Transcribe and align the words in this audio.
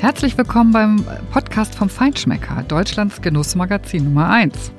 Herzlich 0.00 0.38
willkommen 0.38 0.72
beim 0.72 1.04
Podcast 1.30 1.74
vom 1.74 1.90
Feinschmecker, 1.90 2.64
Deutschlands 2.66 3.20
Genussmagazin 3.20 4.04
Nummer 4.04 4.30
1. 4.30 4.72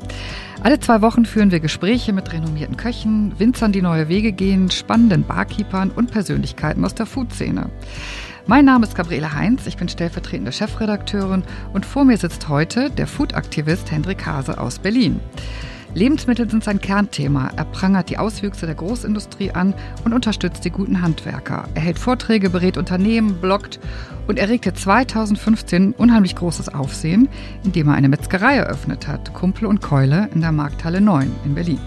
Alle 0.63 0.79
zwei 0.79 1.03
Wochen 1.03 1.25
führen 1.25 1.51
wir 1.51 1.59
Gespräche 1.59 2.11
mit 2.11 2.33
renommierten 2.33 2.75
Köchen, 2.75 3.37
Winzern, 3.37 3.71
die 3.71 3.83
neue 3.83 4.09
Wege 4.09 4.31
gehen, 4.31 4.71
spannenden 4.71 5.23
Barkeepern 5.23 5.91
und 5.91 6.09
Persönlichkeiten 6.09 6.83
aus 6.83 6.95
der 6.95 7.05
Foodszene. 7.05 7.69
Mein 8.47 8.65
Name 8.65 8.83
ist 8.83 8.95
Gabriele 8.95 9.35
Heinz, 9.35 9.67
ich 9.67 9.77
bin 9.77 9.89
stellvertretende 9.89 10.51
Chefredakteurin 10.51 11.43
und 11.71 11.85
vor 11.85 12.03
mir 12.03 12.17
sitzt 12.17 12.49
heute 12.49 12.89
der 12.89 13.05
Foodaktivist 13.05 13.91
Hendrik 13.91 14.25
Hase 14.25 14.59
aus 14.59 14.79
Berlin. 14.79 15.19
Lebensmittel 15.93 16.49
sind 16.49 16.63
sein 16.63 16.79
Kernthema. 16.79 17.51
Er 17.57 17.65
prangert 17.65 18.09
die 18.09 18.17
Auswüchse 18.17 18.65
der 18.65 18.75
Großindustrie 18.75 19.51
an 19.51 19.73
und 20.05 20.13
unterstützt 20.13 20.63
die 20.63 20.69
guten 20.69 21.01
Handwerker. 21.01 21.67
Er 21.75 21.81
hält 21.81 21.99
Vorträge, 21.99 22.49
berät 22.49 22.77
Unternehmen, 22.77 23.35
bloggt 23.41 23.79
und 24.27 24.39
erregte 24.39 24.73
2015 24.73 25.93
unheimlich 25.93 26.35
großes 26.35 26.69
Aufsehen, 26.73 27.29
indem 27.63 27.87
er 27.87 27.95
eine 27.95 28.09
Metzgerei 28.09 28.55
eröffnet 28.55 29.07
hat, 29.07 29.33
Kumpel 29.33 29.65
und 29.67 29.81
Keule 29.81 30.29
in 30.33 30.41
der 30.41 30.51
Markthalle 30.51 31.01
9 31.01 31.31
in 31.45 31.55
Berlin. 31.55 31.79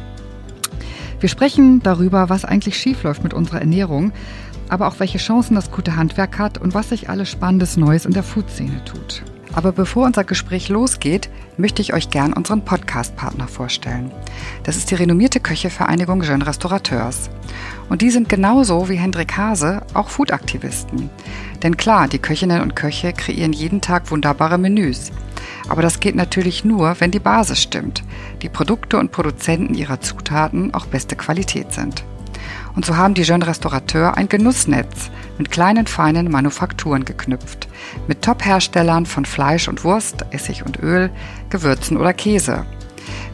Wir 1.21 1.29
sprechen 1.29 1.81
darüber, 1.83 2.29
was 2.29 2.45
eigentlich 2.45 2.77
schiefläuft 2.77 3.23
mit 3.23 3.35
unserer 3.35 3.61
Ernährung, 3.61 4.13
aber 4.69 4.89
auch 4.89 5.01
welche 5.01 5.19
Chancen 5.19 5.55
das 5.55 5.71
gute 5.71 5.97
Handwerk 5.97 6.39
hat 6.39 6.59
und 6.59 6.75
was 6.75 6.91
sich 6.91 7.09
alles 7.09 7.31
Spannendes 7.31 7.77
Neues 7.77 8.07
in 8.07 8.13
der 8.13 8.23
Foodszene 8.23 8.85
tut. 8.85 9.23
Aber 9.55 9.71
bevor 9.71 10.05
unser 10.05 10.25
Gespräch 10.25 10.69
losgeht, 10.69 11.31
möchte 11.57 11.81
ich 11.81 11.95
euch 11.95 12.11
gern 12.11 12.33
unseren 12.33 12.65
Podcast-Partner 12.65 13.47
vorstellen. 13.47 14.11
Das 14.65 14.77
ist 14.77 14.91
die 14.91 14.97
renommierte 14.97 15.39
Köchevereinigung 15.39 16.23
Jeune 16.23 16.47
Restaurateurs. 16.47 17.31
Und 17.89 18.03
die 18.03 18.11
sind 18.11 18.29
genauso 18.29 18.89
wie 18.89 18.97
Hendrik 18.97 19.37
Hase 19.37 19.83
auch 19.95 20.09
Foodaktivisten. 20.09 21.09
Denn 21.65 21.79
klar, 21.79 22.09
die 22.09 22.19
Köchinnen 22.19 22.61
und 22.61 22.77
Köche 22.77 23.15
kreieren 23.15 23.55
jeden 23.55 23.81
Tag 23.81 24.11
wunderbare 24.11 24.59
Menüs. 24.59 25.11
Aber 25.69 25.81
das 25.81 25.99
geht 25.99 26.15
natürlich 26.15 26.65
nur, 26.65 27.01
wenn 27.01 27.11
die 27.11 27.19
Basis 27.19 27.63
stimmt, 27.63 28.05
die 28.43 28.51
Produkte 28.51 28.99
und 28.99 29.13
Produzenten 29.13 29.75
ihrer 29.75 30.01
Zutaten 30.01 30.75
auch 30.75 30.85
beste 30.87 31.17
Qualität 31.17 31.73
sind. 31.73 32.05
Und 32.77 32.85
so 32.85 32.97
haben 32.97 33.15
die 33.15 33.23
Jeune 33.23 33.47
Restaurateur 33.47 34.17
ein 34.17 34.29
Genussnetz 34.29 35.11
mit 35.39 35.51
kleinen 35.51 35.87
feinen 35.87 36.31
Manufakturen 36.31 37.07
geknüpft, 37.07 37.69
mit 38.09 38.21
Top-Herstellern 38.21 39.07
von 39.07 39.25
Fleisch 39.25 39.67
und 39.67 39.85
Wurst, 39.85 40.27
Essig 40.33 40.67
und 40.67 40.83
Öl, 40.83 41.11
Gewürzen 41.49 41.97
oder 41.97 42.13
Käse. 42.13 42.67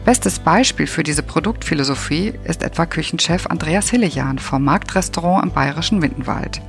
Bestes 0.05 0.39
Beispiel 0.39 0.87
für 0.87 1.03
diese 1.03 1.21
Produktphilosophie 1.21 2.33
ist 2.45 2.63
etwa 2.63 2.85
Küchenchef 2.85 3.47
Andreas 3.47 3.89
Hillejan 3.89 4.39
vom 4.39 4.63
Marktrestaurant 4.63 5.43
im 5.43 5.51
bayerischen 5.51 5.99
Mittenwald. 5.99 6.61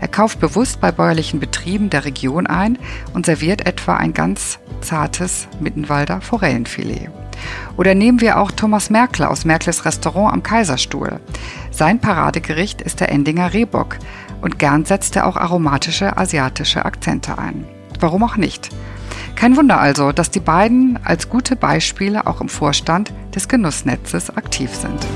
Er 0.00 0.08
kauft 0.08 0.40
bewusst 0.40 0.80
bei 0.80 0.92
bäuerlichen 0.92 1.40
Betrieben 1.40 1.90
der 1.90 2.04
Region 2.04 2.46
ein 2.46 2.78
und 3.14 3.26
serviert 3.26 3.66
etwa 3.66 3.96
ein 3.96 4.12
ganz 4.12 4.58
zartes 4.80 5.48
Mittenwalder 5.60 6.20
Forellenfilet. 6.20 7.10
Oder 7.76 7.94
nehmen 7.94 8.20
wir 8.20 8.38
auch 8.38 8.50
Thomas 8.50 8.90
Merkle 8.90 9.28
aus 9.28 9.44
Merkles 9.44 9.84
Restaurant 9.84 10.32
am 10.32 10.42
Kaiserstuhl. 10.42 11.20
Sein 11.70 12.00
Paradegericht 12.00 12.80
ist 12.80 13.00
der 13.00 13.10
Endinger 13.10 13.52
Rehbock 13.52 13.98
und 14.40 14.58
gern 14.58 14.84
setzt 14.84 15.16
er 15.16 15.26
auch 15.26 15.36
aromatische 15.36 16.16
asiatische 16.16 16.84
Akzente 16.84 17.38
ein. 17.38 17.66
Warum 18.00 18.22
auch 18.22 18.36
nicht? 18.36 18.70
Kein 19.34 19.56
Wunder 19.56 19.80
also, 19.80 20.12
dass 20.12 20.30
die 20.30 20.40
beiden 20.40 20.98
als 21.04 21.28
gute 21.28 21.56
Beispiele 21.56 22.26
auch 22.26 22.40
im 22.40 22.48
Vorstand 22.48 23.12
des 23.34 23.48
Genussnetzes 23.48 24.34
aktiv 24.34 24.74
sind. 24.74 25.06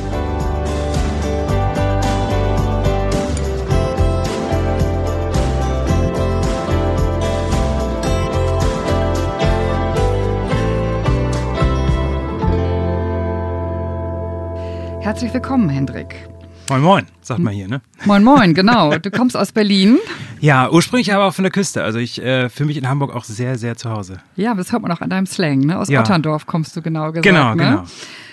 Herzlich 15.01 15.33
willkommen, 15.33 15.71
Hendrik. 15.71 16.29
Moin 16.69 16.83
Moin, 16.83 17.07
sagt 17.23 17.41
man 17.41 17.55
hier, 17.55 17.67
ne? 17.67 17.81
Moin 18.05 18.23
Moin, 18.23 18.53
genau. 18.53 18.97
Du 18.99 19.11
kommst 19.11 19.35
aus 19.35 19.51
Berlin. 19.51 19.99
Ja, 20.41 20.71
ursprünglich 20.71 21.15
aber 21.15 21.25
auch 21.25 21.33
von 21.33 21.43
der 21.43 21.51
Küste. 21.51 21.83
Also 21.83 21.99
ich 21.99 22.21
äh, 22.23 22.51
fühle 22.51 22.67
mich 22.67 22.77
in 22.77 22.87
Hamburg 22.87 23.17
auch 23.17 23.25
sehr, 23.25 23.57
sehr 23.57 23.79
zu 23.79 23.91
Hause. 23.91 24.19
Ja, 24.37 24.55
das 24.55 24.73
hört 24.73 24.83
man 24.83 24.93
auch 24.93 25.01
an 25.01 25.09
deinem 25.09 25.25
Slang, 25.25 25.61
ne? 25.61 25.79
Aus 25.79 25.89
ja. 25.89 26.01
Otterndorf 26.01 26.47
kommst 26.47 26.77
du 26.77 26.83
genau 26.83 27.13
gesagt. 27.13 27.25
Genau, 27.25 27.55
ne? 27.55 27.65
genau. 27.65 27.85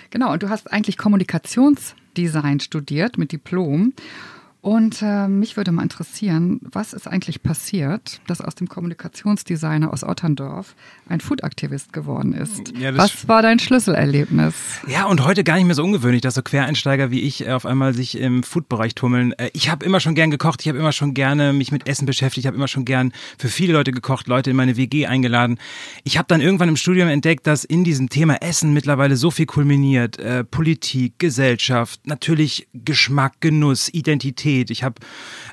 Genau, 0.09 0.33
und 0.33 0.43
du 0.43 0.49
hast 0.49 0.69
eigentlich 0.71 0.97
Kommunikationsdesign 0.97 2.59
studiert 2.59 3.17
mit 3.17 3.31
Diplom. 3.31 3.93
Und 4.67 5.01
äh, 5.01 5.29
mich 5.29 5.55
würde 5.55 5.71
mal 5.71 5.83
interessieren, 5.83 6.59
was 6.61 6.91
ist 6.91 7.07
eigentlich 7.07 7.41
passiert, 7.41 8.19
dass 8.27 8.41
aus 8.41 8.53
dem 8.53 8.67
Kommunikationsdesigner 8.67 9.93
aus 9.93 10.03
Otterndorf 10.03 10.75
ein 11.07 11.21
Food-Aktivist 11.21 11.93
geworden 11.93 12.33
ist? 12.33 12.73
Ja, 12.77 12.97
was 12.97 13.29
war 13.29 13.41
dein 13.41 13.59
Schlüsselerlebnis? 13.59 14.55
Ja, 14.85 15.05
und 15.05 15.23
heute 15.23 15.45
gar 15.45 15.55
nicht 15.55 15.67
mehr 15.67 15.75
so 15.75 15.85
ungewöhnlich, 15.85 16.21
dass 16.21 16.35
so 16.35 16.41
Quereinsteiger 16.41 17.11
wie 17.11 17.21
ich 17.21 17.47
äh, 17.47 17.51
auf 17.51 17.65
einmal 17.65 17.93
sich 17.93 18.17
im 18.17 18.43
Food-Bereich 18.43 18.93
tummeln. 18.93 19.31
Äh, 19.37 19.51
ich 19.53 19.71
habe 19.71 19.85
immer 19.85 20.01
schon 20.01 20.15
gern 20.15 20.31
gekocht, 20.31 20.59
ich 20.59 20.67
habe 20.67 20.77
immer 20.77 20.91
schon 20.91 21.13
gerne 21.13 21.53
mich 21.53 21.71
mit 21.71 21.87
Essen 21.87 22.05
beschäftigt, 22.05 22.39
ich 22.39 22.47
habe 22.47 22.57
immer 22.57 22.67
schon 22.67 22.83
gern 22.83 23.13
für 23.37 23.47
viele 23.47 23.71
Leute 23.71 23.93
gekocht, 23.93 24.27
Leute 24.27 24.49
in 24.49 24.57
meine 24.57 24.75
WG 24.75 25.07
eingeladen. 25.07 25.59
Ich 26.03 26.17
habe 26.17 26.27
dann 26.27 26.41
irgendwann 26.41 26.67
im 26.67 26.75
Studium 26.75 27.07
entdeckt, 27.07 27.47
dass 27.47 27.63
in 27.63 27.85
diesem 27.85 28.09
Thema 28.09 28.41
Essen 28.41 28.73
mittlerweile 28.73 29.15
so 29.15 29.31
viel 29.31 29.45
kulminiert. 29.45 30.19
Äh, 30.19 30.43
Politik, 30.43 31.19
Gesellschaft, 31.19 32.05
natürlich 32.05 32.67
Geschmack, 32.73 33.35
Genuss, 33.39 33.87
Identität 33.93 34.56
Spezialität. 34.57 34.71
Ich 34.71 34.83
habe 34.83 34.95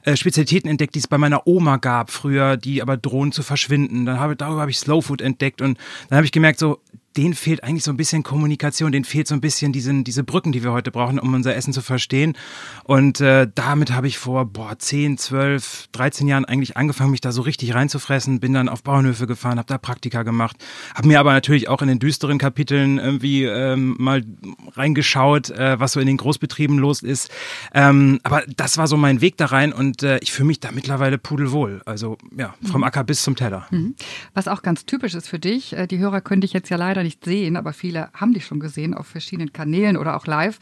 äh, 0.05 0.17
Spezialitäten 0.17 0.69
entdeckt, 0.69 0.95
die 0.95 0.99
es 0.99 1.09
bei 1.09 1.19
meiner 1.19 1.47
Oma 1.47 1.77
gab 1.77 2.11
früher, 2.11 2.57
die 2.57 2.83
aber 2.83 2.97
drohen 2.97 3.33
zu 3.33 3.43
verschwinden. 3.43 4.07
Dann 4.07 4.19
habe 4.19 4.37
darüber 4.37 4.61
habe 4.61 4.71
ich 4.71 4.79
Slow 4.79 5.03
Food 5.03 5.21
entdeckt 5.21 5.61
und 5.61 5.79
dann 6.09 6.17
habe 6.17 6.27
ich 6.27 6.33
gemerkt, 6.33 6.59
so 6.59 6.81
denen 7.17 7.35
fehlt 7.35 7.63
eigentlich 7.63 7.85
so 7.85 7.91
ein 7.91 7.97
bisschen 7.97 8.23
Kommunikation, 8.23 8.93
denen 8.93 9.05
fehlt 9.05 9.29
so 9.29 9.35
ein 9.35 9.41
bisschen 9.41 9.73
diesen, 9.73 10.05
diese 10.05 10.25
Brücken, 10.25 10.53
die 10.53 10.63
wir 10.63 10.73
heute 10.73 10.91
brauchen, 10.91 11.19
um 11.19 11.33
unser 11.35 11.55
Essen 11.55 11.73
zu 11.73 11.81
verstehen. 11.81 12.37
Und 12.83 13.21
äh, 13.21 13.49
damit 13.55 13.93
habe 13.93 14.09
ich 14.09 14.19
vor 14.19 14.47
boah, 14.47 14.79
10, 14.79 15.19
12, 15.19 15.89
13 15.93 16.27
Jahren 16.27 16.45
eigentlich 16.45 16.77
angefangen, 16.77 17.13
mich 17.13 17.21
da 17.21 17.33
so 17.33 17.43
richtig 17.43 17.75
reinzufressen, 17.75 18.41
bin 18.41 18.53
dann 18.53 18.69
auf 18.69 18.83
Bauernhöfe 18.83 19.27
gefahren, 19.27 19.59
habe 19.59 19.69
da 19.69 19.79
Praktika 19.79 20.23
gemacht, 20.25 20.57
habe 20.95 21.09
mir 21.09 21.21
aber 21.21 21.33
natürlich 21.33 21.69
auch 21.69 21.83
in 21.83 21.89
den 21.89 21.99
düsteren 21.99 22.39
Kapiteln 22.39 22.99
irgendwie 22.99 23.45
ähm, 23.45 23.95
mal 23.99 24.25
reingeschaut, 24.73 25.51
äh, 25.51 25.79
was 25.79 25.93
so 25.93 26.01
in 26.01 26.07
den 26.07 26.17
Großbetrieben 26.17 26.79
los 26.79 27.03
ist. 27.03 27.31
Ähm, 27.73 28.21
aber 28.25 28.43
das 28.57 28.77
war 28.77 28.89
so 28.89 28.97
mein 28.97 29.21
Weg 29.21 29.37
da 29.37 29.47
rein 29.47 29.73
und 29.73 30.03
äh, 30.03 30.19
ich 30.19 30.33
fühle 30.33 30.49
mich 30.49 30.61
da 30.61 30.73
mittlerweile 30.73 31.19
pudelwohl. 31.19 31.83
Also 31.87 32.19
ja, 32.37 32.55
vom 32.63 32.81
mhm. 32.81 32.85
Acker 32.85 33.05
bis 33.05 33.23
zum 33.23 33.37
Teller. 33.37 33.67
Mhm. 33.71 33.95
Was 34.35 34.49
auch 34.49 34.63
ganz 34.63 34.85
typisch 34.85 35.15
ist 35.15 35.29
für 35.29 35.39
dich, 35.39 35.75
äh, 35.75 35.87
die 35.87 35.99
Hörer 35.99 36.21
können 36.21 36.41
dich 36.41 36.53
jetzt 36.53 36.71
ja 36.71 36.77
leider 36.77 37.04
nicht 37.05 37.25
sehen, 37.25 37.57
aber 37.57 37.73
viele 37.73 38.11
haben 38.13 38.33
dich 38.33 38.45
schon 38.45 38.59
gesehen 38.59 38.95
auf 38.95 39.07
verschiedenen 39.07 39.53
Kanälen 39.53 39.97
oder 39.97 40.17
auch 40.17 40.27
live, 40.27 40.59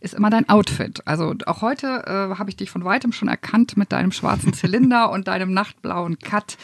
ist 0.00 0.14
immer 0.14 0.30
dein 0.30 0.48
Outfit. 0.48 1.02
Also 1.06 1.34
auch 1.46 1.62
heute 1.62 2.04
äh, 2.06 2.38
habe 2.38 2.50
ich 2.50 2.56
dich 2.56 2.70
von 2.70 2.84
weitem 2.84 3.12
schon 3.12 3.28
erkannt 3.28 3.76
mit 3.76 3.90
deinem 3.90 4.12
schwarzen 4.12 4.52
Zylinder 4.52 5.10
und 5.12 5.26
deinem 5.26 5.52
nachtblauen 5.52 6.18
Cut. 6.20 6.56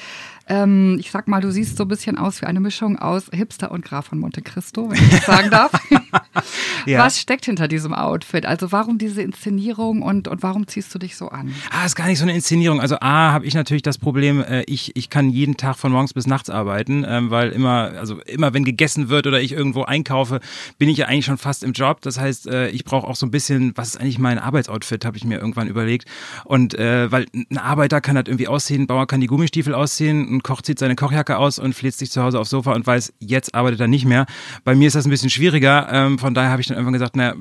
Ähm, 0.47 0.99
ich 1.01 1.11
sag 1.11 1.27
mal, 1.27 1.41
du 1.41 1.51
siehst 1.51 1.77
so 1.77 1.85
ein 1.85 1.89
bisschen 1.89 2.19
aus 2.19 2.43
wie 2.43 2.47
eine 2.47 2.61
Mischung 2.61 2.99
aus 2.99 3.31
Hipster 3.33 3.71
und 3.71 3.85
Graf 3.85 4.07
von 4.07 4.19
Monte 4.19 4.43
Cristo, 4.43 4.91
wenn 4.91 4.99
ich 4.99 5.11
das 5.11 5.27
sagen 5.27 5.51
darf. 5.51 5.73
ja. 6.87 6.99
Was 6.99 7.19
steckt 7.19 7.47
hinter 7.47 7.67
diesem 7.67 7.95
Outfit? 7.95 8.45
Also 8.45 8.71
warum 8.71 8.99
diese 8.99 9.23
Inszenierung 9.23 10.03
und, 10.03 10.29
und 10.29 10.43
warum 10.43 10.67
ziehst 10.67 10.95
du 10.95 10.99
dich 10.99 11.17
so 11.17 11.29
an? 11.29 11.55
Ah, 11.71 11.87
ist 11.87 11.97
gar 11.97 12.07
nicht 12.07 12.19
so 12.19 12.25
eine 12.25 12.35
Inszenierung. 12.35 12.81
Also 12.81 12.97
A, 13.01 13.33
habe 13.33 13.47
ich 13.47 13.55
natürlich 13.55 13.83
das 13.83 13.97
Problem, 13.97 14.43
äh, 14.43 14.65
ich, 14.65 14.95
ich 14.97 15.09
kann 15.09 15.31
jeden 15.31 15.57
Tag 15.57 15.77
von 15.77 15.93
morgens 15.93 16.13
bis 16.13 16.27
nachts 16.27 16.51
arbeiten, 16.51 17.07
ähm, 17.09 17.31
weil 17.31 17.51
immer, 17.51 17.93
also 17.99 18.21
immer 18.23 18.53
wenn 18.53 18.65
gegessen 18.65 19.09
wird 19.09 19.27
oder 19.27 19.41
ich 19.41 19.53
irgendwo 19.53 19.83
einkaufe, 19.83 20.41
bin 20.79 20.91
ich 20.91 20.99
ja 20.99 21.07
eigentlich 21.07 21.25
schon 21.25 21.39
fast 21.39 21.65
im 21.65 21.73
Job. 21.73 22.03
Das 22.03 22.21
heißt, 22.21 22.49
äh, 22.49 22.69
ich 22.69 22.85
brauche 22.85 23.07
auch 23.07 23.17
so 23.17 23.25
ein 23.27 23.31
bisschen, 23.31 23.73
was 23.77 23.89
ist 23.89 24.01
eigentlich 24.01 24.19
mein 24.19 24.39
Arbeitsoutfit, 24.39 25.07
habe 25.07 25.17
ich 25.17 25.25
mir 25.25 25.39
irgendwann 25.39 25.69
überlegt. 25.69 26.07
Und 26.45 26.75
äh, 26.75 27.11
weil 27.11 27.27
ein 27.33 27.59
Arbeiter 27.59 28.03
kann 28.03 28.15
das 28.15 28.25
irgendwie 28.27 28.49
aussehen, 28.49 28.83
ein 28.83 28.87
Bauer 28.87 29.07
kann 29.07 29.21
die 29.21 29.27
Gummistiefel 29.27 29.75
aussehen, 29.75 30.34
ein 30.35 30.43
Koch 30.43 30.63
zieht 30.63 30.79
seine 30.79 30.97
Kochjacke 30.97 31.39
aus 31.39 31.59
und 31.59 31.75
fläzt 31.75 31.99
sich 31.99 32.11
zu 32.11 32.23
Hause 32.23 32.39
aufs 32.39 32.51
Sofa 32.51 32.73
und 32.73 32.87
weiß, 32.87 33.15
jetzt 33.21 33.55
arbeitet 33.55 33.81
er 33.81 33.89
nicht 33.89 34.05
mehr. 34.05 34.27
Bei 34.65 34.75
mir 34.75 34.87
ist 34.87 34.97
das 34.97 35.07
ein 35.07 35.11
bisschen 35.11 35.31
schwieriger. 35.31 35.89
Ähm, 35.91 36.19
von 36.19 36.35
daher 36.35 36.51
habe 36.51 36.61
ich 36.61 36.69
dann 36.69 36.77
irgendwann 36.77 36.95
gesagt, 36.95 37.17
naja, 37.17 37.35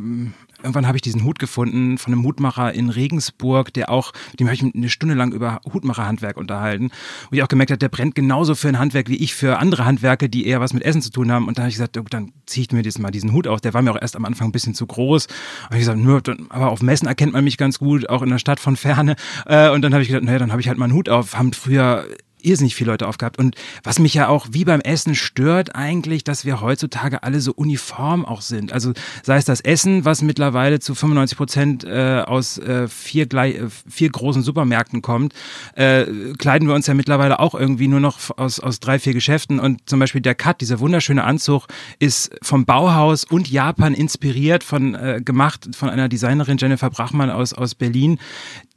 irgendwann 0.63 0.87
habe 0.87 0.97
ich 0.97 1.01
diesen 1.01 1.23
Hut 1.23 1.39
gefunden 1.39 1.97
von 1.97 2.13
einem 2.13 2.23
Hutmacher 2.23 2.73
in 2.73 2.89
Regensburg, 2.89 3.73
der 3.73 3.89
auch, 3.89 4.13
dem 4.39 4.47
habe 4.47 4.55
ich 4.55 4.63
eine 4.63 4.89
Stunde 4.89 5.13
lang 5.13 5.33
über 5.33 5.59
Hutmacherhandwerk 5.71 6.37
unterhalten, 6.37 6.89
wo 7.29 7.35
ich 7.35 7.43
auch 7.43 7.47
gemerkt 7.47 7.71
habe, 7.71 7.77
der 7.77 7.89
brennt 7.89 8.15
genauso 8.15 8.55
für 8.55 8.69
ein 8.69 8.79
Handwerk 8.79 9.09
wie 9.09 9.17
ich 9.17 9.35
für 9.35 9.59
andere 9.59 9.85
Handwerke, 9.85 10.29
die 10.29 10.47
eher 10.47 10.61
was 10.61 10.73
mit 10.73 10.83
Essen 10.83 11.01
zu 11.01 11.11
tun 11.11 11.31
haben. 11.31 11.47
Und 11.47 11.57
da 11.57 11.63
habe 11.63 11.69
ich 11.69 11.75
gesagt, 11.75 11.99
dann 12.09 12.31
ziehe 12.45 12.65
ich 12.65 12.71
mir 12.71 12.81
jetzt 12.81 12.99
mal 12.99 13.11
diesen 13.11 13.33
Hut 13.33 13.47
aus. 13.47 13.61
Der 13.61 13.73
war 13.73 13.81
mir 13.81 13.91
auch 13.91 14.01
erst 14.01 14.15
am 14.15 14.25
Anfang 14.25 14.47
ein 14.47 14.51
bisschen 14.51 14.73
zu 14.73 14.87
groß. 14.87 15.27
Und 15.69 15.73
ich 15.73 15.79
gesagt, 15.79 15.99
nur, 15.99 16.21
aber 16.49 16.71
auf 16.71 16.81
Messen 16.81 17.07
erkennt 17.07 17.33
man 17.33 17.43
mich 17.43 17.57
ganz 17.57 17.79
gut, 17.79 18.09
auch 18.09 18.21
in 18.21 18.29
der 18.29 18.39
Stadt 18.39 18.59
von 18.59 18.77
Ferne. 18.77 19.15
Äh, 19.45 19.69
und 19.69 19.81
dann 19.81 19.93
habe 19.93 20.01
ich 20.01 20.07
gesagt, 20.07 20.25
naja, 20.25 20.39
dann 20.39 20.51
habe 20.51 20.61
ich 20.61 20.69
halt 20.69 20.77
mal 20.77 20.85
einen 20.85 20.93
Hut 20.93 21.09
auf. 21.09 21.37
Haben 21.37 21.53
früher 21.53 22.05
irrsinnig 22.43 22.75
viele 22.75 22.91
Leute 22.91 23.07
aufgehabt. 23.07 23.37
Und 23.39 23.55
was 23.83 23.99
mich 23.99 24.13
ja 24.13 24.27
auch 24.27 24.47
wie 24.51 24.65
beim 24.65 24.81
Essen 24.81 25.15
stört 25.15 25.75
eigentlich, 25.75 26.23
dass 26.23 26.45
wir 26.45 26.61
heutzutage 26.61 27.23
alle 27.23 27.41
so 27.41 27.53
uniform 27.53 28.25
auch 28.25 28.41
sind. 28.41 28.73
Also 28.73 28.93
sei 29.23 29.37
es 29.37 29.45
das 29.45 29.61
Essen, 29.61 30.05
was 30.05 30.21
mittlerweile 30.21 30.79
zu 30.79 30.95
95 30.95 31.37
Prozent 31.37 31.83
äh, 31.83 32.23
aus 32.25 32.57
äh, 32.57 32.87
vier, 32.87 33.25
gleich, 33.25 33.55
äh, 33.55 33.67
vier 33.89 34.09
großen 34.09 34.43
Supermärkten 34.43 35.01
kommt, 35.01 35.33
äh, 35.75 36.05
kleiden 36.37 36.67
wir 36.67 36.75
uns 36.75 36.87
ja 36.87 36.93
mittlerweile 36.93 37.39
auch 37.39 37.55
irgendwie 37.55 37.87
nur 37.87 37.99
noch 37.99 38.19
aus, 38.37 38.59
aus 38.59 38.79
drei, 38.79 38.99
vier 38.99 39.13
Geschäften. 39.13 39.59
Und 39.59 39.89
zum 39.89 39.99
Beispiel 39.99 40.21
der 40.21 40.35
Cut, 40.35 40.61
dieser 40.61 40.79
wunderschöne 40.79 41.23
Anzug, 41.23 41.67
ist 41.99 42.35
vom 42.41 42.65
Bauhaus 42.65 43.23
und 43.23 43.49
Japan 43.49 43.93
inspiriert, 43.93 44.63
von 44.63 44.95
äh, 44.95 45.21
gemacht 45.23 45.69
von 45.75 45.89
einer 45.89 46.09
Designerin 46.09 46.57
Jennifer 46.57 46.89
Brachmann 46.89 47.29
aus, 47.29 47.53
aus 47.53 47.75
Berlin, 47.75 48.19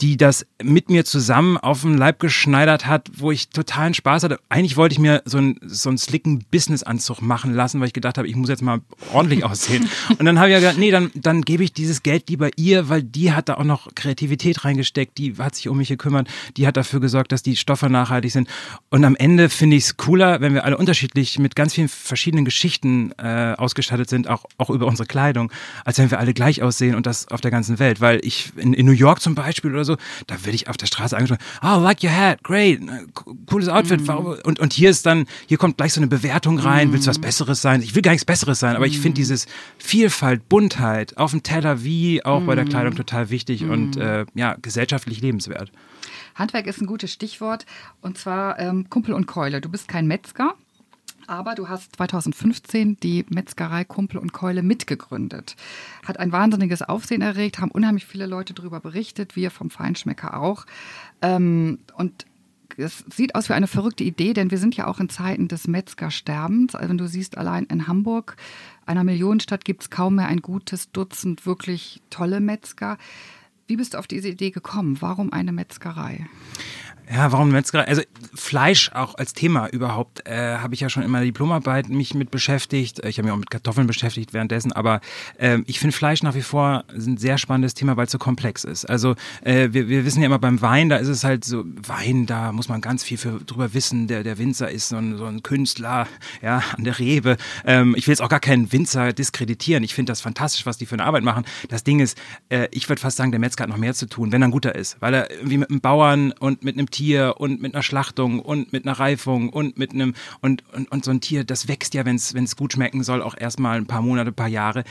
die 0.01 0.17
das 0.17 0.47
mit 0.63 0.91
mir 0.91 1.05
zusammen 1.05 1.57
auf 1.57 1.83
den 1.83 1.97
Leib 1.97 2.21
geschneidert 2.21 2.87
hat, 2.87 3.11
wo 3.17 3.31
ich 3.31 3.51
totalen 3.57 3.95
Spaß 3.95 4.23
hatte. 4.23 4.39
Eigentlich 4.49 4.77
wollte 4.77 4.93
ich 4.93 4.99
mir 4.99 5.23
so 5.25 5.39
einen, 5.39 5.59
so 5.63 5.89
einen 5.89 5.99
slicken 5.99 6.45
Business-Anzug 6.51 7.21
machen 7.23 7.53
lassen, 7.55 7.81
weil 7.81 7.89
ich 7.89 7.93
gedacht 7.93 8.19
habe, 8.19 8.29
ich 8.29 8.37
muss 8.37 8.49
jetzt 8.49 8.63
mal 8.63 8.81
ordentlich 9.13 9.45
aussehen. 9.45 9.89
Und 10.19 10.25
dann 10.25 10.39
habe 10.39 10.49
ich 10.49 10.53
ja 10.55 10.61
gedacht, 10.61 10.79
nee, 10.79 10.91
dann, 10.91 11.11
dann 11.15 11.43
gebe 11.43 11.65
ich 11.65 11.73
dieses 11.73 12.03
Geld 12.03 12.29
lieber 12.29 12.51
ihr, 12.57 12.89
weil 12.89 13.03
die 13.03 13.33
hat 13.33 13.49
da 13.49 13.55
auch 13.55 13.65
noch 13.65 13.95
Kreativität 13.95 14.65
reingesteckt, 14.65 15.19
die 15.19 15.35
hat 15.39 15.55
sich 15.55 15.69
um 15.69 15.79
mich 15.79 15.89
gekümmert, 15.89 16.29
die 16.57 16.67
hat 16.67 16.77
dafür 16.77 17.01
gesorgt, 17.01 17.33
dass 17.33 17.43
die 17.43 17.57
Stoffe 17.57 17.91
nachhaltig 17.91 18.33
sind. 18.33 18.49
Und 18.91 19.05
am 19.05 19.17
Ende 19.17 19.49
finde 19.49 19.77
ich 19.77 19.85
es 19.85 19.97
cooler, 19.97 20.41
wenn 20.41 20.55
wir 20.55 20.65
alle 20.65 20.77
unterschiedlich 20.77 21.39
mit 21.39 21.57
ganz 21.57 21.75
vielen 21.75 21.89
verschiedenen 21.89 22.45
Geschichten 22.45 23.13
äh, 23.19 23.55
ausgestattet 23.57 24.09
sind, 24.09 24.29
auch, 24.29 24.45
auch 24.59 24.71
über 24.71 24.87
unsere 24.87 25.07
Kleidung, 25.07 25.51
als 25.85 25.99
wenn 25.99 26.11
wir 26.11 26.19
alle 26.19 26.35
gleich 26.35 26.63
aussehen 26.63 26.95
und 26.95 27.07
das 27.07 27.29
auf 27.29 27.41
der 27.41 27.51
ganzen 27.51 27.79
Welt. 27.79 28.01
Weil 28.01 28.21
ich 28.23 28.53
in, 28.57 28.75
in 28.75 28.87
New 28.87 28.93
York 28.93 29.21
zum 29.21 29.35
Beispiel 29.35 29.73
oder 29.73 29.85
so, 29.85 29.97
da 30.27 30.37
werde 30.45 30.55
ich 30.55 30.69
auf 30.69 30.77
der 30.77 30.87
Straße 30.87 31.17
angesprochen, 31.17 31.43
oh, 31.63 31.81
like 31.81 32.03
your 32.03 32.15
hat, 32.15 32.43
great, 32.43 32.81
cooles 33.47 33.69
Outfit. 33.69 34.07
Mm. 34.07 34.11
Und, 34.45 34.61
und 34.61 34.73
hier 34.73 34.91
ist 34.91 35.07
dann, 35.07 35.27
hier 35.47 35.59
kommt 35.59 35.77
gleich 35.77 35.93
so 35.93 36.01
eine 36.01 36.09
Bewertung 36.09 36.59
rein, 36.59 36.91
mm. 36.91 36.93
willst 36.93 37.07
du 37.07 37.11
was 37.11 37.19
Besseres 37.19 37.63
sein? 37.63 37.83
Ich 37.83 37.95
will 37.95 38.03
gar 38.03 38.13
nichts 38.13 38.25
Besseres 38.25 38.59
sein, 38.59 38.77
aber 38.77 38.87
ich 38.87 39.01
finde 39.01 39.17
dieses 39.17 39.47
Vielfalt, 39.79 40.49
Buntheit 40.49 41.17
auf 41.17 41.31
dem 41.31 41.43
Teller 41.43 41.83
wie 41.83 42.25
auch 42.25 42.43
bei 42.43 42.55
der. 42.55 42.67
Kleidung 42.67 42.95
total 42.95 43.31
wichtig 43.31 43.65
und 43.65 43.97
äh, 43.97 44.27
ja, 44.35 44.57
gesellschaftlich 44.61 45.21
lebenswert. 45.21 45.73
Handwerk 46.35 46.67
ist 46.67 46.81
ein 46.81 46.87
gutes 46.87 47.13
Stichwort 47.13 47.65
und 48.03 48.19
zwar 48.19 48.59
ähm, 48.59 48.91
Kumpel 48.91 49.15
und 49.15 49.27
Keule. 49.27 49.61
Du 49.61 49.71
bist 49.71 49.89
kein 49.89 50.07
Metzger, 50.07 50.55
aber 51.27 51.55
du 51.55 51.69
hast 51.69 51.97
2015 51.97 52.99
die 53.01 53.25
Metzgerei 53.31 53.85
Kumpel 53.85 54.19
und 54.19 54.33
Keule 54.33 54.63
mitgegründet. 54.63 55.57
Hat 56.05 56.21
ein 56.21 56.33
wahnsinniges 56.33 56.83
Aufsehen 56.83 57.23
erregt, 57.23 57.59
haben 57.59 57.71
unheimlich 57.71 58.05
viele 58.05 58.27
Leute 58.27 58.53
darüber 58.53 58.81
berichtet, 58.81 59.37
wir 59.37 59.51
vom 59.51 59.71
Feinschmecker 59.71 60.39
auch. 60.39 60.67
Ähm, 61.23 61.79
und 61.97 62.27
es 62.77 63.05
sieht 63.13 63.35
aus 63.35 63.49
wie 63.49 63.55
eine 63.55 63.67
verrückte 63.67 64.05
Idee, 64.05 64.35
denn 64.35 64.51
wir 64.51 64.59
sind 64.59 64.77
ja 64.77 64.87
auch 64.87 65.01
in 65.01 65.09
Zeiten 65.09 65.49
des 65.49 65.67
Metzgersterbens. 65.67 66.75
Also 66.75 66.91
wenn 66.91 66.99
du 66.99 67.07
siehst, 67.07 67.39
allein 67.39 67.65
in 67.65 67.87
Hamburg, 67.87 68.37
einer 68.85 69.05
Millionenstadt, 69.05 69.65
gibt 69.65 69.83
es 69.83 69.91
kaum 69.91 70.17
mehr 70.17 70.27
ein 70.27 70.43
gutes 70.43 70.93
Dutzend 70.93 71.47
wirklich 71.47 72.03
tolle 72.11 72.41
Metzger. 72.41 72.99
Wie 73.67 73.77
bist 73.77 73.95
du 73.95 73.99
auf 73.99 74.07
diese 74.07 74.29
Idee 74.29 74.51
gekommen? 74.51 74.99
Warum 75.01 75.33
eine 75.33 75.53
Metzgerei? 75.53 76.27
Ja, 77.13 77.31
warum 77.31 77.51
Metzgerei? 77.51 77.87
Also 77.87 78.03
Fleisch 78.35 78.91
auch 78.93 79.15
als 79.15 79.33
Thema 79.33 79.69
überhaupt 79.69 80.27
äh, 80.27 80.57
habe 80.59 80.75
ich 80.75 80.81
ja 80.81 80.89
schon 80.89 81.05
in 81.05 81.11
meiner 81.11 81.25
Diplomarbeit 81.25 81.89
mich 81.89 82.15
mit 82.15 82.31
beschäftigt. 82.31 83.05
Ich 83.05 83.19
habe 83.19 83.27
mich 83.27 83.33
auch 83.33 83.39
mit 83.39 83.51
Kartoffeln 83.51 83.87
beschäftigt 83.87 84.33
währenddessen, 84.33 84.73
aber 84.73 85.01
äh, 85.39 85.59
ich 85.67 85.79
finde 85.79 85.97
Fleisch 85.97 86.23
nach 86.25 86.35
wie 86.35 86.43
vor 86.43 86.85
ein 86.93 87.17
sehr 87.17 87.39
spannendes 87.39 87.75
Thema, 87.75 87.97
weil 87.97 88.07
es 88.07 88.13
so 88.13 88.19
komplex 88.19 88.65
ist. 88.65 88.87
Also 88.87 89.15
äh, 89.43 89.69
wir, 89.71 89.89
wir 89.89 90.05
wissen 90.05 90.21
ja 90.21 90.27
immer 90.27 90.41
beim 90.41 90.61
Wein, 90.63 90.89
da 90.89 90.97
ist 90.97 91.09
es 91.09 91.23
halt 91.23 91.45
so, 91.45 91.65
Wein, 91.65 92.27
da 92.27 92.51
muss 92.51 92.69
man 92.69 92.81
ganz 92.81 93.05
viel 93.05 93.19
für, 93.19 93.39
drüber 93.39 93.73
wissen. 93.73 94.09
Der, 94.09 94.25
der 94.25 94.39
Winzer 94.39 94.71
ist 94.71 94.89
so 94.89 94.97
ein, 94.97 95.17
so 95.17 95.27
ein 95.27 95.45
Künstler 95.45 96.09
ja, 96.43 96.63
an 96.77 96.83
der 96.83 96.99
Rebe. 96.99 97.37
Ähm, 97.65 97.95
ich 97.97 98.09
will 98.09 98.13
jetzt 98.13 98.23
auch 98.23 98.29
gar 98.29 98.41
keinen 98.41 98.73
Winzer 98.73 99.13
diskreditieren. 99.13 99.85
Ich 99.85 99.95
finde 99.95 100.11
das 100.11 100.21
fantastisch, 100.21 100.67
was 100.67 100.77
die 100.77 100.87
für 100.87 100.97
eine 100.97 101.05
Arbeit 101.05 101.23
machen. 101.23 101.45
Das 101.69 101.85
Ding 101.85 102.01
ist, 102.01 102.19
äh, 102.49 102.67
ich 102.73 102.89
würde 102.89 103.01
fast 103.01 103.17
sagen, 103.17 103.31
der 103.31 103.41
Metzger 103.41 103.63
hat 103.63 103.71
noch 103.71 103.77
mehr 103.77 103.95
zu 103.95 104.07
tun, 104.07 104.33
wenn 104.33 104.43
er 104.43 104.49
ein 104.49 104.53
guter 104.53 104.75
ist, 104.75 104.97
weil 105.01 105.15
er 105.15 105.31
irgendwie 105.31 105.59
mit 105.59 105.71
einem 105.71 105.81
Bauern 105.81 106.33
und 106.33 106.65
mit 106.65 106.75
einem 106.77 106.91
Tier 106.97 107.35
und 107.37 107.61
mit 107.61 107.75
einer 107.75 107.83
Schlachtung 107.83 108.41
und 108.41 108.73
mit 108.73 108.87
einer 108.87 108.99
Reifung 108.99 109.51
und 109.51 109.77
mit 109.77 109.93
einem 109.93 110.15
und, 110.41 110.65
und, 110.73 110.91
und 110.91 111.05
so 111.05 111.11
ein 111.11 111.21
Tier, 111.21 111.45
das 111.45 111.69
wächst 111.69 111.93
ja, 111.93 112.07
wenn 112.07 112.17
es 112.17 112.57
gut 112.57 112.73
schmecken 112.73 113.05
soll, 113.05 113.21
auch 113.21 113.37
erstmal 113.37 113.77
ein 113.77 113.85
paar 113.85 114.01
Monate, 114.01 114.31
ein 114.31 114.35
paar 114.35 114.49
Jahre. 114.49 114.83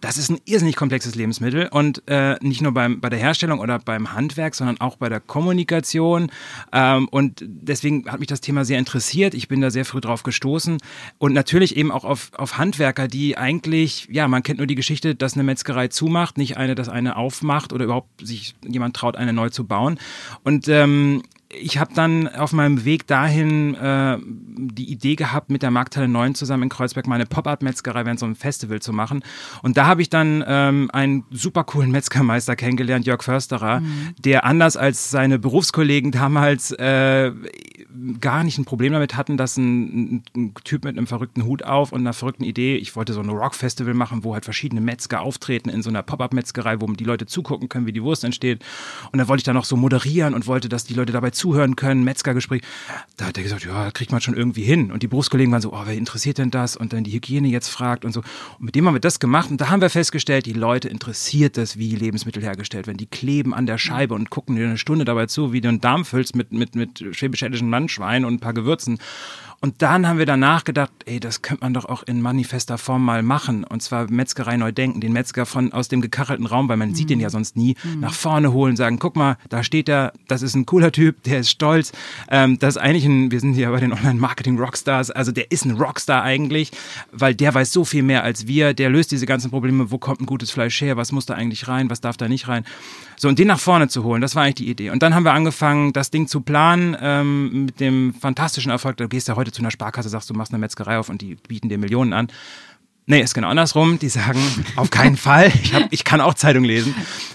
Das 0.00 0.16
ist 0.16 0.30
ein 0.30 0.40
irrsinnig 0.44 0.76
komplexes 0.76 1.14
Lebensmittel 1.14 1.68
und 1.68 2.02
äh, 2.06 2.36
nicht 2.40 2.62
nur 2.62 2.72
beim, 2.72 3.00
bei 3.00 3.10
der 3.10 3.18
Herstellung 3.18 3.60
oder 3.60 3.78
beim 3.78 4.14
Handwerk, 4.14 4.54
sondern 4.54 4.80
auch 4.80 4.96
bei 4.96 5.08
der 5.08 5.20
Kommunikation. 5.20 6.30
Ähm, 6.72 7.08
und 7.08 7.44
deswegen 7.46 8.10
hat 8.10 8.20
mich 8.20 8.28
das 8.28 8.40
Thema 8.40 8.64
sehr 8.64 8.78
interessiert. 8.78 9.34
Ich 9.34 9.48
bin 9.48 9.60
da 9.60 9.70
sehr 9.70 9.84
früh 9.84 10.00
drauf 10.00 10.22
gestoßen 10.22 10.78
und 11.18 11.32
natürlich 11.32 11.76
eben 11.76 11.92
auch 11.92 12.04
auf, 12.04 12.30
auf 12.36 12.56
Handwerker, 12.58 13.08
die 13.08 13.36
eigentlich, 13.36 14.08
ja, 14.10 14.26
man 14.28 14.42
kennt 14.42 14.58
nur 14.58 14.66
die 14.66 14.74
Geschichte, 14.74 15.14
dass 15.14 15.34
eine 15.34 15.42
Metzgerei 15.42 15.88
zumacht, 15.88 16.38
nicht 16.38 16.56
eine, 16.56 16.74
dass 16.74 16.88
eine 16.88 17.16
aufmacht 17.16 17.72
oder 17.72 17.84
überhaupt 17.84 18.26
sich 18.26 18.54
jemand 18.66 18.96
traut, 18.96 19.16
eine 19.16 19.32
neu 19.32 19.50
zu 19.50 19.66
bauen. 19.66 19.98
Und 20.44 20.68
ähm, 20.68 21.22
ich 21.52 21.78
habe 21.78 21.92
dann 21.94 22.28
auf 22.28 22.52
meinem 22.52 22.84
Weg 22.84 23.06
dahin 23.08 23.74
äh, 23.74 24.18
die 24.22 24.90
Idee 24.90 25.16
gehabt, 25.16 25.50
mit 25.50 25.62
der 25.62 25.72
Markthalle 25.72 26.06
9 26.06 26.36
zusammen 26.36 26.64
in 26.64 26.68
Kreuzberg 26.68 27.08
meine 27.08 27.26
Pop-Up-Metzgerei 27.26 28.04
während 28.04 28.20
so 28.20 28.26
einem 28.26 28.36
Festival 28.36 28.80
zu 28.80 28.92
machen. 28.92 29.24
Und 29.62 29.76
da 29.76 29.86
habe 29.90 30.02
ich 30.02 30.08
dann 30.08 30.44
ähm, 30.46 30.88
einen 30.92 31.24
super 31.30 31.64
coolen 31.64 31.90
Metzgermeister 31.90 32.54
kennengelernt, 32.54 33.06
Jörg 33.06 33.22
Försterer, 33.22 33.80
mhm. 33.80 34.14
der 34.18 34.44
anders 34.44 34.76
als 34.76 35.10
seine 35.10 35.38
Berufskollegen 35.40 36.12
damals 36.12 36.70
äh, 36.70 37.32
gar 38.20 38.44
nicht 38.44 38.58
ein 38.58 38.64
Problem 38.64 38.92
damit 38.92 39.16
hatten, 39.16 39.36
dass 39.36 39.56
ein, 39.56 40.22
ein, 40.36 40.54
Typ 40.64 40.84
mit 40.84 40.96
einem 40.96 41.06
verrückten 41.06 41.44
Hut 41.44 41.62
auf 41.62 41.92
und 41.92 42.00
einer 42.00 42.12
verrückten 42.12 42.44
Idee, 42.44 42.76
ich 42.76 42.96
wollte 42.96 43.12
so 43.12 43.20
ein 43.20 43.28
Rock-Festival 43.28 43.94
machen, 43.94 44.24
wo 44.24 44.34
halt 44.34 44.44
verschiedene 44.44 44.80
Metzger 44.80 45.20
auftreten 45.20 45.68
in 45.68 45.82
so 45.82 45.90
einer 45.90 46.02
Pop-Up-Metzgerei, 46.02 46.80
wo 46.80 46.86
die 46.86 47.04
Leute 47.04 47.26
zugucken 47.26 47.68
können, 47.68 47.86
wie 47.86 47.92
die 47.92 48.02
Wurst 48.02 48.24
entsteht. 48.24 48.64
Und 49.12 49.18
dann 49.18 49.28
wollte 49.28 49.40
ich 49.40 49.44
da 49.44 49.52
noch 49.52 49.64
so 49.64 49.76
moderieren 49.76 50.34
und 50.34 50.46
wollte, 50.46 50.68
dass 50.68 50.84
die 50.84 50.94
Leute 50.94 51.12
dabei 51.12 51.30
zuhören 51.30 51.76
können, 51.76 52.04
Metzgergespräch. 52.04 52.62
Da 53.16 53.26
hat 53.26 53.36
er 53.36 53.42
gesagt, 53.42 53.64
ja, 53.64 53.90
kriegt 53.90 54.12
man 54.12 54.20
schon 54.20 54.34
irgendwie 54.34 54.62
hin. 54.62 54.92
Und 54.92 55.02
die 55.02 55.08
Berufskollegen 55.08 55.52
waren 55.52 55.62
so, 55.62 55.72
oh, 55.72 55.82
wer 55.84 55.94
interessiert 55.94 56.38
denn 56.38 56.50
das? 56.50 56.76
Und 56.76 56.92
dann 56.92 57.04
die 57.04 57.12
Hygiene 57.12 57.48
jetzt 57.48 57.68
fragt 57.68 58.04
und 58.04 58.12
so. 58.12 58.20
Und 58.58 58.66
mit 58.66 58.74
dem 58.74 58.86
haben 58.86 58.94
wir 58.94 59.00
das 59.00 59.20
gemacht 59.20 59.50
und 59.50 59.60
da 59.60 59.68
haben 59.68 59.80
wir 59.80 59.90
festgestellt, 59.90 60.46
die 60.46 60.52
Leute 60.52 60.88
interessiert 60.88 61.56
das, 61.56 61.78
wie 61.78 61.94
Lebensmittel 61.94 62.42
hergestellt 62.42 62.86
werden. 62.86 62.98
Die 62.98 63.06
kleben 63.06 63.54
an 63.54 63.66
der 63.66 63.78
Scheibe 63.78 64.14
und 64.14 64.30
gucken 64.30 64.56
dir 64.56 64.66
eine 64.66 64.78
Stunde 64.78 65.04
dabei 65.04 65.26
zu, 65.26 65.52
wie 65.52 65.60
du 65.60 65.68
einen 65.68 65.80
Darm 65.80 66.04
füllst 66.04 66.36
mit, 66.36 66.52
mit, 66.52 66.74
mit 66.74 67.04
schwäbisch-händischen 67.10 67.68
Landschwein 67.80 68.24
und 68.24 68.34
ein 68.34 68.40
paar 68.40 68.52
Gewürzen. 68.52 68.98
Und 69.62 69.82
dann 69.82 70.08
haben 70.08 70.18
wir 70.18 70.24
danach 70.24 70.64
gedacht, 70.64 70.90
ey, 71.04 71.20
das 71.20 71.42
könnte 71.42 71.64
man 71.64 71.74
doch 71.74 71.84
auch 71.84 72.02
in 72.02 72.22
manifester 72.22 72.78
Form 72.78 73.04
mal 73.04 73.22
machen. 73.22 73.62
Und 73.64 73.82
zwar 73.82 74.10
Metzgerei 74.10 74.56
neu 74.56 74.72
denken, 74.72 75.02
den 75.02 75.12
Metzger 75.12 75.44
von 75.44 75.74
aus 75.74 75.88
dem 75.88 76.00
gekachelten 76.00 76.46
Raum, 76.46 76.70
weil 76.70 76.78
man 76.78 76.90
mhm. 76.90 76.94
sieht 76.94 77.10
den 77.10 77.20
ja 77.20 77.28
sonst 77.28 77.56
nie, 77.56 77.76
mhm. 77.84 78.00
nach 78.00 78.14
vorne 78.14 78.54
holen, 78.54 78.76
sagen, 78.76 78.98
guck 78.98 79.16
mal, 79.16 79.36
da 79.50 79.62
steht 79.62 79.90
er, 79.90 80.14
das 80.28 80.40
ist 80.40 80.54
ein 80.54 80.64
cooler 80.64 80.92
Typ, 80.92 81.22
der 81.24 81.40
ist 81.40 81.50
stolz. 81.50 81.92
Ähm, 82.30 82.58
das 82.58 82.76
ist 82.76 82.82
eigentlich 82.82 83.04
ein, 83.04 83.30
wir 83.30 83.40
sind 83.40 83.52
hier 83.52 83.70
bei 83.70 83.80
den 83.80 83.92
Online-Marketing-Rockstars, 83.92 85.10
also 85.10 85.30
der 85.30 85.50
ist 85.50 85.66
ein 85.66 85.72
Rockstar 85.72 86.22
eigentlich, 86.22 86.70
weil 87.12 87.34
der 87.34 87.52
weiß 87.52 87.70
so 87.70 87.84
viel 87.84 88.02
mehr 88.02 88.24
als 88.24 88.46
wir, 88.46 88.72
der 88.72 88.88
löst 88.88 89.12
diese 89.12 89.26
ganzen 89.26 89.50
Probleme, 89.50 89.90
wo 89.90 89.98
kommt 89.98 90.22
ein 90.22 90.26
gutes 90.26 90.50
Fleisch 90.50 90.80
her, 90.80 90.96
was 90.96 91.12
muss 91.12 91.26
da 91.26 91.34
eigentlich 91.34 91.68
rein, 91.68 91.90
was 91.90 92.00
darf 92.00 92.16
da 92.16 92.28
nicht 92.28 92.48
rein. 92.48 92.64
So, 93.18 93.28
und 93.28 93.38
den 93.38 93.48
nach 93.48 93.60
vorne 93.60 93.88
zu 93.88 94.04
holen, 94.04 94.22
das 94.22 94.34
war 94.34 94.44
eigentlich 94.44 94.54
die 94.54 94.70
Idee. 94.70 94.88
Und 94.88 95.02
dann 95.02 95.14
haben 95.14 95.24
wir 95.24 95.34
angefangen, 95.34 95.92
das 95.92 96.10
Ding 96.10 96.26
zu 96.26 96.40
planen 96.40 96.96
ähm, 96.98 97.66
mit 97.66 97.78
dem 97.78 98.14
fantastischen 98.14 98.70
Erfolg. 98.70 98.96
Du 98.96 99.06
gehst 99.08 99.28
ja 99.28 99.36
heute 99.36 99.49
zu 99.52 99.62
einer 99.62 99.70
Sparkasse, 99.70 100.08
sagst, 100.08 100.30
du 100.30 100.34
machst 100.34 100.52
eine 100.52 100.60
Metzgerei 100.60 100.98
auf 100.98 101.08
und 101.08 101.20
die 101.22 101.36
bieten 101.36 101.68
dir 101.68 101.78
Millionen 101.78 102.12
an. 102.12 102.28
Nee, 103.06 103.22
ist 103.22 103.34
genau 103.34 103.48
andersrum. 103.48 103.98
Die 103.98 104.08
sagen, 104.08 104.40
auf 104.76 104.90
keinen 104.90 105.16
Fall. 105.18 105.52
Ich, 105.62 105.74
hab, 105.74 105.92
ich 105.92 106.04
kann 106.04 106.20
auch 106.20 106.34
Zeitung 106.34 106.64
lesen. 106.64 106.94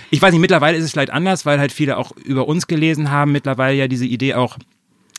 Ich 0.10 0.22
weiß 0.22 0.31
nicht, 0.31 0.41
mittlerweile 0.41 0.77
ist 0.77 0.86
es 0.86 0.91
vielleicht 0.91 1.12
anders, 1.12 1.45
weil 1.45 1.60
halt 1.60 1.72
viele 1.74 1.98
auch 1.98 2.12
über 2.15 2.48
uns 2.48 2.67
gelesen 2.67 3.12
haben. 3.12 3.31
Mittlerweile 3.31 3.75
ja 3.75 3.88
diese 3.88 4.05
Idee 4.05 4.36
auch 4.36 4.57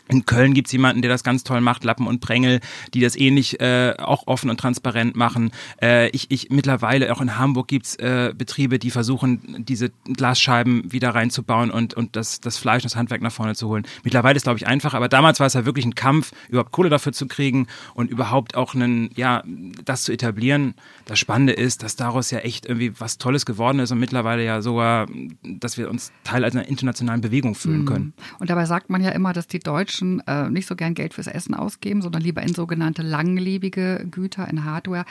in 0.08 0.26
Köln 0.26 0.54
gibt's 0.54 0.72
jemanden, 0.72 1.02
der 1.02 1.10
das 1.10 1.24
ganz 1.24 1.44
toll 1.44 1.60
macht, 1.60 1.84
Lappen 1.84 2.06
und 2.06 2.20
Prängel, 2.20 2.60
die 2.94 3.00
das 3.00 3.16
ähnlich 3.16 3.60
äh, 3.60 3.94
auch 3.98 4.26
offen 4.26 4.50
und 4.50 4.58
transparent 4.58 5.16
machen. 5.16 5.50
Äh, 5.80 6.08
ich, 6.10 6.30
ich 6.30 6.50
mittlerweile 6.50 7.12
auch 7.12 7.20
in 7.20 7.38
Hamburg 7.38 7.68
gibt's 7.68 7.96
äh, 7.96 8.32
Betriebe, 8.36 8.78
die 8.78 8.90
versuchen, 8.90 9.64
diese 9.66 9.90
Glasscheiben 10.04 10.90
wieder 10.92 11.14
reinzubauen 11.14 11.70
und, 11.70 11.94
und 11.94 12.16
das, 12.16 12.40
das 12.40 12.58
Fleisch, 12.58 12.82
das 12.82 12.96
Handwerk 12.96 13.22
nach 13.22 13.32
vorne 13.32 13.54
zu 13.54 13.68
holen. 13.68 13.86
Mittlerweile 14.04 14.36
ist, 14.36 14.44
glaube 14.44 14.58
ich, 14.58 14.66
einfach, 14.66 14.94
aber 14.94 15.08
damals 15.08 15.40
war 15.40 15.46
es 15.46 15.54
ja 15.54 15.64
wirklich 15.64 15.84
ein 15.84 15.94
Kampf, 15.94 16.32
überhaupt 16.48 16.72
Kohle 16.72 16.88
dafür 16.88 17.12
zu 17.12 17.26
kriegen 17.26 17.66
und 17.94 18.10
überhaupt 18.10 18.56
auch 18.56 18.74
einen, 18.74 19.10
ja, 19.16 19.42
das 19.84 20.04
zu 20.04 20.12
etablieren. 20.12 20.74
Das 21.04 21.18
Spannende 21.18 21.52
ist, 21.52 21.82
dass 21.82 21.96
daraus 21.96 22.30
ja 22.30 22.38
echt 22.40 22.66
irgendwie 22.66 22.92
was 22.98 23.18
Tolles 23.18 23.46
geworden 23.46 23.78
ist 23.80 23.90
und 23.90 23.98
mittlerweile 23.98 24.44
ja 24.44 24.62
sogar, 24.62 25.06
dass 25.42 25.78
wir 25.78 25.90
uns 25.90 26.12
Teil 26.24 26.44
einer 26.44 26.68
internationalen 26.68 27.20
Bewegung 27.20 27.54
fühlen 27.54 27.80
mhm. 27.80 27.86
können. 27.86 28.12
Und 28.38 28.50
dabei 28.50 28.66
sagt 28.66 28.90
man 28.90 29.02
ja 29.02 29.10
immer, 29.10 29.32
dass 29.32 29.46
die 29.46 29.58
Deutschen 29.58 29.95
Menschen 29.96 30.22
äh, 30.26 30.50
nicht 30.50 30.66
so 30.66 30.76
gern 30.76 30.94
Geld 30.94 31.14
fürs 31.14 31.26
Essen 31.26 31.54
ausgeben, 31.54 32.02
sondern 32.02 32.22
lieber 32.22 32.42
in 32.42 32.54
sogenannte 32.54 33.02
langlebige 33.02 34.06
Güter, 34.10 34.48
in 34.48 34.64
Hardware. 34.64 35.04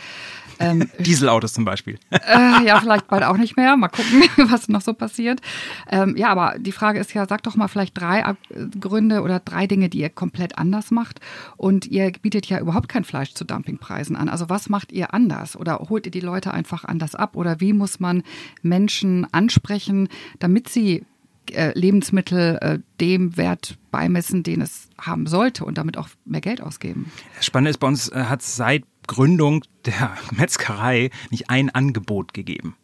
Ähm, 0.59 0.89
Dieselautos 0.99 1.53
zum 1.53 1.65
Beispiel. 1.65 1.97
Äh, 2.11 2.65
ja, 2.65 2.79
vielleicht 2.79 3.07
bald 3.07 3.23
auch 3.23 3.37
nicht 3.37 3.57
mehr. 3.57 3.75
Mal 3.77 3.89
gucken, 3.89 4.23
was 4.49 4.69
noch 4.69 4.81
so 4.81 4.93
passiert. 4.93 5.41
Ähm, 5.89 6.15
ja, 6.17 6.29
aber 6.29 6.55
die 6.59 6.71
Frage 6.71 6.99
ist 6.99 7.13
ja, 7.13 7.25
sag 7.27 7.43
doch 7.43 7.55
mal 7.55 7.67
vielleicht 7.67 7.99
drei 7.99 8.35
Gründe 8.79 9.21
oder 9.21 9.39
drei 9.39 9.67
Dinge, 9.67 9.89
die 9.89 9.99
ihr 9.99 10.09
komplett 10.09 10.57
anders 10.57 10.91
macht. 10.91 11.19
Und 11.57 11.87
ihr 11.87 12.11
bietet 12.21 12.45
ja 12.47 12.59
überhaupt 12.59 12.89
kein 12.89 13.03
Fleisch 13.03 13.33
zu 13.33 13.43
Dumpingpreisen 13.43 14.15
an. 14.15 14.29
Also 14.29 14.49
was 14.49 14.69
macht 14.69 14.91
ihr 14.91 15.13
anders? 15.13 15.55
Oder 15.55 15.79
holt 15.89 16.05
ihr 16.05 16.11
die 16.11 16.19
Leute 16.19 16.53
einfach 16.53 16.85
anders 16.85 17.15
ab? 17.15 17.35
Oder 17.35 17.59
wie 17.59 17.73
muss 17.73 17.99
man 17.99 18.23
Menschen 18.61 19.27
ansprechen, 19.33 20.09
damit 20.39 20.69
sie 20.69 21.05
äh, 21.51 21.71
Lebensmittel 21.77 22.57
äh, 22.61 22.79
dem 22.99 23.37
Wert 23.37 23.77
beimessen, 23.91 24.43
den 24.43 24.61
es 24.61 24.89
haben 24.99 25.27
sollte 25.27 25.65
und 25.65 25.77
damit 25.77 25.97
auch 25.97 26.09
mehr 26.25 26.41
Geld 26.41 26.61
ausgeben. 26.61 27.11
Das 27.37 27.45
Spannende 27.45 27.71
ist, 27.71 27.77
bei 27.77 27.87
uns 27.87 28.09
äh, 28.09 28.25
hat 28.25 28.41
es 28.41 28.55
seit 28.55 28.83
Gründung 29.07 29.63
der 29.85 30.11
Metzgerei 30.31 31.09
nicht 31.31 31.49
ein 31.49 31.69
Angebot 31.69 32.33
gegeben. 32.33 32.75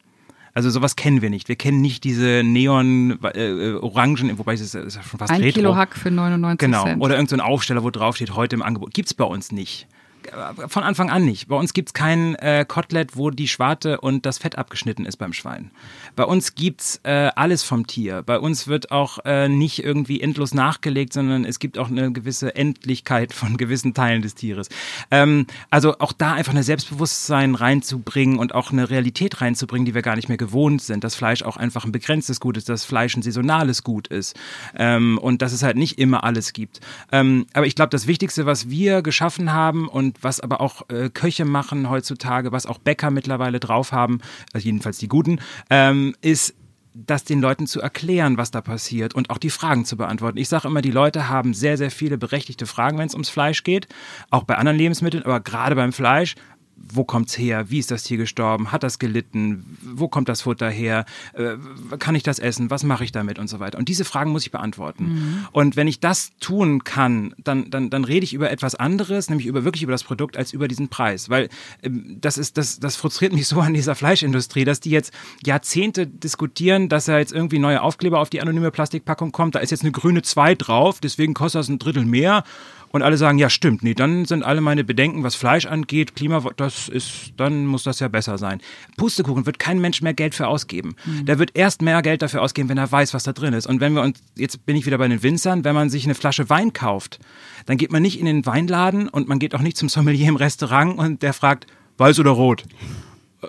Also 0.54 0.70
sowas 0.70 0.98
kennen 0.98 1.22
wir 1.22 1.30
nicht. 1.30 1.48
Wir 1.48 1.56
kennen 1.56 1.80
nicht 1.82 2.04
diese 2.04 2.44
Neon-Orangen, 2.44 4.30
äh, 4.32 4.38
wobei 4.38 4.54
es 4.54 4.62
ist, 4.62 4.76
ist 4.76 4.94
schon 5.04 5.20
fast 5.20 5.32
Ein 5.32 5.42
Retro. 5.42 5.60
Kilo 5.60 5.76
Hack 5.76 5.96
für 5.96 6.12
99 6.12 6.60
Genau. 6.60 6.84
Cent. 6.84 7.02
Oder 7.02 7.16
irgendein 7.16 7.40
so 7.40 7.46
Aufsteller, 7.46 7.84
wo 7.84 7.90
drauf 7.90 8.16
steht, 8.18 8.36
heute 8.36 8.56
im 8.56 8.62
Angebot. 8.62 8.94
Gibt's 8.94 9.14
bei 9.14 9.24
uns 9.24 9.52
nicht. 9.52 9.88
Von 10.68 10.84
Anfang 10.84 11.10
an 11.10 11.26
nicht. 11.26 11.48
Bei 11.48 11.56
uns 11.56 11.74
gibt's 11.74 11.94
kein 11.94 12.36
äh, 12.36 12.64
Kotelett, 12.68 13.16
wo 13.18 13.32
die 13.32 13.48
Schwarte 13.48 14.02
und 14.02 14.26
das 14.26 14.38
Fett 14.38 14.56
abgeschnitten 14.58 15.06
ist 15.06 15.18
beim 15.18 15.34
Schwein. 15.34 15.72
Bei 16.16 16.26
uns 16.26 16.56
gibt's 16.56 17.00
äh, 17.04 17.30
alles 17.36 17.64
vom 17.64 17.88
Tier. 17.88 18.24
Bei 18.24 18.40
uns 18.40 18.68
wird 18.68 18.92
auch 18.92 19.20
äh, 19.26 19.48
nicht 19.48 19.84
irgendwie 19.84 20.22
endlos 20.22 20.54
nachgelegt, 20.54 21.14
sondern 21.14 21.46
es 21.46 21.60
gibt 21.60 21.78
auch 21.78 21.90
eine 21.90 22.12
gewisse 22.12 22.56
Endlichkeit 22.56 23.34
von 23.34 23.58
gewissen 23.58 23.94
Teilen 23.94 24.22
des 24.22 24.36
Tieres. 24.36 24.70
Ähm, 25.10 25.48
also 25.70 25.98
auch 26.00 26.14
da 26.14 26.34
einfach 26.34 26.54
eine 26.54 26.64
Selbstbewusstsein 26.64 27.56
reinzubringen 27.56 28.40
und 28.40 28.54
auch 28.54 28.72
eine 28.72 28.90
Realität 28.90 29.42
reinzubringen, 29.42 29.86
die 29.86 29.94
wir 29.94 30.02
gar 30.02 30.16
nicht 30.16 30.28
mehr 30.28 30.38
gewohnt 30.38 30.82
sind. 30.82 31.04
Dass 31.04 31.16
Fleisch 31.16 31.44
auch 31.44 31.58
einfach 31.58 31.86
ein 31.86 31.92
begrenztes 31.92 32.40
Gut 32.40 32.58
ist, 32.58 32.70
dass 32.70 32.86
Fleisch 32.86 33.16
ein 33.16 33.22
saisonales 33.22 33.84
Gut 33.84 34.08
ist 34.08 34.36
ähm, 34.76 35.18
und 35.18 35.42
dass 35.42 35.54
es 35.54 35.64
halt 35.64 35.78
nicht 35.78 35.98
immer 35.98 36.24
alles 36.24 36.54
gibt. 36.54 36.82
Ähm, 37.12 37.46
aber 37.54 37.66
ich 37.66 37.76
glaube, 37.76 37.90
das 37.90 38.08
Wichtigste, 38.08 38.46
was 38.46 38.70
wir 38.70 39.02
geschaffen 39.02 39.54
haben 39.54 39.88
und 39.88 40.24
was 40.24 40.40
aber 40.40 40.62
auch 40.62 40.90
äh, 40.90 41.10
Köche 41.10 41.46
machen 41.46 41.90
heutzutage, 41.90 42.52
was 42.52 42.66
auch 42.66 42.78
Bäcker 42.78 43.12
mittlerweile 43.12 43.60
drauf 43.60 43.92
haben, 43.92 44.20
also 44.54 44.66
jedenfalls 44.66 44.98
die 44.98 45.08
guten, 45.08 45.40
ähm, 45.70 46.01
ist 46.22 46.56
das 46.94 47.24
den 47.24 47.40
Leuten 47.40 47.68
zu 47.68 47.82
erklären, 47.82 48.38
was 48.38 48.52
da 48.52 48.62
passiert 48.62 49.16
und 49.16 49.30
auch 49.30 49.38
die 49.38 49.50
Fragen 49.50 49.86
zu 49.86 49.96
beantworten. 49.96 50.38
Ich 50.38 50.50
sage 50.50 50.68
immer, 50.68 50.82
die 50.82 50.92
Leute 50.92 51.30
haben 51.30 51.54
sehr, 51.54 51.78
sehr 51.78 51.92
viele 51.92 52.18
berechtigte 52.18 52.66
Fragen, 52.66 52.98
wenn 52.98 53.08
es 53.08 53.14
ums 53.14 53.30
Fleisch 53.30 53.64
geht, 53.64 53.88
auch 54.30 54.44
bei 54.44 54.58
anderen 54.58 54.78
Lebensmitteln, 54.78 55.24
aber 55.24 55.40
gerade 55.40 55.76
beim 55.76 55.94
Fleisch. 55.94 56.36
Wo 56.94 57.04
kommt's 57.04 57.38
her? 57.38 57.70
Wie 57.70 57.80
ist 57.80 57.92
das 57.92 58.04
Tier 58.04 58.18
gestorben? 58.18 58.72
Hat 58.72 58.84
das 58.84 59.00
gelitten? 59.00 59.78
Wo 59.82 60.08
kommt 60.08 60.30
das 60.30 60.42
Futter 60.42 60.70
her? 60.70 61.06
Äh, 61.34 61.56
kann 62.00 62.16
ich 62.16 62.24
das 62.24 62.40
essen? 62.40 62.70
Was 62.70 62.84
mache 62.84 63.04
ich 63.04 63.12
damit 63.12 63.40
und 63.40 63.48
so 63.48 63.60
weiter? 63.60 63.78
Und 63.78 63.90
diese 63.90 64.06
Fragen 64.06 64.32
muss 64.32 64.44
ich 64.44 64.52
beantworten. 64.52 65.04
Mhm. 65.04 65.48
Und 65.52 65.76
wenn 65.76 65.88
ich 65.88 66.00
das 66.00 66.32
tun 66.40 66.84
kann, 66.84 67.34
dann, 67.38 67.70
dann, 67.70 67.90
dann 67.90 68.04
rede 68.04 68.24
ich 68.24 68.34
über 68.34 68.52
etwas 68.52 68.76
anderes, 68.76 69.30
nämlich 69.30 69.48
über 69.48 69.64
wirklich 69.64 69.84
über 69.84 69.92
das 69.92 70.04
Produkt 70.04 70.38
als 70.38 70.54
über 70.54 70.68
diesen 70.68 70.90
Preis, 70.90 71.30
weil 71.30 71.50
ähm, 71.84 72.18
das 72.20 72.38
ist 72.38 72.58
das, 72.58 72.80
das 72.80 72.96
frustriert 72.96 73.34
mich 73.34 73.48
so 73.48 73.60
an 73.60 73.74
dieser 73.74 73.96
Fleischindustrie, 73.96 74.66
dass 74.66 74.80
die 74.80 74.92
jetzt 74.92 75.14
Jahrzehnte 75.46 76.08
diskutieren, 76.08 76.90
dass 76.90 77.06
da 77.06 77.18
jetzt 77.18 77.34
irgendwie 77.34 77.60
neue 77.60 77.82
Aufkleber 77.82 78.20
auf 78.20 78.30
die 78.30 78.42
anonyme 78.42 78.72
Plastikpackung 78.72 79.32
kommt. 79.32 79.56
Da 79.56 79.60
ist 79.60 79.72
jetzt 79.72 79.84
eine 79.84 79.92
grüne 79.92 80.22
2 80.22 80.56
drauf, 80.56 81.00
deswegen 81.00 81.34
kostet 81.34 81.60
das 81.60 81.70
ein 81.70 81.80
Drittel 81.80 82.06
mehr. 82.06 82.44
Und 82.94 83.04
alle 83.04 83.16
sagen, 83.16 83.38
ja, 83.38 83.50
stimmt, 83.50 83.84
nee, 83.84 83.94
dann 83.94 84.26
sind 84.26 84.44
alle 84.44 84.60
meine 84.60 84.84
Bedenken, 84.84 85.24
was 85.24 85.36
Fleisch 85.36 85.66
angeht, 85.66 86.14
Klima, 86.14 86.44
das 86.58 86.90
ist, 86.90 87.32
dann 87.38 87.66
muss 87.66 87.84
das 87.84 88.02
ja 88.02 88.10
besser 88.10 88.38
sein. 88.38 88.60
Pustekuchen 88.98 89.46
wird 89.46 89.60
kein 89.60 89.80
Mensch 89.80 90.02
mehr 90.02 90.14
Geld 90.14 90.36
für 90.36 90.48
ausgeben. 90.48 90.96
Der 91.22 91.40
wird 91.40 91.52
erst 91.54 91.82
mehr 91.82 92.02
Geld 92.02 92.22
dafür 92.22 92.42
ausgeben, 92.42 92.68
wenn 92.68 92.78
er 92.78 92.92
weiß, 92.92 93.14
was 93.14 93.24
da 93.24 93.32
drin 93.32 93.54
ist. 93.54 93.66
Und 93.66 93.80
wenn 93.80 93.94
wir 93.94 94.02
uns, 94.02 94.20
jetzt 94.36 94.66
bin 94.66 94.76
ich 94.76 94.86
wieder 94.86 94.98
bei 94.98 95.08
den 95.08 95.24
Winzern, 95.24 95.64
wenn 95.64 95.74
man 95.74 95.90
sich 95.90 96.04
eine 96.04 96.16
Flasche 96.16 96.50
Wein 96.50 96.74
kauft, 96.74 97.20
dann 97.66 97.78
geht 97.78 97.94
man 97.94 98.02
nicht 98.02 98.20
in 98.20 98.26
den 98.26 98.46
Weinladen 98.46 99.08
und 99.08 99.30
man 99.30 99.40
geht 99.40 99.56
auch 99.56 99.62
nicht 99.62 99.78
zum 99.78 99.88
Sommelier 99.88 100.28
im 100.28 100.36
Restaurant 100.36 100.98
und 101.00 101.24
der 101.24 101.32
fragt, 101.34 101.68
weiß 101.98 102.20
oder 102.20 102.32
rot? 102.32 102.66
Äh, 103.42 103.48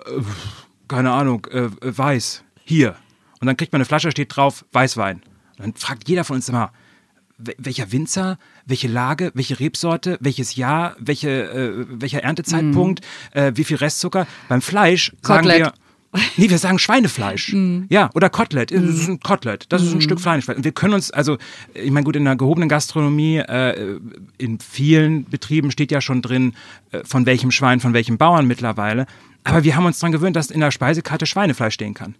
keine 0.87 1.11
Ahnung, 1.11 1.45
äh, 1.51 1.67
weiß. 1.81 2.43
Hier. 2.63 2.95
Und 3.41 3.47
dann 3.47 3.57
kriegt 3.57 3.73
man 3.73 3.81
eine 3.81 3.85
Flasche, 3.85 4.09
steht 4.11 4.33
drauf, 4.35 4.63
Weißwein. 4.71 5.17
Und 5.57 5.59
dann 5.59 5.73
fragt 5.73 6.07
jeder 6.07 6.23
von 6.23 6.37
uns 6.37 6.47
immer, 6.47 6.71
wel- 7.37 7.55
welcher 7.57 7.91
Winzer, 7.91 8.37
welche 8.65 8.87
Lage, 8.87 9.31
welche 9.33 9.59
Rebsorte, 9.59 10.17
welches 10.21 10.55
Jahr, 10.55 10.95
welche, 10.99 11.29
äh, 11.29 11.85
welcher 11.89 12.23
Erntezeitpunkt, 12.23 13.01
äh, 13.31 13.51
wie 13.55 13.63
viel 13.63 13.77
Restzucker. 13.77 14.27
Beim 14.49 14.61
Fleisch 14.61 15.11
sagen 15.21 15.47
Kotelett. 15.47 15.73
wir, 16.13 16.21
nee, 16.37 16.49
wir 16.49 16.57
sagen 16.57 16.79
Schweinefleisch. 16.79 17.55
Ja, 17.89 18.09
oder 18.13 18.29
Kotelett. 18.29 18.71
Das 18.71 18.81
ist 18.81 19.07
ein 19.07 19.19
Kotelett. 19.19 19.65
Das 19.69 19.81
ist 19.81 19.93
ein 19.93 20.01
Stück 20.01 20.21
Fleisch. 20.21 20.47
Und 20.47 20.63
wir 20.63 20.71
können 20.71 20.93
uns, 20.93 21.11
also, 21.11 21.37
ich 21.73 21.91
meine, 21.91 22.03
gut, 22.03 22.15
in 22.15 22.25
der 22.25 22.35
gehobenen 22.35 22.69
Gastronomie, 22.69 23.37
äh, 23.37 23.99
in 24.37 24.59
vielen 24.59 25.25
Betrieben 25.25 25.71
steht 25.71 25.91
ja 25.91 26.01
schon 26.01 26.21
drin, 26.21 26.53
äh, 26.91 27.01
von 27.03 27.25
welchem 27.25 27.51
Schwein, 27.51 27.79
von 27.79 27.93
welchem 27.93 28.17
Bauern 28.17 28.45
mittlerweile. 28.45 29.07
Aber 29.43 29.63
wir 29.63 29.75
haben 29.75 29.85
uns 29.85 29.99
daran 29.99 30.11
gewöhnt, 30.11 30.35
dass 30.35 30.51
in 30.51 30.59
der 30.59 30.71
Speisekarte 30.71 31.25
Schweinefleisch 31.25 31.73
stehen 31.73 31.93
kann. 31.93 32.15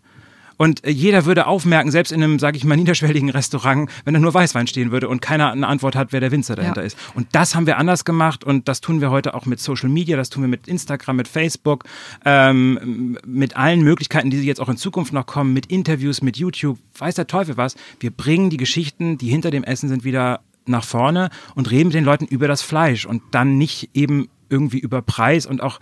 Und 0.63 0.85
äh, 0.85 0.91
jeder 0.91 1.25
würde 1.25 1.45
aufmerken, 1.45 1.91
selbst 1.91 2.13
in 2.13 2.23
einem, 2.23 2.39
sage 2.39 2.55
ich 2.55 2.63
mal, 2.63 2.77
niederschwelligen 2.83 3.29
Restaurant, 3.29 3.89
wenn 4.05 4.13
da 4.13 4.19
nur 4.21 4.33
Weißwein 4.33 4.65
stehen 4.65 4.91
würde 4.91 5.09
und 5.09 5.21
keiner 5.21 5.51
eine 5.51 5.67
Antwort 5.67 5.97
hat, 5.97 6.13
wer 6.13 6.21
der 6.21 6.31
Winzer 6.31 6.55
dahinter 6.55 6.79
Ja. 6.79 6.87
ist. 6.87 6.97
Und 7.15 7.27
das 7.33 7.53
haben 7.53 7.67
wir 7.67 7.77
anders 7.77 8.05
gemacht 8.05 8.45
und 8.45 8.69
das 8.69 8.79
tun 8.79 9.01
wir 9.01 9.11
heute 9.11 9.33
auch 9.33 9.45
mit 9.45 9.59
Social 9.59 9.89
Media, 9.89 10.15
das 10.15 10.29
tun 10.29 10.41
wir 10.43 10.47
mit 10.47 10.69
Instagram, 10.69 11.17
mit 11.17 11.27
Facebook, 11.27 11.83
ähm, 12.23 13.17
mit 13.25 13.57
allen 13.57 13.81
Möglichkeiten, 13.81 14.29
die 14.29 14.41
jetzt 14.43 14.61
auch 14.61 14.69
in 14.69 14.77
Zukunft 14.77 15.11
noch 15.11 15.25
kommen, 15.25 15.51
mit 15.51 15.65
Interviews, 15.65 16.21
mit 16.21 16.37
YouTube, 16.37 16.79
weiß 16.97 17.15
der 17.15 17.27
Teufel 17.27 17.57
was. 17.57 17.75
Wir 17.99 18.11
bringen 18.11 18.49
die 18.49 18.55
Geschichten, 18.57 19.17
die 19.17 19.27
hinter 19.27 19.51
dem 19.51 19.65
Essen 19.65 19.89
sind, 19.89 20.05
wieder 20.05 20.39
nach 20.65 20.85
vorne 20.85 21.29
und 21.55 21.69
reden 21.71 21.87
mit 21.89 21.95
den 21.95 22.05
Leuten 22.05 22.25
über 22.25 22.47
das 22.47 22.61
Fleisch 22.61 23.05
und 23.05 23.21
dann 23.31 23.57
nicht 23.57 23.89
eben 23.93 24.29
irgendwie 24.47 24.79
über 24.79 25.01
Preis 25.01 25.45
und 25.45 25.61
auch 25.61 25.81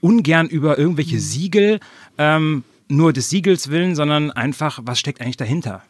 ungern 0.00 0.48
über 0.48 0.78
irgendwelche 0.78 1.20
Siegel, 1.20 1.80
ähm, 2.16 2.64
nur 2.92 3.12
des 3.12 3.30
Siegels 3.30 3.70
willen, 3.70 3.94
sondern 3.94 4.30
einfach, 4.30 4.80
was 4.82 4.98
steckt 4.98 5.20
eigentlich 5.20 5.36
dahinter? 5.36 5.82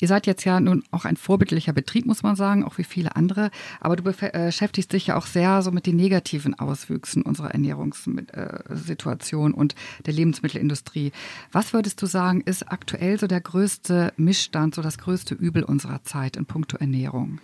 Ihr 0.00 0.08
seid 0.08 0.26
jetzt 0.26 0.44
ja 0.44 0.60
nun 0.60 0.82
auch 0.92 1.04
ein 1.04 1.16
vorbildlicher 1.16 1.74
Betrieb, 1.74 2.06
muss 2.06 2.22
man 2.22 2.34
sagen, 2.34 2.64
auch 2.64 2.78
wie 2.78 2.84
viele 2.84 3.16
andere. 3.16 3.50
Aber 3.80 3.96
du 3.96 4.08
äh, 4.08 4.46
beschäftigst 4.46 4.94
dich 4.94 5.08
ja 5.08 5.16
auch 5.16 5.26
sehr 5.26 5.60
so 5.60 5.72
mit 5.72 5.84
den 5.84 5.96
negativen 5.96 6.58
Auswüchsen 6.58 7.22
unserer 7.22 7.50
Ernährungssituation 7.50 9.52
und 9.52 9.74
der 10.06 10.14
Lebensmittelindustrie. 10.14 11.12
Was 11.52 11.74
würdest 11.74 12.00
du 12.00 12.06
sagen, 12.06 12.40
ist 12.40 12.72
aktuell 12.72 13.20
so 13.20 13.26
der 13.26 13.42
größte 13.42 14.14
Missstand, 14.16 14.74
so 14.74 14.80
das 14.80 14.96
größte 14.96 15.34
Übel 15.34 15.64
unserer 15.64 16.02
Zeit 16.02 16.38
in 16.38 16.46
puncto 16.46 16.78
Ernährung? 16.78 17.40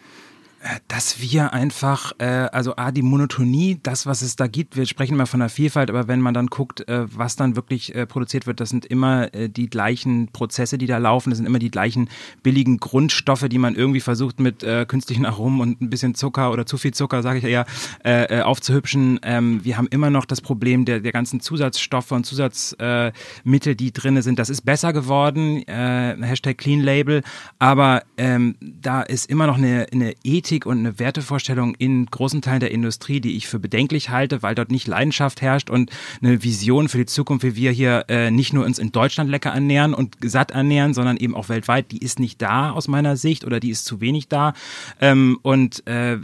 Dass 0.88 1.20
wir 1.20 1.52
einfach, 1.52 2.12
äh, 2.18 2.24
also 2.24 2.76
A, 2.76 2.90
die 2.90 3.02
Monotonie, 3.02 3.78
das, 3.82 4.06
was 4.06 4.22
es 4.22 4.36
da 4.36 4.46
gibt, 4.46 4.76
wir 4.76 4.86
sprechen 4.86 5.14
immer 5.14 5.26
von 5.26 5.40
der 5.40 5.48
Vielfalt, 5.48 5.90
aber 5.90 6.08
wenn 6.08 6.20
man 6.20 6.34
dann 6.34 6.46
guckt, 6.46 6.88
äh, 6.88 7.04
was 7.16 7.36
dann 7.36 7.56
wirklich 7.56 7.94
äh, 7.94 8.06
produziert 8.06 8.46
wird, 8.46 8.60
das 8.60 8.70
sind 8.70 8.86
immer 8.86 9.32
äh, 9.34 9.48
die 9.48 9.68
gleichen 9.68 10.28
Prozesse, 10.32 10.78
die 10.78 10.86
da 10.86 10.98
laufen, 10.98 11.30
das 11.30 11.38
sind 11.38 11.46
immer 11.46 11.58
die 11.58 11.70
gleichen 11.70 12.08
billigen 12.42 12.78
Grundstoffe, 12.78 13.46
die 13.48 13.58
man 13.58 13.74
irgendwie 13.74 14.00
versucht 14.00 14.40
mit 14.40 14.62
äh, 14.62 14.86
künstlichen 14.86 15.26
Aromen 15.26 15.60
und 15.60 15.80
ein 15.80 15.90
bisschen 15.90 16.14
Zucker 16.14 16.50
oder 16.50 16.66
zu 16.66 16.78
viel 16.78 16.94
Zucker, 16.94 17.22
sage 17.22 17.38
ich 17.38 17.44
eher, 17.44 17.66
äh, 18.04 18.38
äh, 18.38 18.42
aufzuhübschen. 18.42 19.20
Ähm, 19.22 19.64
wir 19.64 19.76
haben 19.76 19.88
immer 19.88 20.10
noch 20.10 20.24
das 20.24 20.40
Problem 20.40 20.84
der, 20.84 21.00
der 21.00 21.12
ganzen 21.12 21.40
Zusatzstoffe 21.40 22.12
und 22.12 22.24
Zusatzmittel, 22.24 23.72
äh, 23.72 23.76
die 23.76 23.92
drin 23.92 24.20
sind. 24.22 24.38
Das 24.38 24.50
ist 24.50 24.62
besser 24.62 24.92
geworden, 24.92 25.66
äh, 25.68 26.16
Hashtag 26.20 26.58
Clean 26.58 26.80
Label, 26.80 27.22
aber 27.58 28.02
ähm, 28.16 28.56
da 28.60 29.02
ist 29.02 29.30
immer 29.30 29.46
noch 29.46 29.58
eine, 29.58 29.86
eine 29.92 30.14
Ethik 30.24 30.55
und 30.64 30.78
eine 30.78 30.98
Wertevorstellung 30.98 31.74
in 31.74 32.06
großen 32.06 32.40
Teilen 32.40 32.60
der 32.60 32.70
Industrie, 32.70 33.20
die 33.20 33.36
ich 33.36 33.48
für 33.48 33.58
bedenklich 33.58 34.10
halte, 34.10 34.42
weil 34.42 34.54
dort 34.54 34.70
nicht 34.70 34.86
Leidenschaft 34.86 35.42
herrscht 35.42 35.68
und 35.68 35.90
eine 36.22 36.42
Vision 36.42 36.88
für 36.88 36.98
die 36.98 37.06
Zukunft, 37.06 37.44
wie 37.44 37.56
wir 37.56 37.72
hier 37.72 38.04
äh, 38.08 38.30
nicht 38.30 38.52
nur 38.52 38.64
uns 38.64 38.78
in 38.78 38.92
Deutschland 38.92 39.28
lecker 39.28 39.50
ernähren 39.50 39.92
und 39.92 40.16
satt 40.24 40.52
ernähren, 40.52 40.94
sondern 40.94 41.16
eben 41.16 41.34
auch 41.34 41.48
weltweit, 41.48 41.90
die 41.90 41.98
ist 41.98 42.20
nicht 42.20 42.40
da 42.40 42.70
aus 42.70 42.88
meiner 42.88 43.16
Sicht 43.16 43.44
oder 43.44 43.60
die 43.60 43.70
ist 43.70 43.84
zu 43.84 44.00
wenig 44.00 44.28
da. 44.28 44.54
Ähm, 45.00 45.38
und 45.42 45.86
äh, 45.86 46.18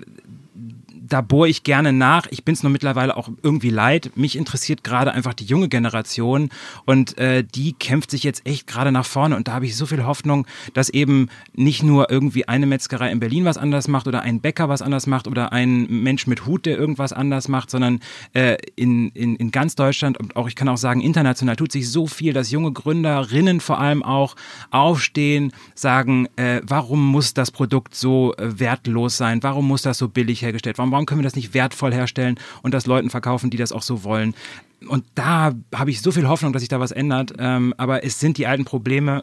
da 1.01 1.21
bohre 1.21 1.49
ich 1.49 1.63
gerne 1.63 1.93
nach. 1.93 2.27
Ich 2.31 2.45
bin 2.45 2.55
es 2.55 2.63
nur 2.63 2.71
mittlerweile 2.71 3.17
auch 3.17 3.29
irgendwie 3.43 3.71
leid. 3.71 4.13
Mich 4.15 4.37
interessiert 4.37 4.85
gerade 4.85 5.13
einfach 5.13 5.35
die 5.35 5.45
junge 5.45 5.69
Generation 5.69 6.51
und 6.85 7.19
äh, 7.19 7.45
die 7.45 7.73
kämpft 7.73 8.11
sich 8.11 8.23
jetzt 8.23 8.47
echt 8.47 8.67
gerade 8.67 8.93
nach 8.93 9.07
vorne 9.07 9.37
und 9.37 9.49
da 9.49 9.53
habe 9.55 9.67
ich 9.67 9.77
so 9.77 9.87
viel 9.87 10.05
Hoffnung, 10.05 10.47
dass 10.75 10.89
eben 10.89 11.29
nicht 11.55 11.83
nur 11.83 12.11
irgendwie 12.11 12.49
eine 12.49 12.67
Metzgerei 12.67 13.11
in 13.11 13.21
Berlin 13.21 13.45
was 13.45 13.59
anders 13.59 13.89
macht 13.89 14.07
oder 14.07 14.23
ein 14.23 14.41
Bäcker 14.41 14.69
was 14.69 14.83
anders 14.83 15.07
macht 15.07 15.27
oder 15.27 15.53
ein 15.53 15.87
Mensch 15.89 16.27
mit 16.27 16.47
Hut, 16.47 16.67
der 16.67 16.77
irgendwas 16.77 17.13
anders 17.13 17.49
macht, 17.49 17.71
sondern 17.71 18.01
äh, 18.35 18.57
in, 18.77 19.11
in, 19.11 19.37
in 19.37 19.51
ganz 19.51 19.75
Deutschland 19.75 20.19
und 20.19 20.37
auch, 20.37 20.49
ich 20.49 20.57
kann 20.57 20.69
auch 20.69 20.77
sagen, 20.77 21.01
international 21.01 21.57
tut 21.57 21.73
sich 21.73 21.91
so 21.91 22.07
viel, 22.07 22.33
dass 22.33 22.51
junge 22.51 22.73
Gründerinnen 22.73 23.61
vor 23.61 23.79
allem 23.79 24.03
auch 24.03 24.37
aufstehen, 24.71 25.53
sagen, 25.75 26.29
äh, 26.37 26.61
warum 26.65 27.07
muss 27.07 27.35
das 27.35 27.51
Produkt 27.51 27.95
so 27.95 28.35
äh, 28.37 28.59
wertlos 28.59 29.17
sein? 29.17 29.43
Warum 29.43 29.69
muss 29.69 29.83
das 29.83 29.99
so 29.99 30.09
billig 30.09 30.43
hergestellt? 30.43 30.79
Warum, 30.83 30.91
warum 30.91 31.07
können 31.07 31.21
wir 31.21 31.25
das 31.25 31.37
nicht 31.37 31.55
wertvoll 31.55 31.95
herstellen 31.95 32.41
und 32.63 32.75
das 32.75 32.87
Leuten 32.87 33.09
verkaufen, 33.09 33.51
die 33.51 33.57
das 33.57 33.71
auch 33.71 33.83
so 33.83 34.03
wollen? 34.03 34.35
Und 34.89 35.05
da 35.15 35.53
habe 35.73 35.91
ich 35.93 36.03
so 36.03 36.11
viel 36.11 36.27
Hoffnung, 36.27 36.53
dass 36.53 36.63
sich 36.63 36.69
da 36.69 36.81
was 36.81 36.91
ändert. 36.91 37.35
Ähm, 37.39 37.73
aber 37.77 38.05
es 38.05 38.19
sind 38.19 38.37
die 38.37 38.49
alten 38.49 38.65
Probleme, 38.65 39.23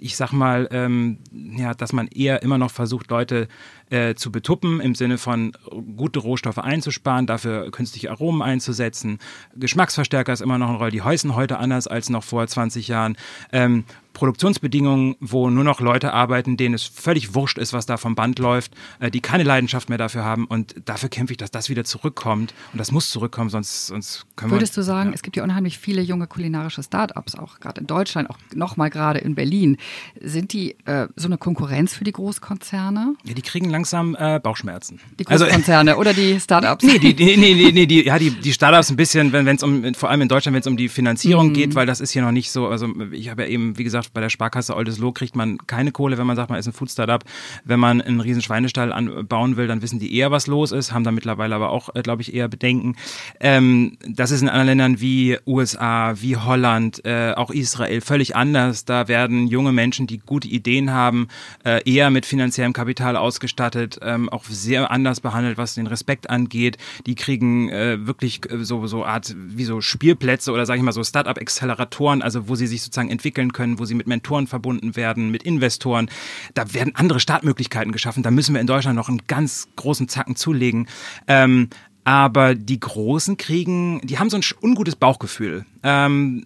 ich 0.00 0.16
sag 0.16 0.32
mal, 0.32 0.68
ähm, 0.72 1.18
ja, 1.32 1.72
dass 1.72 1.92
man 1.92 2.08
eher 2.08 2.42
immer 2.42 2.58
noch 2.58 2.72
versucht, 2.72 3.10
Leute 3.10 3.46
äh, 3.90 4.16
zu 4.16 4.32
betuppen, 4.32 4.80
im 4.80 4.96
Sinne 4.96 5.18
von 5.18 5.52
gute 5.96 6.18
Rohstoffe 6.18 6.58
einzusparen, 6.58 7.28
dafür 7.28 7.70
künstliche 7.70 8.10
Aromen 8.10 8.42
einzusetzen. 8.42 9.20
Geschmacksverstärker 9.54 10.32
ist 10.32 10.40
immer 10.40 10.58
noch 10.58 10.68
eine 10.68 10.78
Rolle. 10.78 10.90
Die 10.90 11.02
heißen 11.02 11.36
heute 11.36 11.58
anders 11.58 11.86
als 11.86 12.10
noch 12.10 12.24
vor 12.24 12.44
20 12.44 12.88
Jahren. 12.88 13.16
Ähm, 13.52 13.84
Produktionsbedingungen, 14.18 15.14
wo 15.20 15.48
nur 15.48 15.62
noch 15.62 15.80
Leute 15.80 16.12
arbeiten, 16.12 16.56
denen 16.56 16.74
es 16.74 16.82
völlig 16.82 17.34
wurscht 17.34 17.56
ist, 17.56 17.72
was 17.72 17.86
da 17.86 17.96
vom 17.96 18.16
Band 18.16 18.40
läuft, 18.40 18.72
äh, 18.98 19.12
die 19.12 19.20
keine 19.20 19.44
Leidenschaft 19.44 19.88
mehr 19.88 19.96
dafür 19.96 20.24
haben. 20.24 20.44
Und 20.46 20.74
dafür 20.86 21.08
kämpfe 21.08 21.34
ich, 21.34 21.36
dass 21.36 21.52
das 21.52 21.68
wieder 21.68 21.84
zurückkommt. 21.84 22.52
Und 22.72 22.80
das 22.80 22.90
muss 22.90 23.10
zurückkommen, 23.10 23.48
sonst, 23.48 23.86
sonst 23.86 24.26
können 24.34 24.50
Würdest 24.50 24.72
wir. 24.72 24.76
Würdest 24.76 24.76
du 24.76 24.82
sagen, 24.82 25.10
ja. 25.10 25.14
es 25.14 25.22
gibt 25.22 25.36
ja 25.36 25.44
unheimlich 25.44 25.78
viele 25.78 26.02
junge 26.02 26.26
kulinarische 26.26 26.82
Start-ups, 26.82 27.36
auch 27.36 27.60
gerade 27.60 27.80
in 27.80 27.86
Deutschland, 27.86 28.28
auch 28.28 28.38
nochmal 28.56 28.90
gerade 28.90 29.20
in 29.20 29.36
Berlin. 29.36 29.76
Sind 30.20 30.52
die 30.52 30.74
äh, 30.86 31.06
so 31.14 31.28
eine 31.28 31.38
Konkurrenz 31.38 31.94
für 31.94 32.02
die 32.02 32.10
Großkonzerne? 32.10 33.14
Ja, 33.22 33.34
die 33.34 33.42
kriegen 33.42 33.70
langsam 33.70 34.16
äh, 34.18 34.40
Bauchschmerzen. 34.40 34.98
Die 35.20 35.24
Großkonzerne 35.24 35.92
also, 35.92 36.00
oder 36.00 36.12
die 36.12 36.40
Start-ups? 36.40 36.84
Nee, 36.84 36.98
die, 36.98 37.14
nee, 37.14 37.36
nee, 37.36 37.70
nee, 37.70 37.86
die, 37.86 38.04
ja, 38.04 38.18
die, 38.18 38.30
die 38.30 38.52
Start-ups 38.52 38.90
ein 38.90 38.96
bisschen, 38.96 39.32
wenn 39.32 39.46
es 39.46 39.62
um, 39.62 39.94
vor 39.94 40.10
allem 40.10 40.22
in 40.22 40.28
Deutschland, 40.28 40.54
wenn 40.54 40.62
es 40.62 40.66
um 40.66 40.76
die 40.76 40.88
Finanzierung 40.88 41.50
mm. 41.50 41.52
geht, 41.52 41.74
weil 41.76 41.86
das 41.86 42.00
ist 42.00 42.10
hier 42.10 42.22
noch 42.22 42.32
nicht 42.32 42.50
so, 42.50 42.66
also 42.66 42.88
ich 43.12 43.28
habe 43.28 43.42
ja 43.42 43.48
eben, 43.48 43.78
wie 43.78 43.84
gesagt, 43.84 44.07
bei 44.12 44.20
der 44.20 44.30
Sparkasse 44.30 44.76
Oldesloe 44.76 45.12
kriegt 45.12 45.36
man 45.36 45.58
keine 45.66 45.92
Kohle, 45.92 46.18
wenn 46.18 46.26
man 46.26 46.36
sagt, 46.36 46.50
man 46.50 46.58
ist 46.58 46.66
ein 46.66 46.72
Food 46.72 46.90
Startup. 46.90 47.22
Wenn 47.64 47.80
man 47.80 48.00
einen 48.00 48.20
riesen 48.20 48.42
Schweinestall 48.42 48.92
anbauen 48.92 49.56
will, 49.56 49.66
dann 49.66 49.82
wissen 49.82 49.98
die 49.98 50.14
eher, 50.16 50.30
was 50.30 50.46
los 50.46 50.72
ist, 50.72 50.92
haben 50.92 51.04
da 51.04 51.10
mittlerweile 51.10 51.54
aber 51.54 51.70
auch, 51.70 51.94
äh, 51.94 52.02
glaube 52.02 52.22
ich, 52.22 52.34
eher 52.34 52.48
Bedenken. 52.48 52.96
Ähm, 53.40 53.96
das 54.06 54.30
ist 54.30 54.42
in 54.42 54.48
anderen 54.48 54.66
Ländern 54.66 55.00
wie 55.00 55.38
USA, 55.46 56.14
wie 56.20 56.36
Holland, 56.36 57.04
äh, 57.04 57.32
auch 57.34 57.50
Israel 57.50 58.00
völlig 58.00 58.36
anders. 58.36 58.84
Da 58.84 59.08
werden 59.08 59.46
junge 59.46 59.72
Menschen, 59.72 60.06
die 60.06 60.18
gute 60.18 60.48
Ideen 60.48 60.92
haben, 60.92 61.28
äh, 61.64 61.82
eher 61.90 62.10
mit 62.10 62.26
finanziellem 62.26 62.72
Kapital 62.72 63.16
ausgestattet, 63.16 63.98
ähm, 64.02 64.28
auch 64.28 64.44
sehr 64.44 64.90
anders 64.90 65.20
behandelt, 65.20 65.58
was 65.58 65.74
den 65.74 65.86
Respekt 65.86 66.30
angeht. 66.30 66.78
Die 67.06 67.14
kriegen 67.14 67.68
äh, 67.70 68.06
wirklich 68.06 68.40
äh, 68.50 68.64
so 68.64 68.86
so 68.86 69.04
Art 69.04 69.34
wie 69.36 69.64
so 69.64 69.80
Spielplätze 69.80 70.52
oder 70.52 70.66
sage 70.66 70.78
ich 70.78 70.84
mal 70.84 70.92
so 70.92 71.04
Startup-Acceleratoren, 71.04 72.22
also 72.22 72.48
wo 72.48 72.54
sie 72.54 72.66
sich 72.66 72.82
sozusagen 72.82 73.10
entwickeln 73.10 73.52
können, 73.52 73.78
wo 73.78 73.84
sie 73.84 73.97
mit 73.98 74.06
Mentoren 74.06 74.46
verbunden 74.46 74.96
werden, 74.96 75.30
mit 75.30 75.42
Investoren. 75.42 76.08
Da 76.54 76.72
werden 76.72 76.94
andere 76.94 77.20
Startmöglichkeiten 77.20 77.92
geschaffen. 77.92 78.22
Da 78.22 78.30
müssen 78.30 78.54
wir 78.54 78.60
in 78.60 78.66
Deutschland 78.66 78.96
noch 78.96 79.08
einen 79.08 79.22
ganz 79.26 79.68
großen 79.76 80.08
Zacken 80.08 80.36
zulegen. 80.36 80.88
Ähm, 81.26 81.68
aber 82.08 82.54
die 82.54 82.80
Großen 82.80 83.36
kriegen, 83.36 84.00
die 84.02 84.18
haben 84.18 84.30
so 84.30 84.38
ein 84.38 84.42
ungutes 84.62 84.96
Bauchgefühl. 84.96 85.66
Ähm, 85.82 86.42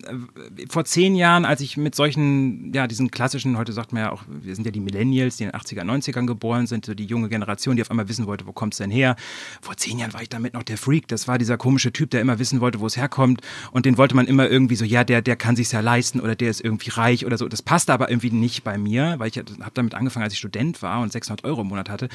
vor 0.69 0.85
zehn 0.85 1.15
Jahren, 1.15 1.45
als 1.45 1.61
ich 1.61 1.77
mit 1.77 1.95
solchen, 1.95 2.73
ja, 2.73 2.89
diesen 2.89 3.13
klassischen, 3.13 3.57
heute 3.57 3.73
sagt 3.73 3.93
man 3.93 4.03
ja 4.03 4.11
auch, 4.11 4.25
wir 4.27 4.57
sind 4.57 4.65
ja 4.65 4.73
die 4.73 4.81
Millennials, 4.81 5.37
die 5.37 5.45
in 5.45 5.51
den 5.51 5.61
80er, 5.61 5.85
90ern 5.85 6.27
geboren 6.27 6.67
sind, 6.67 6.85
so 6.85 6.95
die 6.95 7.05
junge 7.05 7.29
Generation, 7.29 7.77
die 7.77 7.83
auf 7.83 7.93
einmal 7.93 8.09
wissen 8.09 8.27
wollte, 8.27 8.49
wo 8.49 8.53
kommt 8.53 8.75
es 8.75 8.79
denn 8.79 8.91
her? 8.91 9.15
Vor 9.61 9.77
zehn 9.77 10.01
Jahren 10.01 10.13
war 10.15 10.23
ich 10.23 10.29
damit 10.29 10.55
noch 10.55 10.65
der 10.65 10.79
Freak. 10.79 11.07
Das 11.07 11.29
war 11.29 11.39
dieser 11.39 11.59
komische 11.59 11.93
Typ, 11.93 12.11
der 12.11 12.23
immer 12.23 12.41
wissen 12.41 12.61
wollte, 12.61 12.81
wo 12.81 12.87
es 12.87 12.97
herkommt. 12.97 13.41
Und 13.71 13.87
den 13.87 13.99
wollte 13.99 14.17
man 14.17 14.27
immer 14.27 14.49
irgendwie 14.49 14.75
so, 14.75 14.85
ja, 14.85 15.05
der, 15.05 15.23
der 15.23 15.37
kann 15.37 15.55
sich's 15.55 15.71
ja 15.71 15.79
leisten 15.79 16.19
oder 16.19 16.35
der 16.35 16.51
ist 16.51 16.61
irgendwie 16.61 16.91
reich 16.91 17.25
oder 17.25 17.39
so. 17.39 17.47
Das 17.47 17.63
passte 17.63 17.93
aber 17.93 18.11
irgendwie 18.11 18.33
nicht 18.33 18.65
bei 18.65 18.79
mir, 18.79 19.15
weil 19.19 19.29
ich 19.29 19.39
habe 19.39 19.71
damit 19.75 19.95
angefangen, 19.95 20.25
als 20.25 20.33
ich 20.33 20.41
Student 20.41 20.83
war 20.83 21.01
und 21.03 21.13
600 21.13 21.45
Euro 21.45 21.61
im 21.61 21.69
Monat 21.69 21.89
hatte. 21.89 22.09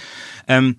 Ähm, 0.49 0.75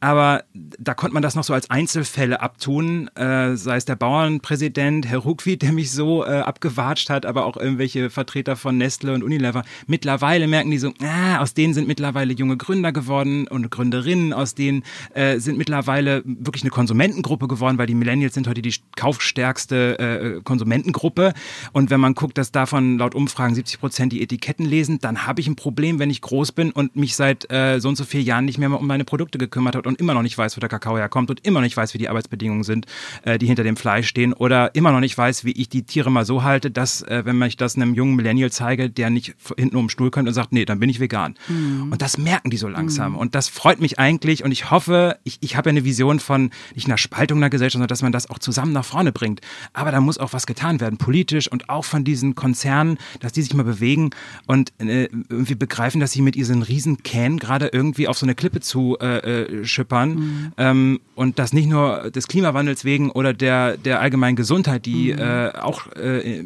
aber 0.00 0.44
da 0.54 0.94
konnte 0.94 1.14
man 1.14 1.22
das 1.22 1.34
noch 1.34 1.42
so 1.42 1.52
als 1.52 1.70
Einzelfälle 1.70 2.40
abtun, 2.40 3.08
äh, 3.16 3.56
sei 3.56 3.76
es 3.76 3.84
der 3.84 3.96
Bauernpräsident, 3.96 5.06
Herr 5.06 5.18
Ruckwied, 5.18 5.62
der 5.62 5.72
mich 5.72 5.90
so 5.90 6.24
äh, 6.24 6.38
abgewatscht 6.38 7.10
hat, 7.10 7.26
aber 7.26 7.46
auch 7.46 7.56
irgendwelche 7.56 8.08
Vertreter 8.08 8.54
von 8.54 8.78
Nestle 8.78 9.12
und 9.12 9.24
Unilever. 9.24 9.64
Mittlerweile 9.88 10.46
merken 10.46 10.70
die 10.70 10.78
so, 10.78 10.92
ah, 11.02 11.38
aus 11.38 11.54
denen 11.54 11.74
sind 11.74 11.88
mittlerweile 11.88 12.32
junge 12.32 12.56
Gründer 12.56 12.92
geworden 12.92 13.48
und 13.48 13.70
Gründerinnen, 13.70 14.32
aus 14.32 14.54
denen 14.54 14.84
äh, 15.14 15.40
sind 15.40 15.58
mittlerweile 15.58 16.22
wirklich 16.24 16.62
eine 16.62 16.70
Konsumentengruppe 16.70 17.48
geworden, 17.48 17.78
weil 17.78 17.86
die 17.86 17.94
Millennials 17.94 18.34
sind 18.34 18.46
heute 18.46 18.62
die 18.62 18.74
kaufstärkste 18.94 19.98
äh, 19.98 20.40
Konsumentengruppe. 20.42 21.32
Und 21.72 21.90
wenn 21.90 22.00
man 22.00 22.14
guckt, 22.14 22.38
dass 22.38 22.52
davon 22.52 22.98
laut 22.98 23.16
Umfragen 23.16 23.56
70 23.56 23.80
Prozent 23.80 24.12
die 24.12 24.22
Etiketten 24.22 24.64
lesen, 24.64 25.00
dann 25.00 25.26
habe 25.26 25.40
ich 25.40 25.48
ein 25.48 25.56
Problem, 25.56 25.98
wenn 25.98 26.10
ich 26.10 26.20
groß 26.20 26.52
bin 26.52 26.70
und 26.70 26.94
mich 26.94 27.16
seit 27.16 27.50
äh, 27.50 27.80
so 27.80 27.88
und 27.88 27.96
so 27.96 28.04
vielen 28.04 28.24
Jahren 28.24 28.44
nicht 28.44 28.58
mehr 28.58 28.70
um 28.78 28.86
meine 28.86 29.04
Produkte 29.04 29.38
gekümmert 29.38 29.74
habe 29.74 29.87
und 29.88 29.98
immer 29.98 30.14
noch 30.14 30.22
nicht 30.22 30.36
weiß, 30.38 30.56
wo 30.56 30.60
der 30.60 30.68
Kakao 30.68 30.96
herkommt 30.96 31.30
und 31.30 31.44
immer 31.44 31.60
noch 31.60 31.64
nicht 31.64 31.76
weiß, 31.76 31.94
wie 31.94 31.98
die 31.98 32.08
Arbeitsbedingungen 32.08 32.62
sind, 32.62 32.86
äh, 33.22 33.38
die 33.38 33.46
hinter 33.46 33.64
dem 33.64 33.76
Fleisch 33.76 34.06
stehen 34.06 34.32
oder 34.34 34.74
immer 34.74 34.92
noch 34.92 35.00
nicht 35.00 35.16
weiß, 35.16 35.44
wie 35.44 35.52
ich 35.52 35.68
die 35.68 35.82
Tiere 35.82 36.10
mal 36.10 36.24
so 36.24 36.42
halte, 36.42 36.70
dass, 36.70 37.02
äh, 37.02 37.22
wenn 37.24 37.40
ich 37.42 37.56
das 37.56 37.74
einem 37.76 37.94
jungen 37.94 38.14
Millennial 38.14 38.52
zeige, 38.52 38.90
der 38.90 39.10
nicht 39.10 39.34
hinten 39.56 39.76
um 39.76 39.84
den 39.84 39.90
Stuhl 39.90 40.10
kommt 40.10 40.28
und 40.28 40.34
sagt, 40.34 40.52
nee, 40.52 40.64
dann 40.64 40.78
bin 40.78 40.90
ich 40.90 41.00
vegan. 41.00 41.34
Mhm. 41.48 41.90
Und 41.90 42.02
das 42.02 42.18
merken 42.18 42.50
die 42.50 42.58
so 42.58 42.68
langsam. 42.68 43.12
Mhm. 43.12 43.18
Und 43.18 43.34
das 43.34 43.48
freut 43.48 43.80
mich 43.80 43.98
eigentlich 43.98 44.44
und 44.44 44.52
ich 44.52 44.70
hoffe, 44.70 45.18
ich, 45.24 45.38
ich 45.40 45.56
habe 45.56 45.70
ja 45.70 45.72
eine 45.72 45.84
Vision 45.84 46.20
von 46.20 46.50
nicht 46.74 46.86
einer 46.86 46.98
Spaltung 46.98 47.40
der 47.40 47.50
Gesellschaft, 47.50 47.72
sondern 47.72 47.88
dass 47.88 48.02
man 48.02 48.12
das 48.12 48.28
auch 48.28 48.38
zusammen 48.38 48.72
nach 48.72 48.84
vorne 48.84 49.10
bringt. 49.10 49.40
Aber 49.72 49.90
da 49.90 50.00
muss 50.00 50.18
auch 50.18 50.34
was 50.34 50.46
getan 50.46 50.80
werden, 50.80 50.98
politisch 50.98 51.50
und 51.50 51.70
auch 51.70 51.84
von 51.84 52.04
diesen 52.04 52.34
Konzernen, 52.34 52.98
dass 53.20 53.32
die 53.32 53.42
sich 53.42 53.54
mal 53.54 53.62
bewegen 53.62 54.10
und 54.46 54.72
äh, 54.78 55.04
irgendwie 55.04 55.54
begreifen, 55.54 56.00
dass 56.00 56.12
sie 56.12 56.20
mit 56.20 56.34
diesen 56.34 56.62
riesen 56.62 57.02
Can 57.02 57.38
gerade 57.38 57.68
irgendwie 57.68 58.06
auf 58.06 58.18
so 58.18 58.26
eine 58.26 58.34
Klippe 58.34 58.60
zu 58.60 58.98
äh, 59.00 59.18
äh 59.18 59.64
schippern 59.78 60.10
mhm. 60.10 60.52
ähm, 60.56 61.00
und 61.14 61.38
das 61.38 61.52
nicht 61.52 61.68
nur 61.68 62.10
des 62.10 62.26
Klimawandels 62.26 62.84
wegen 62.84 63.10
oder 63.10 63.32
der, 63.32 63.76
der 63.76 64.00
allgemeinen 64.00 64.36
Gesundheit, 64.36 64.86
die 64.86 65.12
mhm. 65.12 65.18
äh, 65.20 65.48
auch 65.50 65.86
äh, 65.94 66.42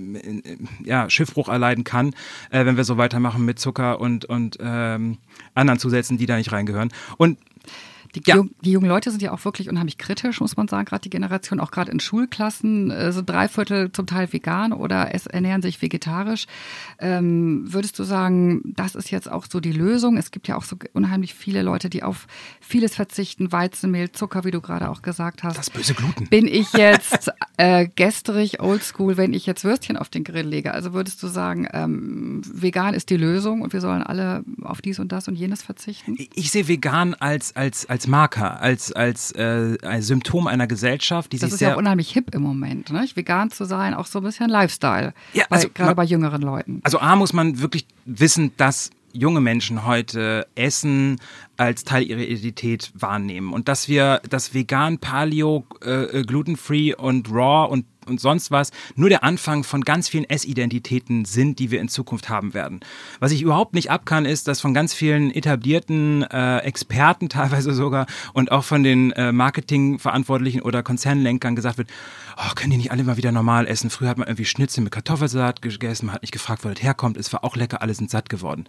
ja, 0.84 1.08
Schiffbruch 1.08 1.48
erleiden 1.48 1.84
kann, 1.84 2.14
äh, 2.50 2.66
wenn 2.66 2.76
wir 2.76 2.84
so 2.84 2.98
weitermachen 2.98 3.44
mit 3.44 3.58
Zucker 3.58 4.00
und, 4.00 4.26
und 4.26 4.58
ähm, 4.60 5.18
anderen 5.54 5.78
Zusätzen, 5.78 6.18
die 6.18 6.26
da 6.26 6.36
nicht 6.36 6.52
reingehören. 6.52 6.92
Und 7.16 7.38
die, 8.14 8.22
ja. 8.26 8.42
die, 8.60 8.72
jungen 8.72 8.88
Leute 8.88 9.10
sind 9.10 9.22
ja 9.22 9.32
auch 9.32 9.44
wirklich 9.44 9.70
unheimlich 9.70 9.96
kritisch, 9.96 10.40
muss 10.40 10.56
man 10.56 10.68
sagen, 10.68 10.84
gerade 10.84 11.02
die 11.02 11.10
Generation, 11.10 11.60
auch 11.60 11.70
gerade 11.70 11.90
in 11.90 12.00
Schulklassen 12.00 12.90
äh, 12.90 13.12
sind 13.12 13.28
drei 13.28 13.48
Viertel 13.48 13.90
zum 13.92 14.06
Teil 14.06 14.32
vegan 14.32 14.72
oder 14.72 15.14
es 15.14 15.26
ernähren 15.26 15.62
sich 15.62 15.80
vegetarisch. 15.80 16.46
Ähm, 16.98 17.72
würdest 17.72 17.98
du 17.98 18.04
sagen, 18.04 18.60
das 18.76 18.94
ist 18.94 19.10
jetzt 19.10 19.30
auch 19.30 19.46
so 19.50 19.60
die 19.60 19.72
Lösung? 19.72 20.18
Es 20.18 20.30
gibt 20.30 20.46
ja 20.48 20.56
auch 20.56 20.64
so 20.64 20.76
unheimlich 20.92 21.34
viele 21.34 21.62
Leute, 21.62 21.88
die 21.88 22.02
auf 22.02 22.26
vieles 22.60 22.94
verzichten, 22.94 23.50
Weizenmehl, 23.50 24.12
Zucker, 24.12 24.44
wie 24.44 24.50
du 24.50 24.60
gerade 24.60 24.90
auch 24.90 25.02
gesagt 25.02 25.42
hast. 25.42 25.56
Das 25.56 25.70
böse 25.70 25.94
Gluten. 25.94 26.26
Bin 26.28 26.46
ich 26.46 26.72
jetzt 26.74 27.30
äh, 27.56 27.88
gestrig, 27.94 28.60
oldschool, 28.60 29.16
wenn 29.16 29.32
ich 29.32 29.46
jetzt 29.46 29.64
Würstchen 29.64 29.96
auf 29.96 30.10
den 30.10 30.24
Grill 30.24 30.46
lege? 30.46 30.74
Also 30.74 30.92
würdest 30.92 31.22
du 31.22 31.28
sagen, 31.28 31.66
ähm, 31.72 32.42
vegan 32.44 32.94
ist 32.94 33.08
die 33.10 33.16
Lösung 33.16 33.62
und 33.62 33.72
wir 33.72 33.80
sollen 33.80 34.02
alle 34.02 34.44
auf 34.62 34.82
dies 34.82 34.98
und 34.98 35.12
das 35.12 35.28
und 35.28 35.34
jenes 35.34 35.62
verzichten? 35.62 36.16
Ich, 36.18 36.30
ich 36.34 36.50
sehe 36.50 36.68
vegan 36.68 37.14
als, 37.14 37.56
als, 37.56 37.88
als 37.88 38.01
als 38.02 38.08
Marker, 38.08 38.60
als, 38.60 38.92
als 38.92 39.32
äh, 39.32 39.78
ein 39.82 40.02
Symptom 40.02 40.48
einer 40.48 40.66
Gesellschaft, 40.66 41.32
die 41.32 41.38
das 41.38 41.50
sich 41.50 41.58
sehr... 41.60 41.68
Das 41.68 41.72
ist 41.72 41.76
ja 41.76 41.78
unheimlich 41.78 42.10
hip 42.10 42.34
im 42.34 42.42
Moment, 42.42 42.90
ne? 42.90 43.06
vegan 43.14 43.50
zu 43.50 43.64
sein, 43.64 43.94
auch 43.94 44.06
so 44.06 44.18
ein 44.18 44.24
bisschen 44.24 44.50
Lifestyle, 44.50 45.14
ja, 45.34 45.44
also, 45.50 45.68
bei, 45.68 45.74
gerade 45.74 45.94
bei 45.94 46.04
jüngeren 46.04 46.42
Leuten. 46.42 46.80
Also 46.82 46.98
A 46.98 47.14
muss 47.14 47.32
man 47.32 47.60
wirklich 47.60 47.86
wissen, 48.04 48.52
dass 48.56 48.90
junge 49.12 49.40
Menschen 49.40 49.86
heute 49.86 50.46
Essen 50.54 51.20
als 51.56 51.84
Teil 51.84 52.02
ihrer 52.04 52.20
Identität 52.20 52.90
wahrnehmen 52.94 53.52
und 53.52 53.68
dass 53.68 53.88
wir 53.88 54.20
das 54.28 54.54
vegan, 54.54 54.98
Paleo, 54.98 55.66
äh, 55.84 56.20
äh 56.20 56.22
glutenfree 56.22 56.94
und 56.94 57.30
raw 57.30 57.70
und 57.70 57.84
und 58.06 58.20
sonst 58.20 58.50
was 58.50 58.70
nur 58.96 59.08
der 59.08 59.24
Anfang 59.24 59.64
von 59.64 59.82
ganz 59.82 60.08
vielen 60.08 60.28
Essidentitäten 60.28 61.24
sind, 61.24 61.58
die 61.58 61.70
wir 61.70 61.80
in 61.80 61.88
Zukunft 61.88 62.28
haben 62.28 62.54
werden. 62.54 62.80
Was 63.20 63.32
ich 63.32 63.42
überhaupt 63.42 63.74
nicht 63.74 63.90
abkann, 63.90 64.24
ist, 64.24 64.48
dass 64.48 64.60
von 64.60 64.74
ganz 64.74 64.94
vielen 64.94 65.30
etablierten 65.30 66.22
äh, 66.22 66.58
Experten 66.58 67.28
teilweise 67.28 67.72
sogar 67.72 68.06
und 68.32 68.52
auch 68.52 68.64
von 68.64 68.82
den 68.82 69.12
äh, 69.12 69.32
Marketingverantwortlichen 69.32 70.62
oder 70.62 70.82
Konzernlenkern 70.82 71.56
gesagt 71.56 71.78
wird, 71.78 71.88
oh, 72.36 72.54
können 72.54 72.70
die 72.70 72.76
nicht 72.76 72.92
alle 72.92 73.04
mal 73.04 73.16
wieder 73.16 73.32
normal 73.32 73.66
essen? 73.66 73.90
Früher 73.90 74.08
hat 74.08 74.18
man 74.18 74.28
irgendwie 74.28 74.44
Schnitzel 74.44 74.82
mit 74.82 74.92
Kartoffelsalat 74.92 75.62
gegessen, 75.62 76.06
man 76.06 76.14
hat 76.14 76.22
nicht 76.22 76.32
gefragt, 76.32 76.64
wo 76.64 76.68
das 76.68 76.82
herkommt, 76.82 77.16
es 77.16 77.32
war 77.32 77.44
auch 77.44 77.56
lecker, 77.56 77.82
alle 77.82 77.94
sind 77.94 78.10
satt 78.10 78.28
geworden 78.28 78.66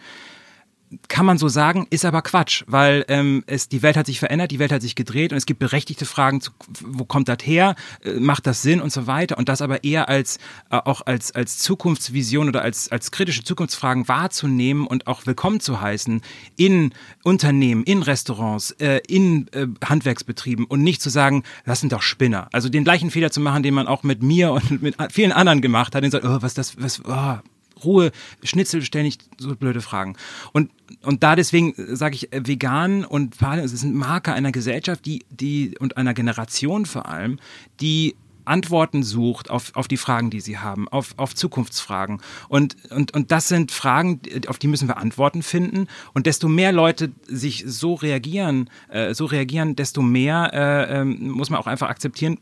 kann 1.08 1.26
man 1.26 1.38
so 1.38 1.48
sagen, 1.48 1.88
ist 1.90 2.06
aber 2.06 2.22
Quatsch, 2.22 2.64
weil 2.68 3.06
ähm, 3.08 3.44
es, 3.48 3.70
die 3.70 3.82
Welt 3.82 3.98
hat 3.98 4.06
sich 4.06 4.20
verändert, 4.20 4.52
die 4.52 4.60
Welt 4.60 4.72
hat 4.72 4.82
sich 4.82 4.96
gedreht 4.96 5.32
und 5.32 5.38
es 5.38 5.46
gibt 5.46 5.60
berechtigte 5.60 6.06
Fragen, 6.06 6.42
zu, 6.42 6.52
wo 6.82 7.06
kommt 7.06 7.28
das 7.28 7.40
her, 7.44 7.76
äh, 8.04 8.14
macht 8.14 8.48
das 8.48 8.62
Sinn 8.62 8.82
und 8.82 8.92
so 8.92 9.08
weiter 9.08 9.38
und 9.38 9.50
das 9.50 9.62
aber 9.62 9.84
eher 9.84 10.10
als 10.10 10.38
äh, 10.70 10.78
auch 10.78 11.02
als, 11.06 11.34
als 11.34 11.58
Zukunftsvision 11.60 12.48
oder 12.48 12.62
als, 12.62 12.92
als 12.92 13.12
kritische 13.12 13.44
Zukunftsfragen 13.44 14.08
wahrzunehmen 14.08 14.88
und 14.88 15.08
auch 15.08 15.26
willkommen 15.26 15.60
zu 15.60 15.82
heißen 15.82 16.22
in 16.56 16.94
Unternehmen, 17.24 17.84
in 17.84 18.04
Restaurants, 18.04 18.72
äh, 18.72 19.02
in 19.08 19.48
äh, 19.54 19.68
Handwerksbetrieben 19.84 20.66
und 20.66 20.84
nicht 20.84 21.02
zu 21.02 21.10
sagen, 21.10 21.44
das 21.66 21.80
sind 21.80 21.94
doch 21.94 22.02
Spinner. 22.02 22.48
Also 22.52 22.70
den 22.70 22.84
gleichen 22.84 23.12
Fehler 23.12 23.32
zu 23.32 23.42
machen, 23.42 23.64
den 23.64 23.74
man 23.74 23.88
auch 23.88 24.04
mit 24.04 24.24
mir 24.24 24.52
und 24.52 24.82
mit 24.82 24.96
vielen 25.12 25.32
anderen 25.32 25.62
gemacht 25.62 25.96
hat, 25.96 26.04
den 26.04 26.12
sagt, 26.12 26.26
oh, 26.26 26.38
was 26.42 26.54
das, 26.54 26.82
was, 26.82 27.02
oh, 27.06 27.38
Ruhe, 27.84 28.12
Schnitzel, 28.44 28.82
stell 28.82 29.04
nicht 29.04 29.24
so 29.38 29.56
blöde 29.56 29.82
Fragen. 29.82 30.16
Und, 30.52 30.72
und 31.04 31.24
da 31.24 31.36
deswegen 31.36 31.74
sage 31.78 32.16
ich, 32.16 32.34
äh, 32.34 32.46
vegan 32.46 33.06
und 33.06 33.42
es 33.42 33.74
ist 33.74 33.84
Marker 33.86 34.34
einer 34.34 34.52
Gesellschaft, 34.52 35.06
die, 35.06 35.26
die, 35.30 35.76
und 35.80 35.98
einer 35.98 36.14
Generation 36.14 36.86
vor 36.86 37.08
allem, 37.08 37.40
die 37.80 38.16
Antworten 38.46 39.04
sucht 39.04 39.50
auf, 39.50 39.72
auf 39.76 39.88
die 39.88 39.98
Fragen, 39.98 40.30
die 40.30 40.42
sie 40.42 40.58
haben, 40.58 40.88
auf, 40.90 41.14
auf 41.18 41.36
Zukunftsfragen. 41.36 42.22
Und, 42.50 42.76
und, 42.92 43.14
und 43.14 43.32
das 43.32 43.48
sind 43.48 43.72
Fragen, 43.72 44.22
auf 44.48 44.60
die 44.60 44.68
müssen 44.68 44.88
wir 44.88 44.98
Antworten 44.98 45.44
finden. 45.44 45.88
Und 46.14 46.26
desto 46.26 46.48
mehr 46.48 46.72
Leute 46.72 47.12
sich 47.26 47.64
so 47.66 47.94
reagieren, 47.94 48.70
äh, 48.90 49.14
so 49.14 49.26
reagieren, 49.26 49.76
desto 49.76 50.02
mehr 50.02 50.52
äh, 50.54 51.02
äh, 51.02 51.06
muss 51.06 51.50
man 51.50 51.60
auch 51.60 51.68
einfach 51.68 51.90
akzeptieren, 51.90 52.40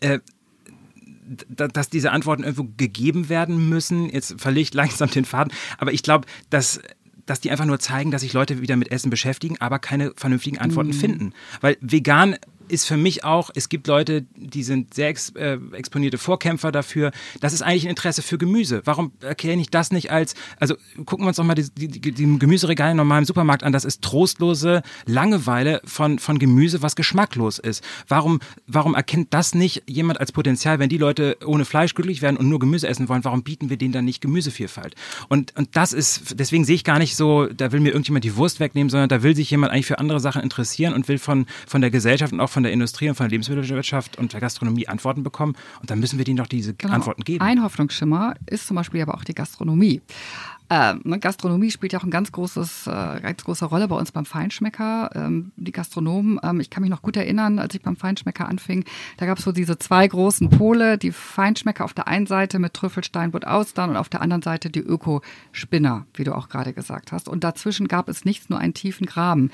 äh, 0.00 0.18
dass 1.48 1.90
diese 1.90 2.12
Antworten 2.12 2.42
irgendwo 2.42 2.68
gegeben 2.76 3.28
werden 3.28 3.68
müssen. 3.68 4.08
Jetzt 4.08 4.40
verliere 4.40 4.62
ich 4.62 4.74
langsam 4.74 5.10
den 5.10 5.24
Faden, 5.24 5.52
aber 5.78 5.92
ich 5.92 6.02
glaube, 6.02 6.26
dass 6.50 6.80
dass 7.24 7.40
die 7.40 7.52
einfach 7.52 7.66
nur 7.66 7.78
zeigen, 7.78 8.10
dass 8.10 8.22
sich 8.22 8.32
Leute 8.32 8.60
wieder 8.60 8.76
mit 8.76 8.90
Essen 8.90 9.08
beschäftigen, 9.08 9.56
aber 9.60 9.78
keine 9.78 10.12
vernünftigen 10.16 10.58
Antworten 10.58 10.90
mm. 10.90 10.94
finden. 10.94 11.34
Weil 11.60 11.76
vegan 11.80 12.36
ist 12.72 12.86
für 12.86 12.96
mich 12.96 13.22
auch, 13.22 13.50
es 13.54 13.68
gibt 13.68 13.86
Leute, 13.86 14.24
die 14.34 14.62
sind 14.62 14.94
sehr 14.94 15.08
ex, 15.08 15.30
äh, 15.30 15.58
exponierte 15.72 16.16
Vorkämpfer 16.18 16.72
dafür. 16.72 17.12
Das 17.40 17.52
ist 17.52 17.62
eigentlich 17.62 17.84
ein 17.84 17.90
Interesse 17.90 18.22
für 18.22 18.38
Gemüse. 18.38 18.80
Warum 18.84 19.12
erkläre 19.20 19.60
ich 19.60 19.68
das 19.68 19.92
nicht 19.92 20.10
als, 20.10 20.34
also 20.58 20.76
gucken 21.04 21.24
wir 21.24 21.28
uns 21.28 21.36
doch 21.36 21.44
mal 21.44 21.54
die, 21.54 21.68
die, 21.88 22.12
die 22.12 22.38
Gemüseregal 22.38 22.92
im 22.92 22.96
normalen 22.96 23.26
Supermarkt 23.26 23.62
an. 23.62 23.72
Das 23.72 23.84
ist 23.84 24.02
trostlose 24.02 24.82
Langeweile 25.04 25.82
von, 25.84 26.18
von 26.18 26.38
Gemüse, 26.38 26.80
was 26.80 26.96
geschmacklos 26.96 27.58
ist. 27.58 27.84
Warum, 28.08 28.40
warum 28.66 28.94
erkennt 28.94 29.34
das 29.34 29.54
nicht 29.54 29.82
jemand 29.86 30.18
als 30.18 30.32
Potenzial, 30.32 30.78
wenn 30.78 30.88
die 30.88 30.98
Leute 30.98 31.36
ohne 31.44 31.66
Fleisch 31.66 31.94
glücklich 31.94 32.22
werden 32.22 32.38
und 32.38 32.48
nur 32.48 32.58
Gemüse 32.58 32.88
essen 32.88 33.08
wollen? 33.08 33.24
Warum 33.24 33.42
bieten 33.42 33.68
wir 33.68 33.76
denen 33.76 33.92
dann 33.92 34.06
nicht 34.06 34.22
Gemüsevielfalt? 34.22 34.94
Und, 35.28 35.54
und 35.56 35.76
das 35.76 35.92
ist, 35.92 36.38
deswegen 36.38 36.64
sehe 36.64 36.76
ich 36.76 36.84
gar 36.84 36.98
nicht 36.98 37.16
so, 37.16 37.46
da 37.46 37.70
will 37.70 37.80
mir 37.80 37.90
irgendjemand 37.90 38.24
die 38.24 38.36
Wurst 38.36 38.60
wegnehmen, 38.60 38.88
sondern 38.88 39.10
da 39.10 39.22
will 39.22 39.36
sich 39.36 39.50
jemand 39.50 39.72
eigentlich 39.72 39.86
für 39.86 39.98
andere 39.98 40.20
Sachen 40.20 40.42
interessieren 40.42 40.94
und 40.94 41.08
will 41.08 41.18
von, 41.18 41.46
von 41.66 41.82
der 41.82 41.90
Gesellschaft 41.90 42.32
und 42.32 42.40
auch 42.40 42.50
von 42.50 42.61
der 42.62 42.72
Industrie 42.72 43.08
und 43.08 43.14
von 43.14 43.24
der 43.24 43.30
Lebensmittelwirtschaft 43.30 44.18
und 44.18 44.32
der 44.32 44.40
Gastronomie 44.40 44.88
Antworten 44.88 45.22
bekommen. 45.22 45.56
Und 45.80 45.90
dann 45.90 46.00
müssen 46.00 46.18
wir 46.18 46.24
denen 46.24 46.38
doch 46.38 46.46
diese 46.46 46.74
genau. 46.74 46.94
Antworten 46.94 47.24
geben. 47.24 47.42
Ein 47.44 47.62
Hoffnungsschimmer 47.62 48.34
ist 48.46 48.66
zum 48.66 48.76
Beispiel 48.76 49.02
aber 49.02 49.14
auch 49.14 49.24
die 49.24 49.34
Gastronomie. 49.34 50.00
Ähm, 50.74 51.02
ne, 51.04 51.18
Gastronomie 51.18 51.70
spielt 51.70 51.92
ja 51.92 51.98
auch 51.98 52.02
eine 52.02 52.10
ganz, 52.10 52.32
großes, 52.32 52.86
äh, 52.86 53.20
ganz 53.20 53.44
große 53.44 53.66
Rolle 53.66 53.88
bei 53.88 53.96
uns 53.96 54.10
beim 54.10 54.24
Feinschmecker. 54.24 55.10
Ähm, 55.14 55.52
die 55.56 55.70
Gastronomen, 55.70 56.40
ähm, 56.42 56.60
ich 56.60 56.70
kann 56.70 56.80
mich 56.80 56.88
noch 56.88 57.02
gut 57.02 57.14
erinnern, 57.18 57.58
als 57.58 57.74
ich 57.74 57.82
beim 57.82 57.94
Feinschmecker 57.94 58.48
anfing, 58.48 58.86
da 59.18 59.26
gab 59.26 59.36
es 59.36 59.44
so 59.44 59.52
diese 59.52 59.78
zwei 59.78 60.08
großen 60.08 60.48
Pole, 60.48 60.96
die 60.96 61.12
Feinschmecker 61.12 61.84
auf 61.84 61.92
der 61.92 62.08
einen 62.08 62.26
Seite 62.26 62.58
mit 62.58 62.72
Trüffelsteinbutt 62.72 63.46
Austern 63.46 63.90
und 63.90 63.98
auf 63.98 64.08
der 64.08 64.22
anderen 64.22 64.40
Seite 64.40 64.70
die 64.70 64.80
Öko-Spinner, 64.80 66.06
wie 66.14 66.24
du 66.24 66.34
auch 66.34 66.48
gerade 66.48 66.72
gesagt 66.72 67.12
hast. 67.12 67.28
Und 67.28 67.44
dazwischen 67.44 67.86
gab 67.86 68.08
es 68.08 68.24
nichts, 68.24 68.48
nur 68.48 68.58
einen 68.58 68.72
tiefen 68.72 69.04
Graben. 69.04 69.50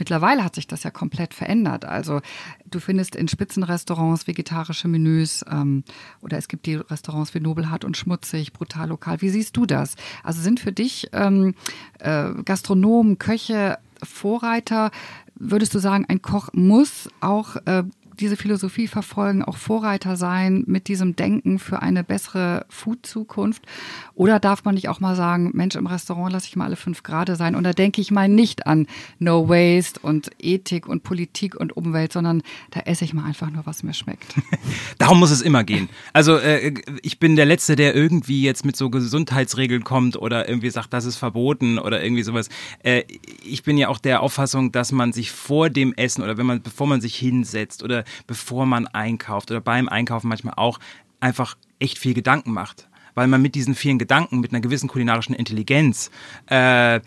Mittlerweile 0.00 0.42
hat 0.42 0.56
sich 0.56 0.66
das 0.66 0.82
ja 0.82 0.90
komplett 0.90 1.32
verändert. 1.32 1.84
Also 1.84 2.22
du 2.70 2.80
findest 2.80 3.16
in 3.16 3.28
Spitzenrestaurants 3.28 4.26
vegetarische 4.26 4.88
Menüs 4.88 5.44
ähm, 5.50 5.84
oder 6.22 6.38
es 6.38 6.48
gibt 6.48 6.66
die 6.66 6.76
Restaurants 6.76 7.34
wie 7.34 7.40
Nobelhart 7.40 7.84
und 7.84 7.96
Schmutzig, 7.96 8.52
brutal 8.52 8.88
lokal. 8.88 9.20
Wie 9.22 9.28
siehst 9.28 9.56
du 9.56 9.66
das? 9.66 9.96
Also 10.22 10.40
sind 10.40 10.60
für 10.60 10.72
dich 10.72 11.08
ähm, 11.12 11.54
äh, 11.98 12.32
Gastronomen, 12.44 13.18
Köche, 13.18 13.78
Vorreiter? 14.02 14.90
Würdest 15.34 15.74
du 15.74 15.78
sagen, 15.78 16.06
ein 16.08 16.22
Koch 16.22 16.50
muss 16.52 17.08
auch 17.20 17.56
äh, 17.66 17.84
diese 18.20 18.36
Philosophie 18.36 18.88
verfolgen, 18.88 19.42
auch 19.42 19.56
Vorreiter 19.56 20.16
sein 20.16 20.64
mit 20.66 20.88
diesem 20.88 21.16
Denken 21.16 21.58
für 21.58 21.82
eine 21.82 22.04
bessere 22.04 22.66
Food-Zukunft? 22.68 23.62
Oder 24.14 24.40
darf 24.40 24.64
man 24.64 24.74
nicht 24.74 24.88
auch 24.88 25.00
mal 25.00 25.16
sagen, 25.16 25.50
Mensch, 25.54 25.76
im 25.76 25.86
Restaurant 25.86 26.32
lasse 26.32 26.46
ich 26.48 26.56
mal 26.56 26.64
alle 26.64 26.76
fünf 26.76 27.02
Grade 27.02 27.36
sein 27.36 27.54
und 27.54 27.64
da 27.64 27.72
denke 27.72 28.00
ich 28.00 28.10
mal 28.10 28.28
nicht 28.28 28.66
an 28.66 28.86
No 29.18 29.48
Waste 29.48 30.00
und 30.00 30.30
Ethik 30.38 30.88
und 30.88 31.02
Politik 31.02 31.54
und 31.54 31.76
Umwelt, 31.76 32.12
sondern 32.12 32.42
da 32.70 32.80
esse 32.80 33.04
ich 33.04 33.12
mal 33.12 33.24
einfach 33.24 33.50
nur, 33.50 33.66
was 33.66 33.82
mir 33.82 33.94
schmeckt. 33.94 34.34
Darum 34.98 35.20
muss 35.20 35.30
es 35.30 35.42
immer 35.42 35.64
gehen. 35.64 35.88
Also 36.12 36.36
äh, 36.36 36.74
ich 37.02 37.18
bin 37.18 37.36
der 37.36 37.46
Letzte, 37.46 37.76
der 37.76 37.94
irgendwie 37.94 38.42
jetzt 38.42 38.64
mit 38.64 38.76
so 38.76 38.90
Gesundheitsregeln 38.90 39.84
kommt 39.84 40.16
oder 40.16 40.48
irgendwie 40.48 40.70
sagt, 40.70 40.92
das 40.92 41.04
ist 41.04 41.16
verboten 41.16 41.78
oder 41.78 42.02
irgendwie 42.02 42.22
sowas. 42.22 42.48
Äh, 42.82 43.02
ich 43.44 43.62
bin 43.62 43.76
ja 43.76 43.88
auch 43.88 43.98
der 43.98 44.22
Auffassung, 44.22 44.72
dass 44.72 44.92
man 44.92 45.12
sich 45.12 45.30
vor 45.30 45.70
dem 45.70 45.92
Essen 45.94 46.22
oder 46.22 46.38
wenn 46.38 46.46
man, 46.46 46.62
bevor 46.62 46.86
man 46.86 47.00
sich 47.00 47.16
hinsetzt 47.16 47.82
oder 47.82 48.04
bevor 48.26 48.66
man 48.66 48.86
einkauft 48.86 49.50
oder 49.50 49.60
beim 49.60 49.88
Einkaufen 49.88 50.28
manchmal 50.28 50.54
auch 50.56 50.78
einfach 51.20 51.56
echt 51.78 51.98
viel 51.98 52.14
Gedanken 52.14 52.52
macht. 52.52 52.88
Weil 53.14 53.28
man 53.28 53.40
mit 53.40 53.54
diesen 53.54 53.74
vielen 53.74 53.98
Gedanken, 53.98 54.40
mit 54.40 54.52
einer 54.52 54.60
gewissen 54.60 54.88
kulinarischen 54.88 55.34
Intelligenz 55.34 56.10
äh, 56.46 57.00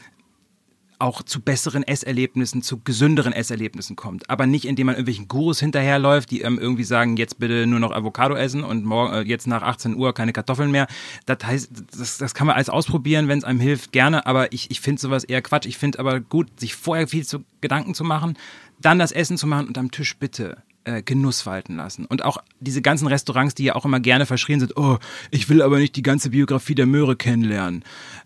auch 0.99 1.23
zu 1.23 1.41
besseren 1.41 1.83
Esserlebnissen, 1.83 2.61
zu 2.61 2.81
gesünderen 2.81 3.31
Esserlebnissen 3.31 3.95
kommt. 3.95 4.29
Aber 4.29 4.45
nicht, 4.45 4.65
indem 4.65 4.87
man 4.87 4.95
irgendwelchen 4.95 5.29
Gurus 5.29 5.59
hinterherläuft, 5.59 6.29
die 6.29 6.41
ähm, 6.41 6.59
irgendwie 6.59 6.83
sagen, 6.83 7.15
jetzt 7.15 7.39
bitte 7.39 7.65
nur 7.65 7.79
noch 7.79 7.91
Avocado 7.91 8.35
essen 8.35 8.63
und 8.63 8.83
morgen, 8.83 9.13
äh, 9.13 9.21
jetzt 9.21 9.47
nach 9.47 9.61
18 9.61 9.95
Uhr 9.95 10.13
keine 10.13 10.33
Kartoffeln 10.33 10.71
mehr. 10.71 10.87
Das 11.25 11.39
heißt, 11.43 11.71
das, 11.97 12.17
das 12.17 12.33
kann 12.33 12.47
man 12.47 12.57
alles 12.57 12.69
ausprobieren, 12.69 13.29
wenn 13.29 13.39
es 13.39 13.45
einem 13.45 13.61
hilft, 13.61 13.93
gerne. 13.93 14.25
Aber 14.25 14.51
ich, 14.51 14.69
ich 14.71 14.81
finde 14.81 15.01
sowas 15.01 15.23
eher 15.23 15.41
Quatsch. 15.41 15.65
Ich 15.65 15.77
finde 15.77 15.99
aber 15.99 16.19
gut, 16.19 16.59
sich 16.59 16.75
vorher 16.75 17.07
viel 17.07 17.25
zu 17.25 17.45
Gedanken 17.61 17.93
zu 17.93 18.03
machen, 18.03 18.37
dann 18.81 18.99
das 18.99 19.13
Essen 19.13 19.37
zu 19.37 19.47
machen 19.47 19.67
und 19.67 19.77
am 19.77 19.91
Tisch 19.91 20.17
bitte 20.17 20.57
äh, 20.83 21.01
Genuss 21.01 21.45
walten 21.45 21.75
lassen. 21.75 22.05
Und 22.05 22.23
auch 22.23 22.37
diese 22.59 22.81
ganzen 22.81 23.07
Restaurants, 23.07 23.55
die 23.55 23.65
ja 23.65 23.75
auch 23.75 23.85
immer 23.85 23.99
gerne 23.99 24.25
verschrien 24.25 24.59
sind, 24.59 24.77
oh, 24.77 24.97
ich 25.31 25.49
will 25.49 25.61
aber 25.61 25.79
nicht 25.79 25.95
die 25.95 26.03
ganze 26.03 26.29
Biografie 26.29 26.75
der 26.75 26.85
Möhre 26.85 27.15
kennenlernen. 27.15 27.83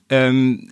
Ähm, 0.10 0.70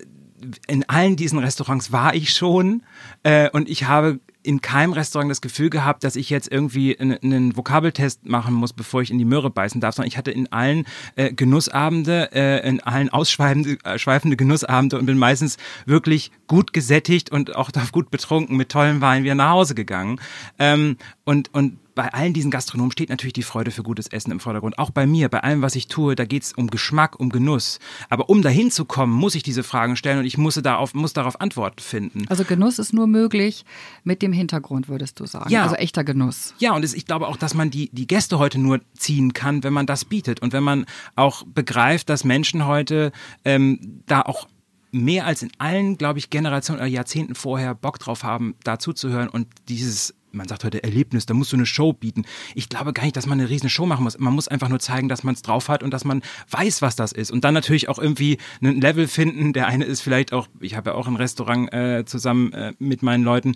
in 0.67 0.88
allen 0.89 1.15
diesen 1.15 1.39
Restaurants 1.39 1.91
war 1.91 2.13
ich 2.13 2.34
schon 2.34 2.84
äh, 3.23 3.49
und 3.49 3.69
ich 3.69 3.86
habe 3.88 4.19
in 4.43 4.62
keinem 4.62 4.93
Restaurant 4.93 5.30
das 5.30 5.41
Gefühl 5.41 5.69
gehabt, 5.69 6.04
dass 6.04 6.15
ich 6.15 6.30
jetzt 6.30 6.51
irgendwie 6.51 6.99
einen 6.99 7.56
Vokabeltest 7.56 8.25
machen 8.25 8.54
muss, 8.54 8.73
bevor 8.73 9.01
ich 9.01 9.12
in 9.12 9.19
die 9.19 9.25
Möhre 9.25 9.49
beißen 9.49 9.80
darf, 9.82 9.95
sondern 9.95 10.08
ich 10.08 10.17
hatte 10.17 10.32
in 10.32 10.51
allen 10.51 10.86
äh, 11.15 11.32
Genussabende, 11.32 12.32
äh, 12.34 12.67
in 12.67 12.80
allen 12.82 13.10
ausschweifende 13.10 13.77
äh, 13.84 14.36
Genussabende 14.36 14.97
und 14.97 15.06
bin 15.06 15.17
meistens 15.17 15.58
wirklich 15.86 16.32
gut 16.47 16.73
gesättigt 16.73 17.32
und 17.32 17.56
auch 17.56 17.69
gut 17.91 18.10
betrunken 18.10 18.58
mit 18.58 18.69
tollem 18.69 19.01
Wein 19.01 19.23
wieder 19.23 19.36
nach 19.36 19.51
Hause 19.51 19.75
gegangen. 19.75 20.19
Ähm, 20.58 20.97
und, 21.23 21.54
und 21.54 21.77
bei 22.01 22.15
allen 22.15 22.33
diesen 22.33 22.49
Gastronomen 22.49 22.91
steht 22.91 23.09
natürlich 23.09 23.33
die 23.33 23.43
Freude 23.43 23.69
für 23.69 23.83
gutes 23.83 24.07
Essen 24.07 24.31
im 24.31 24.39
Vordergrund. 24.39 24.79
Auch 24.79 24.89
bei 24.89 25.05
mir, 25.05 25.29
bei 25.29 25.41
allem, 25.41 25.61
was 25.61 25.75
ich 25.75 25.87
tue, 25.87 26.15
da 26.15 26.25
geht 26.25 26.41
es 26.41 26.53
um 26.53 26.65
Geschmack, 26.65 27.19
um 27.19 27.29
Genuss. 27.29 27.77
Aber 28.09 28.27
um 28.27 28.41
dahin 28.41 28.71
zu 28.71 28.85
kommen, 28.85 29.13
muss 29.13 29.35
ich 29.35 29.43
diese 29.43 29.61
Fragen 29.61 29.95
stellen 29.95 30.17
und 30.17 30.25
ich 30.25 30.35
muss 30.35 30.55
darauf, 30.55 30.95
muss 30.95 31.13
darauf 31.13 31.39
Antworten 31.39 31.79
finden. 31.79 32.25
Also 32.27 32.43
Genuss 32.43 32.79
ist 32.79 32.91
nur 32.91 33.05
möglich 33.05 33.65
mit 34.03 34.23
dem 34.23 34.33
Hintergrund, 34.33 34.89
würdest 34.89 35.19
du 35.19 35.27
sagen. 35.27 35.51
Ja. 35.51 35.61
Also 35.61 35.75
echter 35.75 36.03
Genuss. 36.03 36.55
Ja, 36.57 36.73
und 36.73 36.83
es, 36.83 36.95
ich 36.95 37.05
glaube 37.05 37.27
auch, 37.27 37.37
dass 37.37 37.53
man 37.53 37.69
die, 37.69 37.91
die 37.93 38.07
Gäste 38.07 38.39
heute 38.39 38.57
nur 38.57 38.81
ziehen 38.97 39.33
kann, 39.33 39.63
wenn 39.63 39.73
man 39.73 39.85
das 39.85 40.03
bietet. 40.03 40.41
Und 40.41 40.53
wenn 40.53 40.63
man 40.63 40.87
auch 41.15 41.43
begreift, 41.43 42.09
dass 42.09 42.23
Menschen 42.23 42.65
heute 42.65 43.11
ähm, 43.45 44.01
da 44.07 44.23
auch 44.23 44.47
mehr 44.91 45.27
als 45.27 45.43
in 45.43 45.51
allen, 45.59 45.99
glaube 45.99 46.17
ich, 46.17 46.31
Generationen 46.31 46.81
oder 46.81 46.89
Jahrzehnten 46.89 47.35
vorher 47.35 47.75
Bock 47.75 47.99
drauf 47.99 48.23
haben, 48.23 48.55
da 48.63 48.79
zuzuhören 48.79 49.29
und 49.29 49.47
dieses 49.69 50.15
man 50.32 50.48
sagt 50.48 50.63
heute 50.63 50.84
Erlebnis, 50.84 51.26
da 51.26 51.34
musst 51.34 51.52
du 51.52 51.58
eine 51.58 51.65
Show 51.65 51.94
bieten. 51.94 52.26
Ich 52.56 52.70
glaube 52.70 52.94
gar 52.94 53.04
nicht, 53.04 53.15
dass 53.15 53.26
man 53.26 53.39
eine 53.39 53.50
riesen 53.50 53.70
Show 53.70 53.86
machen 53.86 54.04
muss. 54.04 54.17
Man 54.17 54.34
muss 54.34 54.48
einfach 54.48 54.70
nur 54.70 54.80
zeigen, 54.80 55.10
dass 55.10 55.24
man 55.24 55.36
es 55.36 55.41
drauf 55.41 55.70
hat 55.70 55.84
und 55.84 55.91
dass 55.91 56.06
man 56.06 56.22
weiß, 56.50 56.82
was 56.82 56.96
das 56.96 57.12
ist. 57.12 57.32
Und 57.32 57.44
dann 57.44 57.54
natürlich 57.54 57.89
auch 57.89 58.00
irgendwie 58.00 58.38
einen 58.62 58.82
Level 58.82 59.08
finden. 59.08 59.54
Der 59.54 59.67
eine 59.67 59.86
ist 59.86 60.02
vielleicht 60.02 60.34
auch, 60.34 60.48
ich 60.60 60.76
habe 60.76 60.91
ja 60.91 60.96
auch 60.96 61.08
ein 61.08 61.15
Restaurant 61.15 61.74
äh, 61.74 62.06
zusammen 62.06 62.54
äh, 62.54 62.74
mit 62.80 63.04
meinen 63.04 63.24
Leuten, 63.24 63.56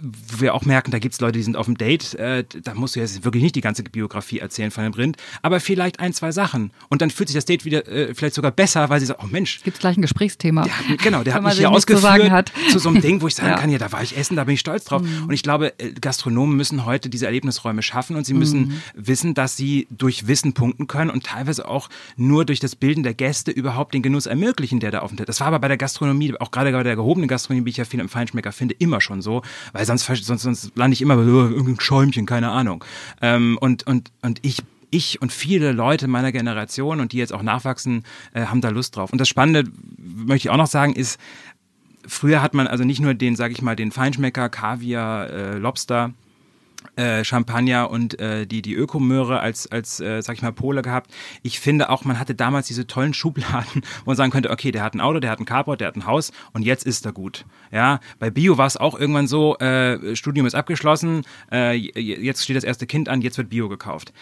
wo 0.00 0.40
wir 0.40 0.54
auch 0.54 0.64
merken, 0.64 0.90
da 0.90 0.98
gibt 0.98 1.14
es 1.14 1.20
Leute, 1.20 1.38
die 1.38 1.42
sind 1.42 1.56
auf 1.56 1.66
dem 1.66 1.76
Date, 1.76 2.14
äh, 2.14 2.44
da 2.62 2.74
musst 2.74 2.96
du 2.96 3.00
jetzt 3.00 3.24
wirklich 3.24 3.42
nicht 3.42 3.54
die 3.54 3.60
ganze 3.60 3.82
Biografie 3.82 4.38
erzählen 4.38 4.70
von 4.70 4.84
dem 4.84 4.92
Rind, 4.92 5.16
aber 5.42 5.60
vielleicht 5.60 6.00
ein, 6.00 6.12
zwei 6.12 6.32
Sachen. 6.32 6.72
Und 6.88 7.02
dann 7.02 7.10
fühlt 7.10 7.28
sich 7.28 7.34
das 7.34 7.44
Date 7.44 7.64
wieder 7.64 7.86
äh, 7.86 8.14
vielleicht 8.14 8.34
sogar 8.34 8.50
besser, 8.50 8.88
weil 8.88 9.00
sie 9.00 9.06
sagt, 9.06 9.22
oh 9.22 9.26
Mensch. 9.26 9.62
Gibt 9.62 9.76
es 9.76 9.80
gleich 9.80 9.96
ein 9.96 10.02
Gesprächsthema. 10.02 10.62
Der, 10.62 10.96
genau, 10.96 11.22
der 11.22 11.34
hat 11.34 11.42
mich 11.42 11.54
hier 11.54 11.70
ausgeführt 11.70 12.52
zu, 12.66 12.72
zu, 12.72 12.78
so 12.78 12.88
einem 12.88 13.00
Ding, 13.00 13.20
wo 13.20 13.26
ich 13.26 13.34
sagen 13.34 13.48
ja. 13.50 13.56
kann, 13.56 13.70
ja, 13.70 13.78
da 13.78 13.92
war 13.92 14.02
ich 14.02 14.16
essen, 14.16 14.36
da 14.36 14.44
bin 14.44 14.54
ich 14.54 14.60
stolz 14.60 14.84
drauf. 14.84 15.02
Mhm. 15.02 15.24
Und 15.24 15.32
ich 15.32 15.42
glaube, 15.42 15.78
äh, 15.78 15.92
Gastronomen 15.92 16.56
müssen 16.56 16.84
heute 16.84 17.08
diese 17.08 17.26
Erlebnisräume 17.26 17.82
schaffen 17.82 18.16
und 18.16 18.24
sie 18.24 18.34
müssen 18.34 18.60
mhm. 18.60 18.82
wissen, 18.94 19.34
dass 19.34 19.56
sie 19.56 19.86
durch 19.90 20.26
Wissen 20.26 20.52
punkten 20.52 20.86
können 20.86 21.10
und 21.10 21.24
teilweise 21.24 21.68
auch 21.68 21.88
nur 22.16 22.44
durch 22.44 22.60
das 22.60 22.76
Bilden 22.76 23.02
der 23.02 23.14
Gäste 23.14 23.50
überhaupt 23.50 23.94
den 23.94 24.02
Genuss 24.02 24.26
ermöglichen, 24.26 24.80
der 24.80 24.90
da 24.90 25.00
aufenthält. 25.00 25.28
Das 25.28 25.40
war 25.40 25.48
aber 25.48 25.58
bei 25.58 25.68
der 25.68 25.76
Gastronomie, 25.76 26.34
auch 26.38 26.50
gerade 26.50 26.72
bei 26.72 26.82
der 26.82 26.96
gehobenen 26.96 27.28
Gastronomie, 27.28 27.66
wie 27.66 27.70
ich 27.70 27.76
ja 27.76 27.84
viel 27.84 28.00
im 28.00 28.08
Feinschmecker 28.08 28.52
finde, 28.52 28.74
immer 28.78 29.00
schon 29.00 29.22
so, 29.22 29.42
weil 29.72 29.84
sonst, 29.98 30.24
sonst, 30.24 30.42
sonst 30.42 30.76
lande 30.76 30.94
ich 30.94 31.02
immer 31.02 31.16
bei 31.16 31.24
so 31.24 31.48
irgendein 31.48 31.80
Schäumchen, 31.80 32.26
keine 32.26 32.50
Ahnung. 32.50 32.84
Ähm, 33.20 33.58
und, 33.60 33.86
und, 33.86 34.10
und 34.22 34.38
ich 34.42 34.62
ich 34.90 35.22
und 35.22 35.32
viele 35.32 35.72
Leute 35.72 36.08
meiner 36.08 36.32
Generation 36.32 37.00
und 37.00 37.12
die 37.12 37.18
jetzt 37.18 37.32
auch 37.32 37.42
nachwachsen, 37.42 38.04
äh, 38.34 38.46
haben 38.46 38.60
da 38.60 38.70
Lust 38.70 38.96
drauf. 38.96 39.12
Und 39.12 39.20
das 39.20 39.28
Spannende, 39.28 39.70
möchte 39.96 40.48
ich 40.48 40.50
auch 40.50 40.56
noch 40.56 40.66
sagen, 40.66 40.94
ist, 40.94 41.20
früher 42.06 42.42
hat 42.42 42.54
man 42.54 42.66
also 42.66 42.84
nicht 42.84 43.00
nur 43.00 43.14
den, 43.14 43.36
sag 43.36 43.52
ich 43.52 43.62
mal, 43.62 43.76
den 43.76 43.92
Feinschmecker, 43.92 44.48
Kaviar, 44.48 45.30
äh, 45.30 45.58
Lobster, 45.58 46.12
äh, 46.96 47.24
Champagner 47.24 47.90
und 47.90 48.18
äh, 48.18 48.46
die, 48.46 48.62
die 48.62 48.74
Ökomöhre 48.74 49.40
als, 49.40 49.70
als 49.70 50.00
äh, 50.00 50.22
sag 50.22 50.36
ich 50.36 50.42
mal, 50.42 50.52
Pole 50.52 50.82
gehabt. 50.82 51.10
Ich 51.42 51.60
finde 51.60 51.90
auch, 51.90 52.04
man 52.04 52.18
hatte 52.18 52.34
damals 52.34 52.66
diese 52.66 52.86
tollen 52.86 53.14
Schubladen, 53.14 53.82
wo 54.04 54.10
man 54.10 54.16
sagen 54.16 54.30
könnte, 54.30 54.50
okay, 54.50 54.72
der 54.72 54.82
hat 54.82 54.94
ein 54.94 55.00
Auto, 55.00 55.20
der 55.20 55.30
hat 55.30 55.40
ein 55.40 55.44
Carport, 55.44 55.80
der 55.80 55.88
hat 55.88 55.96
ein 55.96 56.06
Haus 56.06 56.32
und 56.52 56.62
jetzt 56.62 56.86
ist 56.86 57.06
er 57.06 57.12
gut. 57.12 57.44
Ja, 57.70 58.00
bei 58.18 58.30
Bio 58.30 58.58
war 58.58 58.66
es 58.66 58.76
auch 58.76 58.98
irgendwann 58.98 59.26
so, 59.26 59.56
äh, 59.58 60.16
Studium 60.16 60.46
ist 60.46 60.54
abgeschlossen, 60.54 61.22
äh, 61.50 61.74
jetzt 61.74 62.44
steht 62.44 62.56
das 62.56 62.64
erste 62.64 62.86
Kind 62.86 63.08
an, 63.08 63.20
jetzt 63.20 63.38
wird 63.38 63.50
Bio 63.50 63.68
gekauft 63.68 64.12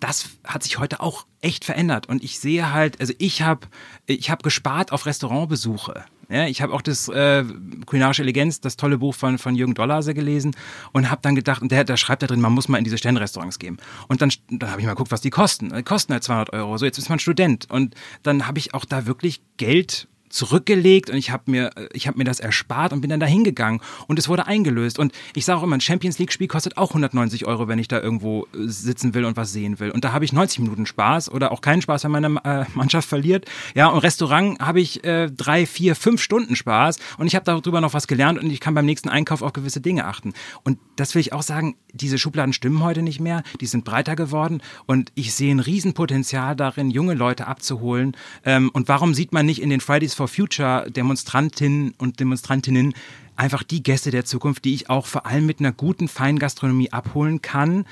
das 0.00 0.28
hat 0.44 0.62
sich 0.62 0.78
heute 0.78 1.00
auch 1.00 1.26
echt 1.40 1.64
verändert 1.64 2.08
und 2.08 2.22
ich 2.22 2.38
sehe 2.38 2.72
halt, 2.72 3.00
also 3.00 3.14
ich 3.18 3.42
habe 3.42 3.66
ich 4.06 4.30
hab 4.30 4.42
gespart 4.42 4.92
auf 4.92 5.06
Restaurantbesuche. 5.06 6.04
Ja, 6.28 6.46
ich 6.46 6.60
habe 6.60 6.72
auch 6.72 6.82
das 6.82 7.08
äh, 7.08 7.44
Kulinarische 7.86 8.22
Eleganz, 8.22 8.60
das 8.60 8.76
tolle 8.76 8.98
Buch 8.98 9.14
von, 9.14 9.38
von 9.38 9.54
Jürgen 9.54 9.74
Dollase 9.74 10.12
gelesen 10.12 10.56
und 10.92 11.10
habe 11.10 11.22
dann 11.22 11.36
gedacht, 11.36 11.62
und 11.62 11.70
der, 11.70 11.84
der 11.84 11.96
schreibt 11.96 12.22
da 12.22 12.26
drin, 12.26 12.40
man 12.40 12.52
muss 12.52 12.68
mal 12.68 12.78
in 12.78 12.84
diese 12.84 12.98
Sternrestaurants 12.98 13.58
gehen. 13.58 13.78
Und 14.08 14.22
dann, 14.22 14.32
dann 14.50 14.70
habe 14.70 14.80
ich 14.80 14.86
mal 14.86 14.94
geguckt, 14.94 15.12
was 15.12 15.20
die 15.20 15.30
kosten. 15.30 15.72
Die 15.72 15.82
kosten 15.82 16.12
halt 16.12 16.24
200 16.24 16.52
Euro. 16.52 16.76
So, 16.78 16.84
jetzt 16.84 16.98
ist 16.98 17.08
man 17.08 17.18
Student. 17.20 17.70
Und 17.70 17.94
dann 18.22 18.46
habe 18.46 18.58
ich 18.58 18.74
auch 18.74 18.84
da 18.84 19.06
wirklich 19.06 19.40
Geld 19.56 20.08
zurückgelegt 20.36 21.08
und 21.08 21.16
ich 21.16 21.30
habe 21.30 21.50
mir, 21.50 21.70
ich 21.92 22.06
habe 22.06 22.18
mir 22.18 22.24
das 22.24 22.40
erspart 22.40 22.92
und 22.92 23.00
bin 23.00 23.08
dann 23.08 23.20
da 23.20 23.26
hingegangen 23.26 23.80
und 24.06 24.18
es 24.18 24.28
wurde 24.28 24.46
eingelöst. 24.46 24.98
Und 24.98 25.12
ich 25.34 25.46
sage 25.46 25.58
auch 25.58 25.62
immer, 25.62 25.76
ein 25.76 25.80
Champions 25.80 26.18
League-Spiel 26.18 26.46
kostet 26.46 26.76
auch 26.76 26.90
190 26.90 27.46
Euro, 27.46 27.68
wenn 27.68 27.78
ich 27.78 27.88
da 27.88 28.00
irgendwo 28.00 28.46
äh, 28.52 28.66
sitzen 28.66 29.14
will 29.14 29.24
und 29.24 29.36
was 29.36 29.52
sehen 29.52 29.80
will. 29.80 29.90
Und 29.90 30.04
da 30.04 30.12
habe 30.12 30.26
ich 30.26 30.34
90 30.34 30.60
Minuten 30.60 30.84
Spaß 30.84 31.30
oder 31.30 31.52
auch 31.52 31.62
keinen 31.62 31.80
Spaß, 31.80 32.04
wenn 32.04 32.10
meine 32.10 32.26
äh, 32.44 32.64
Mannschaft 32.74 33.08
verliert. 33.08 33.46
Ja, 33.74 33.88
und 33.88 34.00
Restaurant 34.00 34.60
habe 34.60 34.80
ich 34.80 35.04
äh, 35.04 35.30
drei, 35.30 35.64
vier, 35.64 35.96
fünf 35.96 36.22
Stunden 36.22 36.54
Spaß 36.54 36.98
und 37.16 37.26
ich 37.26 37.34
habe 37.34 37.44
darüber 37.44 37.80
noch 37.80 37.94
was 37.94 38.06
gelernt 38.06 38.38
und 38.38 38.50
ich 38.50 38.60
kann 38.60 38.74
beim 38.74 38.84
nächsten 38.84 39.08
Einkauf 39.08 39.40
auf 39.40 39.54
gewisse 39.54 39.80
Dinge 39.80 40.04
achten. 40.04 40.34
Und 40.64 40.78
das 40.96 41.14
will 41.14 41.20
ich 41.20 41.32
auch 41.32 41.42
sagen, 41.42 41.76
diese 41.94 42.18
Schubladen 42.18 42.52
stimmen 42.52 42.82
heute 42.82 43.00
nicht 43.00 43.20
mehr, 43.20 43.42
die 43.60 43.66
sind 43.66 43.86
breiter 43.86 44.16
geworden 44.16 44.60
und 44.84 45.12
ich 45.14 45.34
sehe 45.34 45.54
ein 45.54 45.60
Riesenpotenzial 45.60 46.54
darin, 46.54 46.90
junge 46.90 47.14
Leute 47.14 47.46
abzuholen. 47.46 48.14
Ähm, 48.44 48.70
und 48.74 48.88
warum 48.88 49.14
sieht 49.14 49.32
man 49.32 49.46
nicht 49.46 49.62
in 49.62 49.70
den 49.70 49.80
Fridays 49.80 50.12
for 50.12 50.25
Future 50.28 50.90
Demonstrantinnen 50.90 51.94
und 51.98 52.20
Demonstrantinnen 52.20 52.94
einfach 53.36 53.62
die 53.62 53.82
Gäste 53.82 54.10
der 54.10 54.24
Zukunft, 54.24 54.64
die 54.64 54.74
ich 54.74 54.90
auch 54.90 55.06
vor 55.06 55.26
allem 55.26 55.46
mit 55.46 55.60
einer 55.60 55.72
guten 55.72 56.08
Feingastronomie 56.08 56.92
abholen 56.92 57.42
kann, 57.42 57.84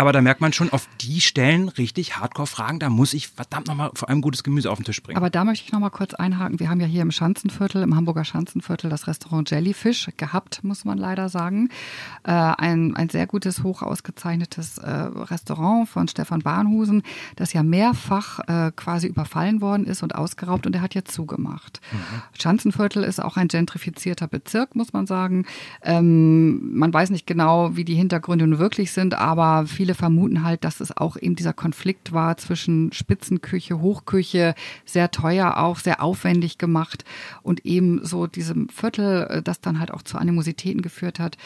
aber 0.00 0.12
da 0.12 0.22
merkt 0.22 0.40
man 0.40 0.54
schon, 0.54 0.70
auf 0.70 0.88
die 1.02 1.20
Stellen 1.20 1.68
richtig 1.68 2.16
Hardcore-Fragen, 2.16 2.78
da 2.78 2.88
muss 2.88 3.12
ich 3.12 3.28
verdammt 3.28 3.68
nochmal 3.68 3.90
vor 3.92 4.08
allem 4.08 4.22
gutes 4.22 4.42
Gemüse 4.42 4.70
auf 4.70 4.78
den 4.78 4.84
Tisch 4.84 5.02
bringen. 5.02 5.18
Aber 5.18 5.28
da 5.28 5.44
möchte 5.44 5.66
ich 5.66 5.72
nochmal 5.72 5.90
kurz 5.90 6.14
einhaken. 6.14 6.58
Wir 6.58 6.70
haben 6.70 6.80
ja 6.80 6.86
hier 6.86 7.02
im 7.02 7.10
Schanzenviertel, 7.10 7.82
im 7.82 7.94
Hamburger 7.94 8.24
Schanzenviertel, 8.24 8.88
das 8.88 9.06
Restaurant 9.06 9.50
Jellyfish 9.50 10.08
gehabt, 10.16 10.64
muss 10.64 10.86
man 10.86 10.96
leider 10.96 11.28
sagen. 11.28 11.68
Äh, 12.24 12.30
ein, 12.32 12.96
ein 12.96 13.10
sehr 13.10 13.26
gutes, 13.26 13.62
hoch 13.62 13.82
ausgezeichnetes 13.82 14.78
äh, 14.78 14.90
Restaurant 14.90 15.86
von 15.86 16.08
Stefan 16.08 16.40
Bahnhusen, 16.40 17.02
das 17.36 17.52
ja 17.52 17.62
mehrfach 17.62 18.40
äh, 18.48 18.72
quasi 18.74 19.06
überfallen 19.06 19.60
worden 19.60 19.84
ist 19.84 20.02
und 20.02 20.14
ausgeraubt 20.14 20.66
und 20.66 20.74
er 20.74 20.80
hat 20.80 20.94
jetzt 20.94 21.12
zugemacht. 21.12 21.82
Mhm. 21.92 21.98
Schanzenviertel 22.38 23.04
ist 23.04 23.22
auch 23.22 23.36
ein 23.36 23.48
gentrifizierter 23.48 24.28
Bezirk, 24.28 24.74
muss 24.74 24.94
man 24.94 25.06
sagen. 25.06 25.44
Ähm, 25.82 26.74
man 26.74 26.90
weiß 26.90 27.10
nicht 27.10 27.26
genau, 27.26 27.76
wie 27.76 27.84
die 27.84 27.96
Hintergründe 27.96 28.46
nun 28.46 28.58
wirklich 28.58 28.92
sind, 28.92 29.12
aber 29.12 29.66
viele 29.66 29.89
viele 29.90 29.94
vermuten 29.94 30.44
halt, 30.44 30.62
dass 30.62 30.80
es 30.80 30.96
auch 30.96 31.16
eben 31.16 31.34
dieser 31.34 31.52
Konflikt 31.52 32.12
war 32.12 32.36
zwischen 32.36 32.92
Spitzenküche, 32.92 33.80
Hochküche, 33.80 34.54
sehr 34.84 35.10
teuer 35.10 35.56
auch, 35.56 35.78
sehr 35.78 36.00
aufwendig 36.00 36.58
gemacht 36.58 37.04
und 37.42 37.64
eben 37.66 38.04
so 38.04 38.28
diesem 38.28 38.68
Viertel, 38.68 39.26
äh, 39.28 39.42
das 39.42 39.60
dann 39.60 39.80
halt 39.80 39.90
auch 39.90 40.02
zu 40.02 40.16
Animositäten 40.16 40.82
geführt 40.82 41.18
hat. 41.18 41.36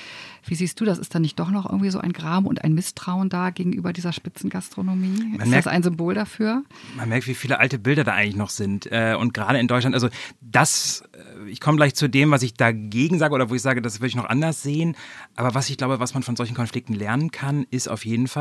Wie 0.46 0.54
siehst 0.54 0.78
du 0.78 0.84
das? 0.84 0.98
Ist 0.98 1.14
da 1.14 1.20
nicht 1.20 1.38
doch 1.38 1.50
noch 1.50 1.64
irgendwie 1.64 1.90
so 1.90 2.00
ein 2.00 2.12
Gram 2.12 2.46
und 2.46 2.62
ein 2.64 2.74
Misstrauen 2.74 3.30
da 3.30 3.48
gegenüber 3.48 3.94
dieser 3.94 4.12
Spitzengastronomie? 4.12 5.24
Man 5.24 5.40
ist 5.40 5.48
merkt, 5.48 5.66
das 5.66 5.72
ein 5.72 5.82
Symbol 5.82 6.14
dafür? 6.14 6.64
Man 6.96 7.08
merkt, 7.08 7.26
wie 7.26 7.34
viele 7.34 7.58
alte 7.60 7.78
Bilder 7.78 8.04
da 8.04 8.12
eigentlich 8.12 8.36
noch 8.36 8.50
sind. 8.50 8.90
Äh, 8.92 9.16
und 9.18 9.32
gerade 9.32 9.58
in 9.58 9.68
Deutschland, 9.68 9.94
also 9.94 10.08
das, 10.42 11.02
äh, 11.12 11.48
ich 11.48 11.60
komme 11.60 11.76
gleich 11.76 11.94
zu 11.94 12.08
dem, 12.08 12.30
was 12.30 12.42
ich 12.42 12.54
dagegen 12.54 13.18
sage 13.18 13.34
oder 13.34 13.48
wo 13.48 13.54
ich 13.54 13.62
sage, 13.62 13.80
das 13.80 14.00
würde 14.00 14.08
ich 14.08 14.16
noch 14.16 14.28
anders 14.28 14.62
sehen. 14.62 14.96
Aber 15.34 15.54
was 15.54 15.70
ich 15.70 15.78
glaube, 15.78 15.98
was 15.98 16.12
man 16.12 16.22
von 16.22 16.36
solchen 16.36 16.54
Konflikten 16.54 16.92
lernen 16.92 17.30
kann, 17.30 17.66
ist 17.70 17.88
auf 17.88 18.04
jeden 18.04 18.28
Fall, 18.28 18.33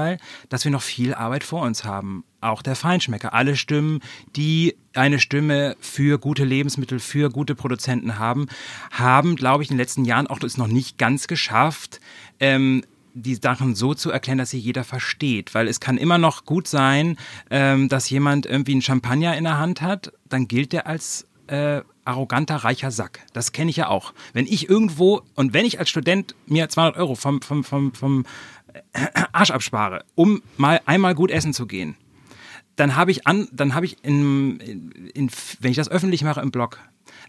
dass 0.49 0.63
wir 0.63 0.71
noch 0.71 0.81
viel 0.81 1.13
Arbeit 1.13 1.43
vor 1.43 1.61
uns 1.61 1.83
haben 1.83 2.23
auch 2.43 2.61
der 2.61 2.75
Feinschmecker. 2.75 3.33
Alle 3.33 3.55
Stimmen, 3.55 4.01
die 4.35 4.75
eine 4.93 5.19
Stimme 5.19 5.75
für 5.79 6.19
gute 6.19 6.43
Lebensmittel, 6.43 6.99
für 6.99 7.29
gute 7.29 7.55
Produzenten 7.55 8.19
haben, 8.19 8.47
haben, 8.91 9.35
glaube 9.35 9.63
ich, 9.63 9.69
in 9.69 9.75
den 9.75 9.81
letzten 9.81 10.05
Jahren 10.05 10.27
auch 10.27 10.39
das 10.39 10.57
noch 10.57 10.67
nicht 10.67 10.97
ganz 10.97 11.27
geschafft, 11.27 11.99
ähm, 12.39 12.83
die 13.15 13.35
Sachen 13.35 13.75
so 13.75 13.93
zu 13.93 14.09
erklären, 14.09 14.39
dass 14.39 14.49
sie 14.49 14.59
jeder 14.59 14.83
versteht. 14.83 15.53
Weil 15.53 15.67
es 15.67 15.79
kann 15.79 15.97
immer 15.97 16.17
noch 16.17 16.45
gut 16.45 16.67
sein, 16.67 17.17
ähm, 17.49 17.87
dass 17.87 18.09
jemand 18.09 18.45
irgendwie 18.45 18.73
einen 18.73 18.81
Champagner 18.81 19.37
in 19.37 19.43
der 19.43 19.59
Hand 19.59 19.81
hat, 19.81 20.11
dann 20.29 20.47
gilt 20.47 20.73
der 20.73 20.87
als 20.87 21.27
äh, 21.47 21.81
arroganter, 22.05 22.55
reicher 22.55 22.91
Sack. 22.91 23.19
Das 23.33 23.51
kenne 23.51 23.69
ich 23.69 23.77
ja 23.77 23.87
auch. 23.87 24.13
Wenn 24.33 24.47
ich 24.47 24.69
irgendwo, 24.69 25.21
und 25.35 25.53
wenn 25.53 25.65
ich 25.65 25.79
als 25.79 25.89
Student 25.89 26.35
mir 26.47 26.67
200 26.67 26.97
Euro 26.97 27.15
vom, 27.15 27.41
vom, 27.41 27.63
vom, 27.63 27.93
vom 27.93 28.25
Arsch 29.31 29.51
abspare, 29.51 30.05
um 30.15 30.41
mal 30.57 30.81
einmal 30.85 31.15
gut 31.15 31.31
essen 31.31 31.53
zu 31.53 31.67
gehen, 31.67 31.95
dann 32.75 32.95
habe 32.95 33.11
ich 33.11 33.27
an, 33.27 33.47
dann 33.51 33.75
habe 33.75 33.85
ich 33.85 34.03
in, 34.03 34.59
in, 34.59 35.29
wenn 35.59 35.71
ich 35.71 35.77
das 35.77 35.89
öffentlich 35.89 36.23
mache 36.23 36.41
im 36.41 36.51
Blog, 36.51 36.79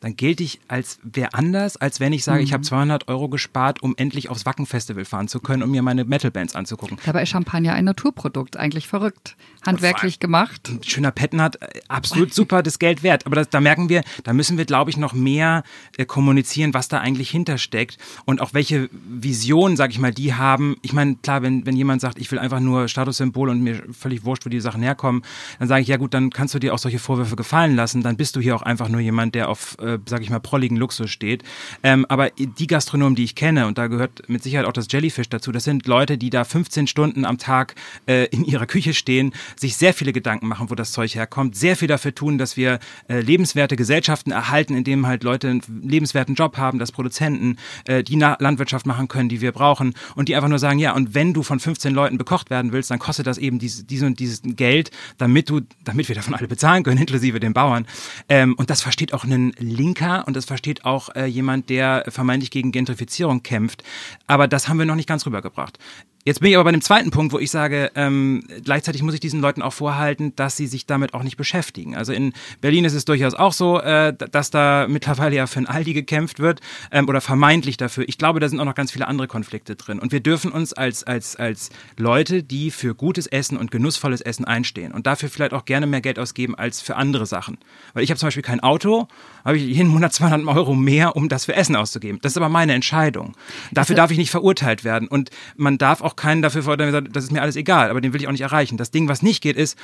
dann 0.01 0.17
gelte 0.17 0.43
ich 0.43 0.61
als 0.69 0.99
wer 1.03 1.35
anders, 1.35 1.77
als 1.77 2.01
wenn 2.01 2.13
ich 2.13 2.25
sage, 2.25 2.41
mhm. 2.41 2.45
ich 2.45 2.53
habe 2.53 2.63
200 2.63 3.09
Euro 3.09 3.29
gespart, 3.29 3.83
um 3.83 3.95
endlich 3.97 4.29
aufs 4.29 4.47
Wacken-Festival 4.47 5.05
fahren 5.05 5.29
zu 5.29 5.41
können, 5.41 5.63
um 5.63 5.71
mir 5.71 5.83
meine 5.83 6.05
Metal-Bands 6.05 6.55
anzugucken. 6.55 6.99
Dabei 7.05 7.23
ist 7.23 7.31
Champagner 7.31 7.75
ein 7.75 7.85
Naturprodukt, 7.85 8.57
eigentlich 8.57 8.89
verrückt. 8.89 9.37
Handwerklich 9.67 10.21
gemacht. 10.21 10.69
Ein 10.69 10.83
schöner 10.83 11.11
Petten 11.11 11.41
hat 11.41 11.57
äh, 11.63 11.81
absolut 11.89 12.35
super 12.35 12.63
das 12.63 12.79
Geld 12.79 13.03
wert. 13.03 13.27
Aber 13.27 13.37
das, 13.37 13.49
da 13.49 13.61
merken 13.61 13.89
wir, 13.89 14.03
da 14.25 14.33
müssen 14.33 14.59
wir, 14.59 14.65
glaube 14.67 14.91
ich, 14.91 14.97
noch 14.97 15.15
mehr 15.15 15.63
äh, 15.97 16.05
kommunizieren, 16.05 16.75
was 16.75 16.89
da 16.89 16.99
eigentlich 16.99 17.31
hintersteckt 17.31 17.99
und 18.25 18.41
auch 18.41 18.53
welche 18.53 18.89
Visionen, 18.93 19.77
sage 19.77 19.93
ich 19.93 19.99
mal, 19.99 20.13
die 20.13 20.35
haben. 20.35 20.77
Ich 20.83 20.93
meine, 20.93 21.17
klar, 21.17 21.43
wenn, 21.43 21.65
wenn 21.67 21.77
jemand 21.77 22.01
sagt, 22.01 22.19
ich 22.19 22.31
will 22.31 22.39
einfach 22.39 22.61
nur 22.61 22.89
Statussymbol 22.89 23.49
und 23.49 23.63
mir 23.63 23.83
völlig 23.93 24.25
wurscht, 24.25 24.45
wo 24.45 24.51
die 24.51 24.61
Sachen 24.61 24.83
herkommen, 24.83 25.23
dann 25.59 25.69
sage 25.69 25.83
ich, 25.83 25.89
ja 25.89 25.97
gut, 25.97 26.15
dann 26.15 26.31
kannst 26.31 26.55
du 26.55 26.59
dir 26.59 26.75
auch 26.75 26.79
solche 26.79 26.99
Vorwürfe 26.99 27.37
gefallen 27.37 27.75
lassen. 27.75 28.03
Dann 28.03 28.17
bist 28.17 28.37
du 28.37 28.41
hier 28.41 28.55
auch 28.55 28.63
einfach 28.63 28.89
nur 28.89 29.01
jemand, 29.01 29.35
der 29.35 29.49
auf 29.49 29.74
äh, 29.79 29.99
sag 30.07 30.23
ich 30.23 30.31
mal, 30.31 30.41
prolligen 30.41 30.77
Luxus 30.77 31.11
steht. 31.11 31.43
Ähm, 31.83 32.07
aber 32.09 32.31
die 32.31 32.67
Gastronomen, 32.67 33.15
die 33.15 33.25
ich 33.25 33.35
kenne, 33.35 33.67
und 33.67 33.79
da 33.79 33.87
gehört 33.87 34.29
mit 34.29 34.43
Sicherheit 34.43 34.67
auch 34.67 34.73
das 34.73 34.87
Jellyfish 34.91 35.29
dazu, 35.29 35.53
das 35.53 35.65
sind 35.65 35.87
Leute, 35.87 36.19
die 36.19 36.31
da 36.31 36.45
15 36.45 36.87
Stunden 36.87 37.25
am 37.25 37.39
Tag 37.39 37.75
äh, 38.07 38.27
in 38.27 38.45
ihrer 38.45 38.67
Küche 38.67 38.95
stehen, 38.95 39.33
sich 39.57 39.77
sehr 39.77 39.95
viele 39.95 40.13
Gedanken 40.13 40.49
machen, 40.49 40.71
wo 40.71 40.75
das 40.75 40.93
Zeug 40.93 41.15
herkommt, 41.15 41.57
sehr 41.57 41.77
viel 41.77 41.89
dafür 41.89 42.15
tun, 42.15 42.39
dass 42.39 42.57
wir 42.57 42.79
äh, 43.09 43.21
lebenswerte 43.21 43.77
Gesellschaften 43.77 44.31
erhalten, 44.31 44.77
in 44.77 44.85
denen 44.85 45.07
halt 45.07 45.25
Leute 45.25 45.49
einen 45.49 45.63
lebenswerten 45.83 46.35
Job 46.35 46.57
haben, 46.57 46.79
dass 46.79 46.93
Produzenten 46.93 47.57
äh, 47.87 48.03
die 48.03 48.17
Na 48.17 48.37
Landwirtschaft 48.41 48.87
machen 48.87 49.09
können, 49.09 49.29
die 49.29 49.41
wir 49.41 49.53
brauchen 49.53 49.95
und 50.15 50.29
die 50.29 50.37
einfach 50.37 50.49
nur 50.49 50.59
sagen, 50.59 50.79
ja, 50.79 50.95
und 50.95 51.15
wenn 51.15 51.33
du 51.33 51.43
von 51.43 51.61
15 51.61 51.95
Leuten 51.95 52.19
bekocht 52.19 52.51
werden 52.51 52.73
willst, 52.73 52.91
dann 52.91 52.99
kostet 52.99 53.27
das 53.27 53.39
eben 53.39 53.59
diese, 53.59 53.85
diese 53.85 54.07
und 54.07 54.21
dieses 54.21 54.43
Geld, 54.45 54.91
damit 55.19 55.51
du, 55.51 55.61
damit 55.85 56.09
wir 56.09 56.15
davon 56.15 56.35
alle 56.35 56.49
bezahlen 56.49 56.83
können, 56.83 56.99
inklusive 57.05 57.41
den 57.41 57.53
Bauern. 57.53 57.87
Ähm, 58.29 58.55
und 58.55 58.71
das 58.71 58.83
versteht 58.83 59.13
auch 59.13 59.25
ein 59.25 59.53
Linker 59.69 60.25
und 60.27 60.37
das 60.37 60.45
versteht 60.45 60.85
auch 60.85 61.15
äh, 61.15 61.27
jemand, 61.27 61.71
der 61.71 62.05
vermeintlich 62.09 62.51
gegen 62.51 62.73
Gentrifizierung 62.73 63.43
kämpft. 63.43 63.83
Aber 64.27 64.49
das 64.49 64.69
haben 64.69 64.79
wir 64.79 64.87
noch 64.87 64.95
nicht 64.97 65.09
ganz 65.09 65.27
rübergebracht 65.27 65.79
Jetzt 66.27 66.41
bin 66.41 66.49
ich 66.49 66.57
aber 66.57 66.65
bei 66.65 66.73
dem 66.73 66.81
zweiten 66.81 67.11
Punkt, 67.11 67.35
wo 67.35 67.39
ich 67.39 67.51
sage, 67.51 67.91
ähm, 67.97 68.45
gleichzeitig 68.65 69.03
muss 69.03 69.13
ich 69.13 69.21
diesen 69.21 69.43
Leuten 69.43 69.61
auch 69.61 69.75
vorhalten, 69.75 70.35
dass 70.37 70.57
sie 70.57 70.67
sich 70.67 70.87
damit 70.87 71.13
auch 71.13 71.23
nicht 71.23 71.37
beschäftigen. 71.37 71.95
Also 71.95 72.15
in 72.15 72.33
Berlin 72.63 72.87
ist 72.87 72.95
es 72.95 73.05
durchaus 73.05 73.35
auch 73.35 73.53
so, 73.53 73.79
äh, 73.79 74.15
dass 74.15 74.49
da 74.49 74.87
mittlerweile 74.89 75.37
ja 75.37 75.47
für 75.47 75.59
ein 75.59 75.67
Aldi 75.67 75.93
gekämpft 75.93 76.39
wird 76.41 76.63
ähm, 76.91 77.11
oder 77.11 77.21
vermeintlich 77.21 77.77
dafür. 77.77 78.09
Ich 78.09 78.17
glaube, 78.17 78.41
da 78.41 78.49
sind 78.49 78.59
auch 78.59 78.65
noch 78.65 78.75
ganz 78.75 78.91
viele 78.91 79.07
andere 79.07 79.29
Konflikte 79.29 79.77
drin. 79.77 79.99
Und 79.99 80.13
wir 80.13 80.21
dürfen 80.21 80.51
uns 80.51 80.73
als, 80.73 81.05
als, 81.05 81.37
als 81.37 81.69
Leute, 81.99 82.43
die 82.43 82.71
für 82.71 82.95
gutes 82.95 83.27
Essen 83.27 83.59
und 83.59 83.71
genussvolles 83.71 84.23
Essen 84.23 84.47
einstehen 84.47 84.93
und 84.93 85.07
dafür 85.07 85.29
vielleicht 85.29 85.53
auch 85.53 85.67
gerne 85.67 85.87
mehr 85.87 86.01
Geld 86.01 86.19
ausgeben 86.19 86.55
als 86.55 86.81
für 86.81 86.97
andere 86.97 87.27
Sachen. 87.27 87.59
Weil 87.93 88.03
ich 88.03 88.09
habe 88.09 88.19
zum 88.19 88.29
Beispiel 88.29 88.43
kein 88.43 88.61
Auto, 88.61 89.09
habe 89.45 89.59
ich 89.59 89.65
jeden 89.65 89.91
Monat 89.91 90.13
200 90.15 90.57
Euro 90.57 90.75
mehr, 90.75 91.17
um 91.17 91.29
das 91.29 91.45
für 91.45 91.55
Essen 91.55 91.77
auszugeben. 91.77 92.19
Das 92.23 92.33
ist 92.33 92.39
aber 92.39 92.49
meine 92.49 92.73
Entscheidung. 92.73 93.37
Dafür 93.73 93.95
darf 93.95 94.11
ich 94.11 94.17
nicht 94.17 94.31
verurteilt 94.31 94.85
werden. 94.85 95.07
Und 95.07 95.29
man 95.57 95.77
darf 95.77 96.01
auch 96.01 96.14
keinen 96.17 96.43
dafür 96.43 96.63
verurteilen, 96.63 97.09
das 97.13 97.25
ist 97.25 97.33
mir 97.33 97.43
alles 97.43 97.57
egal, 97.57 97.91
aber 97.91 98.01
den 98.01 98.13
will 98.13 98.21
ich 98.21 98.29
auch 98.29 98.33
nicht 98.33 98.41
erreichen. 98.41 98.77
Das 98.77 98.91
Ding, 98.91 99.09
was 99.09 99.23
nicht 99.23 99.43
geht, 99.43 99.57
ist, 99.57 99.79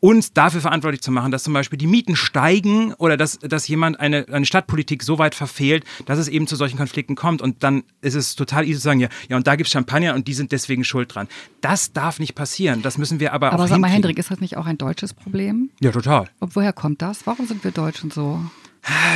uns 0.00 0.32
dafür 0.32 0.62
verantwortlich 0.62 1.02
zu 1.02 1.12
machen, 1.12 1.30
dass 1.30 1.42
zum 1.42 1.52
Beispiel 1.52 1.78
die 1.78 1.86
Mieten 1.86 2.16
steigen 2.16 2.94
oder 2.94 3.16
dass, 3.16 3.38
dass 3.38 3.68
jemand 3.68 4.00
eine, 4.00 4.26
eine 4.32 4.46
Stadtpolitik 4.46 5.02
so 5.02 5.18
weit 5.18 5.34
verfehlt, 5.34 5.84
dass 6.06 6.18
es 6.18 6.28
eben 6.28 6.46
zu 6.46 6.56
solchen 6.56 6.78
Konflikten 6.78 7.14
kommt. 7.14 7.42
Und 7.42 7.62
dann 7.62 7.84
ist 8.00 8.14
es 8.14 8.34
total 8.34 8.64
easy 8.64 8.78
zu 8.78 8.84
sagen, 8.84 9.00
ja, 9.00 9.08
ja 9.28 9.36
und 9.36 9.46
da 9.46 9.56
gibt 9.56 9.66
es 9.66 9.72
Champagner 9.72 10.14
und 10.14 10.26
die 10.26 10.34
sind 10.34 10.52
deswegen 10.52 10.84
schuld 10.84 11.14
dran. 11.14 11.28
Das 11.60 11.92
darf 11.92 12.18
nicht 12.18 12.34
passieren. 12.34 12.82
Das 12.82 12.96
müssen 12.96 13.20
wir 13.20 13.34
aber, 13.34 13.48
aber 13.48 13.56
auch. 13.56 13.60
Aber 13.60 13.68
sag 13.68 13.78
mal, 13.78 13.90
Hendrik, 13.90 14.18
ist 14.18 14.30
das 14.30 14.40
nicht 14.40 14.56
auch 14.56 14.66
ein 14.66 14.78
deutsches 14.78 15.12
Problem? 15.12 15.70
Ja, 15.80 15.92
total. 15.92 16.28
Und 16.40 16.56
woher 16.56 16.72
kommt 16.72 17.02
das? 17.02 17.26
Warum 17.26 17.46
sind 17.46 17.62
wir 17.62 17.70
Deutschen 17.70 18.10
so? 18.10 18.40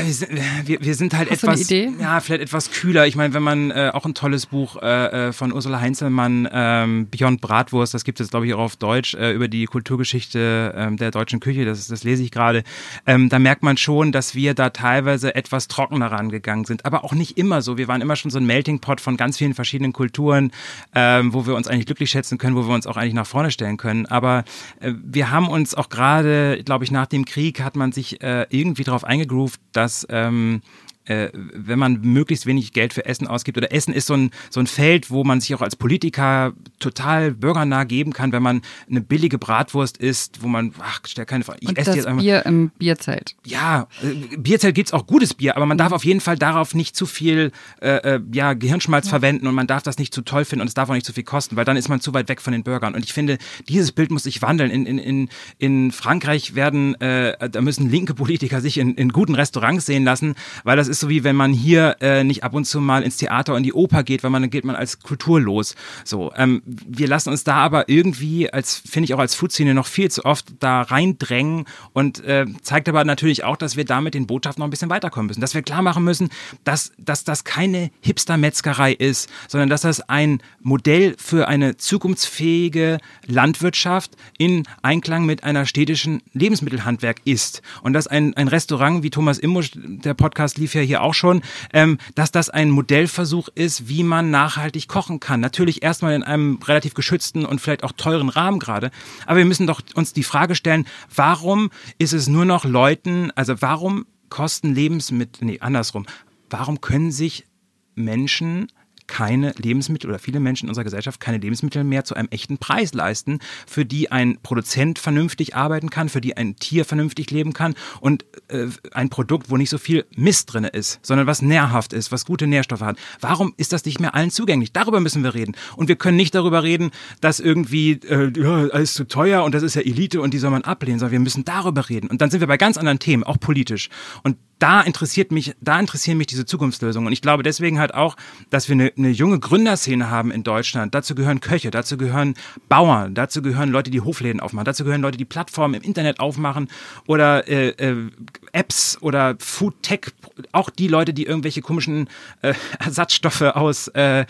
Wir 0.05 0.13
sind, 0.13 0.31
wir, 0.65 0.81
wir 0.83 0.95
sind 0.95 1.15
halt 1.15 1.31
Hast 1.31 1.43
etwas, 1.43 1.71
ja, 1.71 2.21
vielleicht 2.21 2.43
etwas 2.43 2.71
kühler. 2.71 3.07
Ich 3.07 3.17
meine, 3.17 3.33
wenn 3.33 3.43
man 3.43 3.71
äh, 3.71 3.91
auch 3.95 4.05
ein 4.05 4.13
tolles 4.13 4.47
Buch 4.47 4.77
äh, 4.83 5.29
äh 5.29 5.33
von 5.33 5.53
Ursula 5.53 5.81
Heinzelmann, 5.81 6.49
ähm, 6.53 7.09
Beyond 7.11 7.41
Bratwurst, 7.41 7.95
das 7.95 8.05
gibt 8.05 8.21
es, 8.21 8.29
glaube 8.29 8.47
ich, 8.47 8.55
auch 8.55 8.59
auf 8.59 8.77
Deutsch, 8.77 9.15
äh, 9.15 9.33
über 9.33 9.49
die 9.49 9.65
Kulturgeschichte 9.65 10.75
äh, 10.77 10.97
der 10.97 11.11
deutschen 11.11 11.41
Küche, 11.41 11.65
das, 11.65 11.87
das 11.87 12.05
lese 12.05 12.23
ich 12.23 12.31
gerade. 12.31 12.63
Ähm, 13.07 13.31
da 13.31 13.39
merkt 13.39 13.63
man 13.63 13.79
schon, 13.79 14.13
dass 14.13 14.35
wir 14.35 14.53
da 14.53 14.71
teilweise 14.71 15.35
etwas 15.35 15.67
trockener 15.67 16.13
rangegangen 16.13 16.67
sind, 16.67 16.85
aber 16.85 17.03
auch 17.03 17.13
nicht 17.13 17.39
immer 17.39 17.63
so. 17.63 17.79
Wir 17.79 17.89
waren 17.89 18.03
immer 18.03 18.17
schon 18.17 18.31
so 18.31 18.39
ein 18.39 18.47
Melting 18.47 18.81
Pot 18.81 19.01
von 19.01 19.17
ganz 19.17 19.39
vielen 19.39 19.55
verschiedenen 19.55 19.95
Kulturen, 19.95 20.53
ähm, 20.95 21.33
wo 21.33 21.47
wir 21.47 21.55
uns 21.55 21.69
eigentlich 21.69 21.87
glücklich 21.87 22.11
schätzen 22.11 22.37
können, 22.37 22.55
wo 22.55 22.67
wir 22.67 22.75
uns 22.75 22.87
auch 22.87 22.99
eigentlich 22.99 23.15
nach 23.15 23.27
vorne 23.27 23.51
stellen 23.51 23.79
können. 23.79 24.05
Aber 24.07 24.45
äh, 24.81 24.93
wir 25.03 25.31
haben 25.31 25.49
uns 25.49 25.75
auch 25.75 25.89
gerade, 25.89 26.63
glaube 26.65 26.85
ich, 26.85 26.91
nach 26.91 27.07
dem 27.07 27.25
Krieg 27.25 27.63
hat 27.63 27.77
man 27.77 27.93
sich 27.93 28.23
äh, 28.23 28.47
irgendwie 28.51 28.85
darauf 28.85 29.05
eingegroovt, 29.05 29.54
dass 29.73 30.07
ähm, 30.11 30.63
äh, 31.07 31.29
wenn 31.33 31.79
man 31.79 32.01
möglichst 32.01 32.47
wenig 32.47 32.73
Geld 32.73 32.93
für 32.95 33.05
Essen 33.05 33.27
ausgibt, 33.27 33.59
oder 33.59 33.73
Essen 33.73 33.93
ist 33.93 34.07
so 34.07 34.15
ein, 34.15 34.31
so 34.51 34.61
ein 34.61 34.67
Feld, 34.67 35.11
wo 35.11 35.25
man 35.25 35.41
sich 35.41 35.55
auch 35.55 35.63
als 35.63 35.77
Politiker 35.77 36.53
total 36.79 37.33
bürgernah 37.33 37.85
geben 37.85 38.13
kann, 38.13 38.33
wenn 38.33 38.43
man 38.43 38.63
eine 38.89 39.01
billige 39.01 39.39
Bratwurst 39.39 39.99
isst, 39.99 40.43
wo 40.43 40.49
man, 40.49 40.73
ach, 40.81 41.01
stell 41.07 41.27
keine 41.27 41.45
Frage, 41.45 41.59
ich 41.61 41.69
Und 41.69 41.79
esse 41.79 41.91
das 41.91 41.97
jetzt 41.97 42.07
einfach. 42.07 42.23
Bier 42.23 42.47
im 42.47 42.71
Bierzelt. 42.79 43.37
Ja, 43.45 43.89
äh, 44.03 44.37
Bierzelt 44.37 44.75
gibt's 44.75 44.93
auch 44.93 45.07
gutes 45.07 45.35
Bier, 45.35 45.57
aber 45.57 45.67
man 45.67 45.79
darf 45.79 45.93
auf 45.93 46.05
jeden 46.05 46.21
Fall 46.21 46.37
darauf 46.37 46.75
nicht 46.75 46.97
zu 46.97 47.07
viel 47.07 47.53
äh, 47.81 48.17
äh, 48.17 48.21
ja, 48.33 48.55
Gehirnschmalz 48.55 49.09
verwenden 49.09 49.47
und 49.47 49.55
man 49.55 49.67
darf 49.67 49.83
das 49.83 49.99
nicht 49.99 50.15
zu 50.15 50.23
toll 50.23 50.45
finden 50.45 50.63
und 50.63 50.69
es 50.69 50.75
darf 50.75 50.89
auch 50.89 50.95
nicht 50.95 51.07
zu 51.07 51.13
viel 51.13 51.25
kosten, 51.25 51.57
weil 51.57 51.65
dann 51.65 51.77
ist 51.77 51.89
man 51.89 52.01
zu 52.01 52.15
weit 52.15 52.29
weg 52.29 52.41
von 52.41 52.53
den 52.53 52.63
Bürgern. 52.63 52.95
Und 52.95 53.05
ich 53.05 53.13
finde, 53.13 53.39
dieses 53.69 53.93
Bild 53.93 54.11
muss 54.11 54.25
sich 54.25 54.43
wandeln. 54.43 54.71
In, 54.71 54.87
in, 54.87 54.99
in, 54.99 55.29
in 55.59 55.93
Frankreich 55.93 56.55
werden, 56.55 57.01
äh, 57.01 57.49
da 57.49 57.61
müssen 57.61 57.91
linke 57.91 58.15
Politiker 58.15 58.61
sich 58.61 58.79
in, 58.79 58.95
in 58.95 59.11
guten 59.11 59.35
Restaurants 59.35 59.87
sehen 59.87 60.05
lassen, 60.05 60.35
weil 60.65 60.77
das 60.77 60.89
ist 60.89 60.94
so 61.01 61.09
wie 61.09 61.25
wenn 61.25 61.37
man 61.37 61.53
hier 61.53 61.97
äh, 62.01 62.25
nicht 62.25 62.45
ab 62.45 62.55
und 62.55 62.65
zu 62.65 62.81
mal 62.81 63.03
ins 63.03 63.17
Theater 63.17 63.53
und 63.53 63.59
in 63.59 63.65
die 63.65 63.73
Oper 63.73 64.03
geht, 64.03 64.23
weil 64.23 64.31
man 64.31 64.43
dann 64.43 64.51
geht 64.51 64.65
man 64.65 64.77
als 64.77 65.01
kulturlos. 65.01 65.75
So, 66.05 66.33
ähm, 66.37 66.63
wir 66.65 67.09
lassen 67.09 67.31
uns 67.31 67.45
da 67.45 67.57
aber 67.57 67.89
irgendwie, 67.89 68.53
als 68.53 68.77
finde 68.77 69.05
ich 69.05 69.15
auch 69.15 69.19
als 69.19 69.35
Foodszene 69.35 69.75
noch 69.75 69.87
viel 69.87 70.11
zu 70.11 70.25
oft 70.25 70.47
da 70.61 70.83
reindrängen 70.83 71.65
und 71.93 72.23
äh, 72.25 72.47
zeigt 72.63 72.89
aber 72.89 73.05
natürlich 73.05 73.45
auch, 73.45 73.57
dass 73.57 73.77
wir 73.77 73.85
damit 73.85 74.15
den 74.15 74.27
Botschaften 74.27 74.61
noch 74.61 74.67
ein 74.67 74.71
bisschen 74.71 74.91
weiterkommen 74.91 75.29
müssen, 75.29 75.41
dass 75.41 75.55
wir 75.55 75.63
klar 75.63 75.83
machen 75.83 76.05
müssen, 76.05 76.29
dass, 76.65 76.93
dass 76.99 77.25
das 77.25 77.45
keine 77.45 77.91
Hipster-Metzgerei 78.01 78.93
ist, 78.93 79.31
sondern 79.49 79.69
dass 79.69 79.83
das 79.83 80.01
ein 80.09 80.43
Modell 80.61 81.15
für 81.19 81.49
eine 81.49 81.77
zukunftsfähige 81.77 82.99
Landwirtschaft 83.27 84.13
in 84.39 84.65
Einklang 84.83 85.27
mit 85.27 85.45
einer 85.45 85.67
städtischen 85.67 86.23
Lebensmittelhandwerk 86.33 87.21
ist. 87.25 87.63
Und 87.83 87.93
dass 87.93 88.07
ein, 88.07 88.35
ein 88.35 88.49
Restaurant 88.49 89.03
wie 89.03 89.11
Thomas 89.11 89.39
Immusch, 89.39 89.71
der 89.75 90.15
Podcast 90.15 90.59
lief 90.59 90.75
ja 90.75 90.81
hier 90.85 91.03
auch 91.03 91.15
schon, 91.15 91.43
ähm, 91.73 91.99
dass 92.15 92.31
das 92.31 92.51
ein 92.51 92.71
Modellversuch 92.71 93.49
ist, 93.55 93.89
wie 93.89 94.03
man 94.03 94.31
nachhaltig 94.31 94.89
kochen 94.89 95.21
kann. 95.21 95.41
Natürlich 95.41 95.83
erstmal 95.83 96.15
in 96.15 96.23
einem 96.23 96.59
relativ 96.65 96.95
geschützten 96.95 97.45
und 97.45 97.61
vielleicht 97.61 97.85
auch 97.85 97.93
teuren 97.93 98.29
Rahmen 98.29 98.59
gerade. 98.59 98.91
Aber 99.27 99.39
wir 99.39 99.45
müssen 99.45 99.67
doch 99.67 99.81
uns 99.95 100.13
die 100.13 100.25
Frage 100.25 100.55
stellen, 100.55 100.87
warum 101.15 101.71
ist 101.99 102.13
es 102.13 102.29
nur 102.29 102.45
noch 102.45 102.65
Leuten, 102.65 103.31
also 103.35 103.61
warum 103.61 104.07
kosten 104.29 104.75
Lebensmittel, 104.75 105.47
nee, 105.47 105.61
andersrum, 105.61 106.07
warum 106.51 106.81
können 106.81 107.13
sich 107.13 107.47
Menschen 107.95 108.69
keine 109.07 109.53
Lebensmittel 109.57 110.09
oder 110.09 110.19
viele 110.19 110.41
Menschen 110.41 110.67
in 110.67 110.71
unserer 110.71 110.85
Gesellschaft 110.85 111.21
keine 111.21 111.39
Lebensmittel 111.39 111.85
mehr 111.85 112.05
zu 112.05 112.15
einem 112.15 112.29
echten 112.31 112.59
Preis 112.59 112.95
leisten, 112.95 113.39
für 113.67 113.85
die 113.85 114.11
ein 114.11 114.39
Produzent 114.43 114.99
vernünftig 114.99 115.55
arbeiten 115.55 115.91
kann, 115.91 116.09
für 116.09 116.21
die 116.21 116.37
ein 116.37 116.57
Tier 116.57 116.85
vernünftig 116.85 117.31
leben 117.31 117.53
kann 117.53 117.75
und 118.01 118.25
äh, 118.49 118.67
ein 118.93 119.11
Produkt, 119.11 119.51
wo 119.51 119.57
nicht 119.57 119.71
so 119.71 119.79
viel 119.79 120.05
Mist 120.17 120.53
drin 120.53 120.65
ist, 120.65 121.01
sondern 121.03 121.27
was 121.27 121.43
nährhaft 121.43 121.93
ist, 121.93 122.13
was 122.13 122.25
gute 122.25 122.47
Nährstoffe 122.47 122.81
hat. 122.81 122.97
Warum 123.21 123.55
ist 123.57 123.73
das 123.73 123.85
nicht 123.85 124.01
mehr 124.01 124.15
allen 124.15 124.31
zugänglich? 124.31 124.73
Darüber 124.73 125.01
müssen 125.01 125.23
wir 125.23 125.35
reden. 125.35 125.55
Und 125.77 125.89
wir 125.89 125.97
können 125.97 126.17
nicht 126.17 126.35
darüber 126.35 126.63
reden, 126.63 126.91
dass 127.21 127.41
irgendwie 127.41 127.93
äh, 127.93 128.33
ja, 128.37 128.69
alles 128.69 128.95
zu 128.95 129.05
teuer 129.07 129.45
und 129.45 129.55
das 129.55 129.63
ist 129.63 129.75
ja 129.75 129.83
Elite 129.83 130.21
und 130.21 130.33
die 130.33 130.39
soll 130.39 130.51
man 130.51 130.63
ablehnen, 130.63 130.99
sondern 130.99 131.13
wir 131.13 131.21
müssen 131.21 131.45
darüber 131.45 131.89
reden. 131.89 132.09
Und 132.09 132.21
dann 132.21 132.31
sind 132.31 132.41
wir 132.41 132.47
bei 132.47 132.57
ganz 132.57 132.77
anderen 132.77 132.99
Themen, 132.99 133.25
auch 133.25 133.39
politisch. 133.39 133.89
Und 134.23 134.37
da 134.59 134.81
interessiert 134.81 135.33
mich, 135.33 135.55
da 135.61 135.79
interessieren 135.79 136.19
mich 136.19 136.27
diese 136.27 136.47
Zukunftslösungen. 136.47 137.07
Und 137.09 137.13
ich 137.13 137.23
glaube 137.23 137.43
deswegen 137.43 137.79
halt 137.79 137.95
auch, 137.95 138.17
dass 138.51 138.69
wir 138.69 138.75
eine, 138.75 138.93
eine 138.97 139.11
junge 139.11 139.39
Gründerszene 139.39 140.11
haben 140.11 140.31
in 140.31 140.43
Deutschland. 140.43 140.95
Dazu 140.95 141.15
gehören 141.15 141.41
Köche, 141.41 141.71
dazu 141.71 141.97
gehören 141.97 142.35
Bauern, 142.69 143.15
dazu 143.15 143.43
gehören 143.43 143.71
Leute, 143.71 143.91
die 143.91 144.01
Hofläden 144.01 144.41
aufmachen, 144.41 144.65
dazu 144.65 144.85
gehören 144.85 145.03
Leute, 145.03 145.19
die 145.19 145.25
Plattformen 145.25 145.75
im 145.75 145.83
Internet 145.83 146.21
aufmachen 146.21 146.69
oder 147.07 147.49
äh, 147.49 147.71
äh, 147.71 148.11
Apps 148.53 148.99
oder 149.01 149.37
Food 149.39 149.83
Tech, 149.83 150.13
auch 150.53 150.71
die 150.71 150.89
Leute, 150.89 151.13
die 151.13 151.25
irgendwelche 151.25 151.61
komischen 151.61 152.09
äh, 152.43 152.55
Ersatzstoffe 152.79 153.43
aus, 153.43 153.89
äh, 153.89 154.21
äh, 154.21 154.27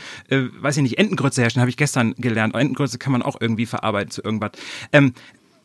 weiß 0.61 0.79
ich 0.79 0.83
nicht, 0.83 0.99
Entengrütze 0.99 1.43
herstellen, 1.43 1.63
habe 1.63 1.71
ich 1.71 1.77
gestern 1.77 2.15
gelernt. 2.17 2.55
Entengrütze 2.55 2.99
kann 2.99 3.13
man 3.13 3.23
auch 3.23 3.41
irgendwie 3.41 3.67
verarbeiten 3.67 4.11
zu 4.11 4.23
irgendwas. 4.23 4.53
Ähm, 4.93 5.13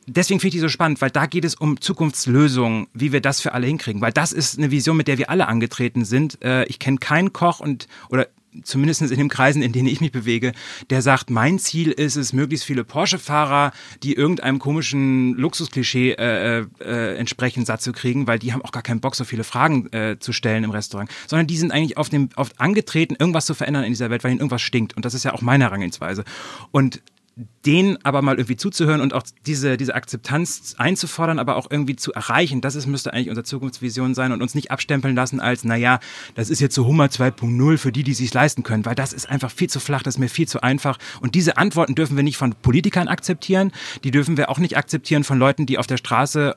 deswegen 0.09 0.39
finde 0.39 0.49
ich 0.49 0.53
die 0.55 0.59
so 0.59 0.69
spannend, 0.69 1.01
weil 1.01 1.11
da 1.11 1.25
geht 1.25 1.45
es 1.45 1.55
um 1.55 1.79
Zukunftslösungen, 1.79 2.87
wie 2.93 3.11
wir 3.11 3.21
das 3.21 3.41
für 3.41 3.53
alle 3.53 3.67
hinkriegen. 3.67 4.01
Weil 4.01 4.11
das 4.11 4.31
ist 4.31 4.57
eine 4.57 4.71
Vision, 4.71 4.97
mit 4.97 5.07
der 5.07 5.17
wir 5.17 5.29
alle 5.29 5.47
angetreten 5.47 6.05
sind. 6.05 6.43
Äh, 6.43 6.65
ich 6.65 6.79
kenne 6.79 6.97
keinen 6.97 7.33
Koch 7.33 7.59
und 7.59 7.87
oder 8.09 8.27
zumindest 8.63 9.01
in 9.01 9.17
den 9.17 9.29
Kreisen, 9.29 9.61
in 9.61 9.71
denen 9.71 9.87
ich 9.87 10.01
mich 10.01 10.11
bewege, 10.11 10.53
der 10.89 11.01
sagt, 11.01 11.29
mein 11.29 11.59
Ziel 11.59 11.91
ist 11.91 12.15
es, 12.15 12.33
möglichst 12.33 12.65
viele 12.65 12.83
Porsche-Fahrer, 12.83 13.71
die 14.03 14.13
irgendeinem 14.13 14.59
komischen 14.59 15.35
Luxusklischee 15.35 16.13
äh, 16.13 16.65
äh, 16.79 17.15
entsprechen, 17.15 17.65
satt 17.65 17.81
zu 17.81 17.91
kriegen, 17.91 18.27
weil 18.27 18.39
die 18.39 18.53
haben 18.53 18.63
auch 18.63 18.71
gar 18.71 18.83
keinen 18.83 19.01
Bock, 19.01 19.15
so 19.15 19.23
viele 19.23 19.43
Fragen 19.43 19.91
äh, 19.93 20.17
zu 20.19 20.33
stellen 20.33 20.63
im 20.63 20.71
Restaurant, 20.71 21.11
sondern 21.27 21.47
die 21.47 21.57
sind 21.57 21.71
eigentlich 21.71 21.97
auf 21.97 22.09
dem, 22.09 22.29
auf 22.35 22.51
angetreten, 22.57 23.15
irgendwas 23.17 23.45
zu 23.45 23.53
verändern 23.53 23.83
in 23.83 23.91
dieser 23.91 24.09
Welt, 24.09 24.23
weil 24.23 24.31
ihnen 24.31 24.39
irgendwas 24.39 24.61
stinkt. 24.61 24.95
Und 24.95 25.05
das 25.05 25.13
ist 25.13 25.23
ja 25.23 25.33
auch 25.33 25.41
meine 25.41 25.65
Herangehensweise. 25.65 26.23
Und 26.71 27.01
denen 27.65 27.97
aber 28.03 28.21
mal 28.21 28.35
irgendwie 28.35 28.57
zuzuhören 28.57 29.01
und 29.01 29.13
auch 29.13 29.23
diese, 29.45 29.77
diese 29.77 29.95
Akzeptanz 29.95 30.75
einzufordern, 30.77 31.39
aber 31.39 31.55
auch 31.55 31.67
irgendwie 31.69 31.95
zu 31.95 32.13
erreichen, 32.13 32.61
das 32.61 32.75
ist, 32.75 32.85
müsste 32.85 33.13
eigentlich 33.13 33.29
unsere 33.29 33.45
Zukunftsvision 33.45 34.13
sein 34.13 34.31
und 34.31 34.41
uns 34.41 34.55
nicht 34.55 34.71
abstempeln 34.71 35.15
lassen 35.15 35.39
als, 35.39 35.63
naja, 35.63 35.99
das 36.35 36.49
ist 36.49 36.59
jetzt 36.59 36.75
so 36.75 36.85
Hummer 36.85 37.05
2.0 37.05 37.77
für 37.77 37.91
die, 37.91 38.03
die 38.03 38.13
sich 38.13 38.33
leisten 38.33 38.63
können, 38.63 38.85
weil 38.85 38.95
das 38.95 39.13
ist 39.13 39.29
einfach 39.29 39.51
viel 39.51 39.69
zu 39.69 39.79
flach, 39.79 40.03
das 40.03 40.15
ist 40.15 40.19
mir 40.19 40.29
viel 40.29 40.47
zu 40.47 40.61
einfach. 40.61 40.97
Und 41.21 41.35
diese 41.35 41.57
Antworten 41.57 41.95
dürfen 41.95 42.15
wir 42.15 42.23
nicht 42.23 42.37
von 42.37 42.55
Politikern 42.55 43.07
akzeptieren, 43.07 43.71
die 44.03 44.11
dürfen 44.11 44.37
wir 44.37 44.49
auch 44.49 44.59
nicht 44.59 44.77
akzeptieren 44.77 45.23
von 45.23 45.39
Leuten, 45.39 45.65
die 45.65 45.77
auf 45.77 45.87
der 45.87 45.97
Straße 45.97 46.55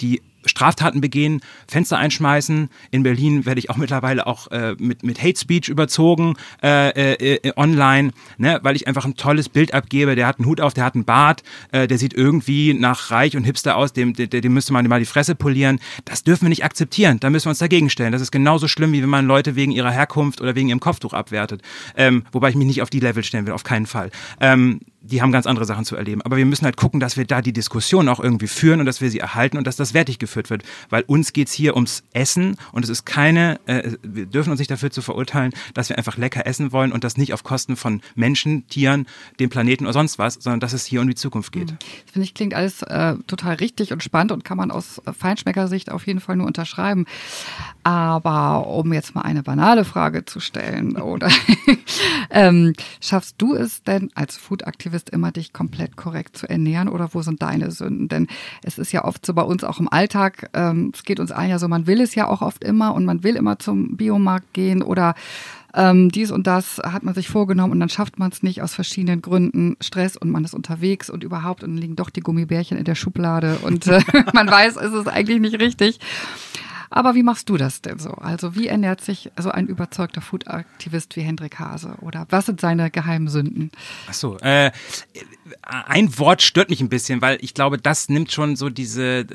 die 0.00 0.22
Straftaten 0.46 1.00
begehen, 1.00 1.40
Fenster 1.68 1.98
einschmeißen. 1.98 2.68
In 2.90 3.02
Berlin 3.02 3.46
werde 3.46 3.58
ich 3.58 3.70
auch 3.70 3.76
mittlerweile 3.76 4.26
auch 4.26 4.50
äh, 4.50 4.74
mit, 4.78 5.02
mit 5.02 5.22
Hate 5.22 5.38
Speech 5.38 5.68
überzogen 5.68 6.34
äh, 6.62 6.90
äh, 6.90 7.34
äh, 7.36 7.52
online, 7.56 8.12
ne, 8.38 8.60
weil 8.62 8.76
ich 8.76 8.88
einfach 8.88 9.04
ein 9.04 9.16
tolles 9.16 9.48
Bild 9.48 9.74
abgebe. 9.74 10.14
Der 10.14 10.26
hat 10.26 10.38
einen 10.38 10.46
Hut 10.46 10.60
auf, 10.60 10.74
der 10.74 10.84
hat 10.84 10.94
einen 10.94 11.04
Bart, 11.04 11.42
äh, 11.72 11.86
der 11.86 11.98
sieht 11.98 12.14
irgendwie 12.14 12.74
nach 12.74 13.10
reich 13.10 13.36
und 13.36 13.44
hipster 13.44 13.76
aus, 13.76 13.92
dem, 13.92 14.14
dem, 14.14 14.30
dem 14.30 14.54
müsste 14.54 14.72
man 14.72 14.86
mal 14.86 15.00
die 15.00 15.06
Fresse 15.06 15.34
polieren. 15.34 15.78
Das 16.04 16.22
dürfen 16.22 16.42
wir 16.42 16.48
nicht 16.48 16.64
akzeptieren. 16.64 17.18
Da 17.20 17.30
müssen 17.30 17.46
wir 17.46 17.50
uns 17.50 17.58
dagegen 17.58 17.90
stellen. 17.90 18.12
Das 18.12 18.22
ist 18.22 18.30
genauso 18.30 18.68
schlimm, 18.68 18.92
wie 18.92 19.02
wenn 19.02 19.08
man 19.08 19.26
Leute 19.26 19.56
wegen 19.56 19.72
ihrer 19.72 19.90
Herkunft 19.90 20.40
oder 20.40 20.54
wegen 20.54 20.68
ihrem 20.68 20.80
Kopftuch 20.80 21.12
abwertet. 21.12 21.62
Ähm, 21.96 22.24
wobei 22.32 22.50
ich 22.50 22.56
mich 22.56 22.66
nicht 22.66 22.82
auf 22.82 22.90
die 22.90 23.00
Level 23.00 23.22
stellen 23.24 23.46
will, 23.46 23.54
auf 23.54 23.64
keinen 23.64 23.86
Fall. 23.86 24.10
Ähm, 24.40 24.80
die 25.06 25.22
haben 25.22 25.32
ganz 25.32 25.46
andere 25.46 25.64
Sachen 25.64 25.84
zu 25.84 25.96
erleben. 25.96 26.22
Aber 26.22 26.36
wir 26.36 26.46
müssen 26.46 26.64
halt 26.64 26.76
gucken, 26.76 27.00
dass 27.00 27.16
wir 27.16 27.24
da 27.24 27.40
die 27.40 27.52
Diskussion 27.52 28.08
auch 28.08 28.20
irgendwie 28.20 28.46
führen 28.46 28.80
und 28.80 28.86
dass 28.86 29.00
wir 29.00 29.10
sie 29.10 29.20
erhalten 29.20 29.56
und 29.56 29.66
dass 29.66 29.76
das 29.76 29.94
wertig 29.94 30.18
geführt 30.18 30.50
wird. 30.50 30.62
Weil 30.90 31.02
uns 31.06 31.32
geht's 31.32 31.52
hier 31.52 31.74
ums 31.74 32.02
Essen 32.12 32.56
und 32.72 32.84
es 32.84 32.90
ist 32.90 33.06
keine, 33.06 33.60
äh, 33.66 33.92
wir 34.02 34.26
dürfen 34.26 34.50
uns 34.50 34.58
nicht 34.58 34.70
dafür 34.70 34.90
zu 34.90 35.02
verurteilen, 35.02 35.52
dass 35.74 35.88
wir 35.88 35.98
einfach 35.98 36.16
lecker 36.16 36.46
essen 36.46 36.72
wollen 36.72 36.92
und 36.92 37.04
das 37.04 37.16
nicht 37.16 37.32
auf 37.32 37.44
Kosten 37.44 37.76
von 37.76 38.00
Menschen, 38.14 38.66
Tieren, 38.68 39.06
dem 39.40 39.50
Planeten 39.50 39.84
oder 39.84 39.92
sonst 39.92 40.18
was, 40.18 40.34
sondern 40.34 40.60
dass 40.60 40.72
es 40.72 40.84
hier 40.84 41.00
um 41.00 41.08
die 41.08 41.14
Zukunft 41.14 41.52
geht. 41.52 41.70
Das 41.70 42.12
finde 42.12 42.24
ich 42.24 42.34
klingt 42.34 42.54
alles 42.54 42.82
äh, 42.82 43.14
total 43.26 43.54
richtig 43.54 43.92
und 43.92 44.02
spannend 44.02 44.32
und 44.32 44.44
kann 44.44 44.56
man 44.56 44.70
aus 44.70 45.00
Feinschmeckersicht 45.18 45.90
auf 45.90 46.06
jeden 46.06 46.20
Fall 46.20 46.36
nur 46.36 46.46
unterschreiben. 46.46 47.06
Aber 47.82 48.66
um 48.66 48.92
jetzt 48.92 49.14
mal 49.14 49.22
eine 49.22 49.42
banale 49.42 49.84
Frage 49.84 50.24
zu 50.24 50.40
stellen, 50.40 50.96
oder 50.96 51.30
ähm, 52.30 52.72
schaffst 53.00 53.36
du 53.38 53.54
es 53.54 53.82
denn 53.82 54.10
als 54.14 54.36
Food-Aktivist 54.36 54.95
immer, 55.10 55.32
dich 55.32 55.52
komplett 55.52 55.96
korrekt 55.96 56.36
zu 56.36 56.48
ernähren 56.48 56.88
oder 56.88 57.12
wo 57.12 57.22
sind 57.22 57.42
deine 57.42 57.70
Sünden? 57.70 58.08
Denn 58.08 58.26
es 58.62 58.78
ist 58.78 58.92
ja 58.92 59.04
oft 59.04 59.24
so 59.24 59.34
bei 59.34 59.42
uns 59.42 59.64
auch 59.64 59.80
im 59.80 59.88
Alltag, 59.90 60.50
ähm, 60.54 60.92
es 60.94 61.04
geht 61.04 61.20
uns 61.20 61.32
allen 61.32 61.50
ja 61.50 61.58
so, 61.58 61.68
man 61.68 61.86
will 61.86 62.00
es 62.00 62.14
ja 62.14 62.26
auch 62.26 62.42
oft 62.42 62.64
immer 62.64 62.94
und 62.94 63.04
man 63.04 63.22
will 63.22 63.36
immer 63.36 63.58
zum 63.58 63.96
Biomarkt 63.96 64.52
gehen 64.52 64.82
oder 64.82 65.14
ähm, 65.74 66.10
dies 66.10 66.30
und 66.30 66.46
das 66.46 66.78
hat 66.78 67.02
man 67.02 67.14
sich 67.14 67.28
vorgenommen 67.28 67.72
und 67.72 67.80
dann 67.80 67.90
schafft 67.90 68.18
man 68.18 68.30
es 68.30 68.42
nicht 68.42 68.62
aus 68.62 68.74
verschiedenen 68.74 69.20
Gründen, 69.20 69.76
Stress 69.80 70.16
und 70.16 70.30
man 70.30 70.44
ist 70.44 70.54
unterwegs 70.54 71.10
und 71.10 71.22
überhaupt 71.22 71.62
und 71.62 71.70
dann 71.70 71.78
liegen 71.78 71.96
doch 71.96 72.10
die 72.10 72.20
Gummibärchen 72.20 72.78
in 72.78 72.84
der 72.84 72.94
Schublade 72.94 73.58
und 73.62 73.86
äh, 73.86 74.00
man 74.32 74.50
weiß, 74.50 74.76
es 74.76 74.92
ist 74.92 75.08
eigentlich 75.08 75.40
nicht 75.40 75.60
richtig. 75.60 76.00
Aber 76.90 77.14
wie 77.14 77.22
machst 77.22 77.48
du 77.48 77.56
das 77.56 77.82
denn 77.82 77.98
so? 77.98 78.10
Also 78.12 78.54
wie 78.54 78.68
ernährt 78.68 79.00
sich 79.00 79.30
so 79.38 79.50
ein 79.50 79.66
überzeugter 79.66 80.20
Food-Aktivist 80.20 81.16
wie 81.16 81.22
Hendrik 81.22 81.58
Hase? 81.58 81.96
Oder 82.00 82.26
was 82.30 82.46
sind 82.46 82.60
seine 82.60 82.90
geheimen 82.90 83.28
Sünden? 83.28 83.70
Ach 84.08 84.14
so, 84.14 84.38
äh, 84.38 84.70
ein 85.62 86.18
Wort 86.18 86.42
stört 86.42 86.70
mich 86.70 86.80
ein 86.80 86.88
bisschen, 86.88 87.22
weil 87.22 87.38
ich 87.40 87.54
glaube, 87.54 87.78
das 87.78 88.08
nimmt 88.08 88.32
schon 88.32 88.56
so 88.56 88.68
diese, 88.68 89.26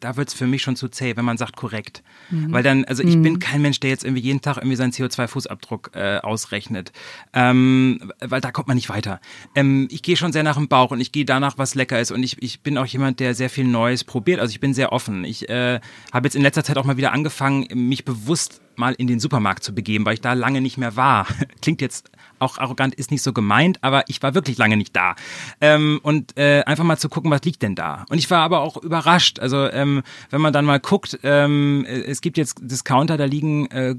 da, 0.00 0.16
wird 0.16 0.28
es 0.28 0.34
für 0.34 0.46
mich 0.46 0.62
schon 0.62 0.76
zu 0.76 0.88
zäh, 0.88 1.16
wenn 1.16 1.24
man 1.24 1.36
sagt 1.36 1.56
korrekt. 1.56 2.02
Mhm. 2.30 2.52
Weil 2.52 2.62
dann, 2.62 2.84
also 2.84 3.02
ich 3.02 3.16
mhm. 3.16 3.22
bin 3.22 3.38
kein 3.38 3.62
Mensch, 3.62 3.80
der 3.80 3.90
jetzt 3.90 4.04
irgendwie 4.04 4.22
jeden 4.22 4.40
Tag 4.40 4.56
irgendwie 4.56 4.76
seinen 4.76 4.92
CO2-Fußabdruck 4.92 5.94
äh, 5.94 6.18
ausrechnet. 6.18 6.92
Ähm, 7.32 8.12
weil 8.20 8.40
da 8.40 8.50
kommt 8.50 8.68
man 8.68 8.76
nicht 8.76 8.88
weiter. 8.88 9.20
Ähm, 9.54 9.88
ich 9.90 10.02
gehe 10.02 10.16
schon 10.16 10.32
sehr 10.32 10.42
nach 10.42 10.56
dem 10.56 10.68
Bauch 10.68 10.90
und 10.90 11.00
ich 11.00 11.12
gehe 11.12 11.24
danach, 11.24 11.58
was 11.58 11.74
lecker 11.74 12.00
ist. 12.00 12.10
Und 12.10 12.22
ich, 12.22 12.42
ich 12.42 12.62
bin 12.62 12.78
auch 12.78 12.86
jemand, 12.86 13.20
der 13.20 13.34
sehr 13.34 13.50
viel 13.50 13.64
Neues 13.64 14.04
probiert. 14.04 14.40
Also 14.40 14.50
ich 14.50 14.60
bin 14.60 14.74
sehr 14.74 14.92
offen. 14.92 15.24
Ich 15.24 15.48
äh, 15.48 15.80
habe 16.12 16.26
jetzt 16.26 16.34
in 16.34 16.42
letzter 16.42 16.64
Zeit 16.64 16.78
auch 16.78 16.84
mal 16.84 16.96
wieder 16.96 17.12
angefangen, 17.12 17.66
mich 17.74 18.04
bewusst 18.04 18.60
mal 18.78 18.94
in 18.94 19.06
den 19.06 19.20
Supermarkt 19.20 19.64
zu 19.64 19.74
begeben, 19.74 20.04
weil 20.04 20.14
ich 20.14 20.20
da 20.20 20.32
lange 20.32 20.60
nicht 20.60 20.78
mehr 20.78 20.96
war. 20.96 21.26
Klingt 21.60 21.80
jetzt 21.80 22.10
auch 22.38 22.58
arrogant 22.58 22.94
ist 22.94 23.10
nicht 23.10 23.22
so 23.22 23.32
gemeint, 23.32 23.78
aber 23.82 24.04
ich 24.08 24.22
war 24.22 24.34
wirklich 24.34 24.58
lange 24.58 24.76
nicht 24.76 24.94
da. 24.94 25.16
Ähm, 25.60 26.00
und 26.02 26.36
äh, 26.36 26.62
einfach 26.64 26.84
mal 26.84 26.96
zu 26.96 27.08
gucken, 27.08 27.30
was 27.30 27.42
liegt 27.42 27.62
denn 27.62 27.74
da. 27.74 28.04
Und 28.10 28.18
ich 28.18 28.30
war 28.30 28.42
aber 28.42 28.60
auch 28.60 28.76
überrascht. 28.76 29.40
Also 29.40 29.68
ähm, 29.70 30.02
wenn 30.30 30.40
man 30.40 30.52
dann 30.52 30.64
mal 30.64 30.80
guckt, 30.80 31.18
ähm, 31.22 31.84
es 31.84 32.20
gibt 32.20 32.38
jetzt 32.38 32.58
Discounter, 32.62 33.16
da 33.16 33.24
liegen 33.24 33.66
äh, 33.70 33.96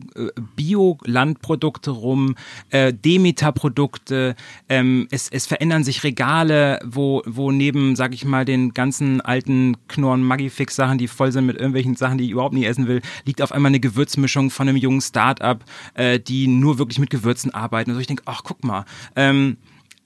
Bio-Landprodukte 0.55 1.91
rum, 1.91 2.36
äh, 2.69 2.93
Demeter-Produkte, 2.93 4.36
ähm, 4.69 5.07
es, 5.11 5.30
es 5.30 5.45
verändern 5.45 5.84
sich 5.84 6.03
Regale, 6.03 6.80
wo, 6.86 7.21
wo 7.25 7.51
neben, 7.51 7.95
sag 7.95 8.13
ich 8.13 8.25
mal, 8.25 8.45
den 8.45 8.73
ganzen 8.73 9.21
alten 9.21 9.77
Knorren 9.88 10.23
Magifix-Sachen, 10.23 10.97
die 10.97 11.07
voll 11.07 11.32
sind 11.32 11.45
mit 11.45 11.57
irgendwelchen 11.57 11.95
Sachen, 11.95 12.17
die 12.17 12.25
ich 12.25 12.32
überhaupt 12.32 12.53
nie 12.53 12.65
essen 12.65 12.88
will, 12.88 13.01
liegt 13.25 13.41
auf 13.41 13.51
einmal 13.51 13.69
eine 13.69 13.80
Gewürzmischung 13.80 14.49
von 14.49 14.68
einem 14.70 14.78
jungen 14.78 15.01
Start-up, 15.01 15.63
äh, 15.95 16.20
die 16.20 16.47
nur 16.47 16.78
wirklich 16.78 16.99
mit 16.99 17.09
Gewürzen 17.09 17.53
arbeiten. 17.53 17.91
Also 17.91 18.01
ich 18.01 18.07
denke, 18.07 18.24
ach 18.26 18.41
guck 18.43 18.63
mal, 18.63 18.86
ähm, 19.15 19.57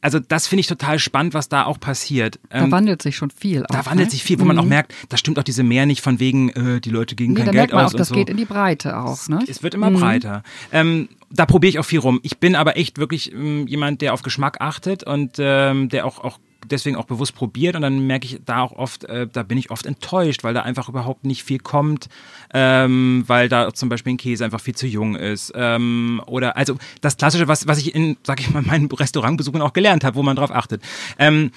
also 0.03 0.19
das 0.19 0.47
finde 0.47 0.59
ich 0.59 0.67
total 0.67 0.99
spannend, 0.99 1.33
was 1.33 1.47
da 1.47 1.63
auch 1.63 1.79
passiert. 1.79 2.37
Ähm, 2.51 2.65
da 2.65 2.71
wandelt 2.71 3.01
sich 3.01 3.15
schon 3.15 3.31
viel. 3.31 3.63
Da 3.69 3.79
auch, 3.79 3.85
wandelt 3.85 4.07
ne? 4.07 4.11
sich 4.11 4.21
viel, 4.21 4.37
wo 4.37 4.43
mhm. 4.43 4.49
man 4.49 4.59
auch 4.59 4.63
mhm. 4.63 4.69
merkt, 4.69 4.93
da 5.07 5.15
stimmt 5.15 5.39
auch 5.39 5.43
diese 5.43 5.63
Mehr 5.63 5.85
nicht 5.85 6.01
von 6.01 6.19
wegen, 6.19 6.49
äh, 6.49 6.81
die 6.81 6.89
Leute 6.89 7.15
gegen 7.15 7.31
nee, 7.31 7.39
kein 7.39 7.45
da 7.45 7.51
Geld 7.53 7.61
merkt 7.61 7.73
man 7.73 7.85
aus. 7.85 7.93
Auch, 7.93 7.97
das 7.97 8.09
so. 8.09 8.15
geht 8.15 8.29
in 8.29 8.35
die 8.35 8.43
Breite 8.43 8.97
auch. 8.99 9.29
Ne? 9.29 9.39
Es 9.47 9.63
wird 9.63 9.73
immer 9.73 9.89
mhm. 9.89 9.99
breiter. 9.99 10.43
Ähm, 10.73 11.07
da 11.31 11.45
probiere 11.45 11.69
ich 11.69 11.79
auch 11.79 11.85
viel 11.85 11.99
rum. 11.99 12.19
Ich 12.23 12.37
bin 12.37 12.55
aber 12.55 12.75
echt 12.75 12.97
wirklich 12.97 13.31
ähm, 13.31 13.65
jemand, 13.65 14.01
der 14.01 14.13
auf 14.13 14.23
Geschmack 14.23 14.59
achtet 14.59 15.05
und 15.05 15.37
ähm, 15.39 15.87
der 15.87 16.05
auch, 16.05 16.19
auch 16.19 16.37
deswegen 16.69 16.95
auch 16.95 17.05
bewusst 17.05 17.35
probiert 17.35 17.75
und 17.75 17.81
dann 17.81 18.07
merke 18.07 18.25
ich 18.25 18.39
da 18.45 18.61
auch 18.61 18.73
oft, 18.73 19.03
äh, 19.05 19.27
da 19.31 19.43
bin 19.43 19.57
ich 19.57 19.71
oft 19.71 19.85
enttäuscht, 19.85 20.43
weil 20.43 20.53
da 20.53 20.61
einfach 20.61 20.89
überhaupt 20.89 21.25
nicht 21.25 21.43
viel 21.43 21.59
kommt, 21.59 22.09
ähm, 22.53 23.23
weil 23.27 23.49
da 23.49 23.73
zum 23.73 23.89
Beispiel 23.89 24.13
ein 24.13 24.17
Käse 24.17 24.45
einfach 24.45 24.61
viel 24.61 24.75
zu 24.75 24.87
jung 24.87 25.15
ist. 25.15 25.51
Ähm, 25.55 26.21
oder 26.25 26.57
also 26.57 26.77
das 27.01 27.17
Klassische, 27.17 27.47
was, 27.47 27.67
was 27.67 27.77
ich 27.77 27.95
in, 27.95 28.17
sag 28.23 28.39
ich 28.39 28.49
mal, 28.51 28.61
meinen 28.61 28.91
Restaurantbesuchen 28.91 29.61
auch 29.61 29.73
gelernt 29.73 30.03
habe, 30.03 30.15
wo 30.15 30.23
man 30.23 30.35
drauf 30.35 30.51
achtet. 30.51 30.81
Ähm, 31.19 31.51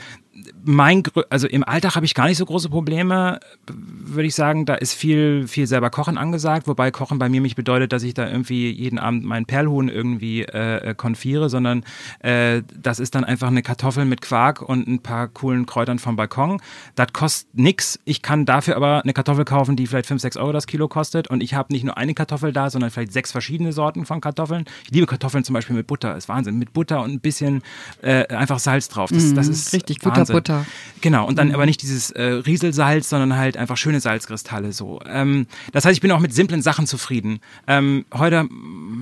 mein, 0.65 1.03
also 1.31 1.47
im 1.47 1.65
Alltag 1.65 1.97
habe 1.97 2.07
ich 2.07 2.15
gar 2.15 2.27
nicht 2.27 2.39
so 2.39 2.45
große 2.45 2.69
Probleme, 2.69 3.41
würde 3.67 4.27
ich 4.27 4.35
sagen. 4.35 4.67
Da 4.67 4.75
ist 4.75 4.95
viel, 4.95 5.47
viel 5.47 5.67
selber 5.67 5.91
Kochen 5.91 6.19
angesagt, 6.19 6.67
wobei 6.67 6.91
Kochen 6.91 7.19
bei 7.19 7.29
mir 7.29 7.41
nicht 7.41 7.57
bedeutet, 7.57 7.93
dass 7.93 8.03
ich 8.03 8.15
da 8.15 8.29
irgendwie 8.29 8.71
jeden 8.71 8.99
Abend 8.99 9.25
meinen 9.25 9.47
Perlhuhn 9.47 9.89
irgendwie 9.89 10.43
äh, 10.43 10.95
konfiere, 10.95 11.49
sondern 11.49 11.85
äh, 12.21 12.63
das 12.77 12.99
ist 12.99 13.15
dann 13.15 13.25
einfach 13.25 13.49
eine 13.49 13.63
Kartoffel 13.63 14.05
mit 14.05 14.21
Quark 14.21 14.63
und 14.63 14.87
ein 14.89 15.01
paar 15.01 15.29
coolen 15.29 15.67
Kräutern 15.67 15.99
vom 15.99 16.17
Balkon. 16.17 16.61
Das 16.95 17.13
kostet 17.13 17.55
nix. 17.55 17.99
Ich 18.05 18.23
kann 18.23 18.45
dafür 18.45 18.77
aber 18.77 19.03
eine 19.03 19.13
Kartoffel 19.13 19.45
kaufen, 19.45 19.77
die 19.77 19.87
vielleicht 19.87 20.07
5, 20.07 20.21
6 20.21 20.37
Euro 20.37 20.53
das 20.53 20.67
Kilo 20.67 20.89
kostet. 20.89 21.29
Und 21.29 21.43
ich 21.43 21.55
habe 21.55 21.73
nicht 21.73 21.85
nur 21.85 21.97
eine 21.97 22.15
Kartoffel 22.15 22.53
da, 22.53 22.71
sondern 22.71 22.91
vielleicht 22.91 23.13
sechs 23.13 23.33
verschiedene 23.33 23.73
Sorten 23.73 24.05
von 24.05 24.21
Kartoffeln. 24.21 24.65
Ich 24.85 24.91
liebe 24.91 25.07
Kartoffeln 25.07 25.45
zum 25.45 25.55
Beispiel 25.55 25.77
mit 25.77 25.87
Butter, 25.87 26.17
ist 26.17 26.29
Wahnsinn. 26.29 26.59
Mit 26.59 26.73
Butter 26.73 27.03
und 27.03 27.13
ein 27.13 27.21
bisschen 27.21 27.63
äh, 28.03 28.27
einfach 28.29 28.59
Salz 28.59 28.89
drauf. 28.89 29.11
Das, 29.11 29.33
das 29.35 29.47
mhm, 29.47 29.53
ist 29.53 29.73
richtig 29.73 30.05
Wahnsinn. 30.05 30.26
Butter. 30.33 30.67
Genau, 31.01 31.27
und 31.27 31.39
dann 31.39 31.49
mhm. 31.49 31.55
aber 31.55 31.67
nicht 31.67 31.83
dieses 31.83 32.11
äh, 32.11 32.23
Rieselsalz, 32.23 33.09
sondern 33.09 33.37
halt 33.37 33.57
einfach 33.57 33.77
schöne 33.77 34.01
Salzkristalle 34.01 34.73
so. 34.73 35.01
Ähm, 35.07 35.47
das 35.73 35.85
heißt, 35.85 35.95
ich 35.95 36.01
bin 36.01 36.11
auch 36.13 36.21
mit 36.21 36.35
simplen 36.35 36.63
Sachen 36.63 36.87
zufrieden. 36.87 37.41
Ähm, 37.67 38.05
heute 38.13 38.49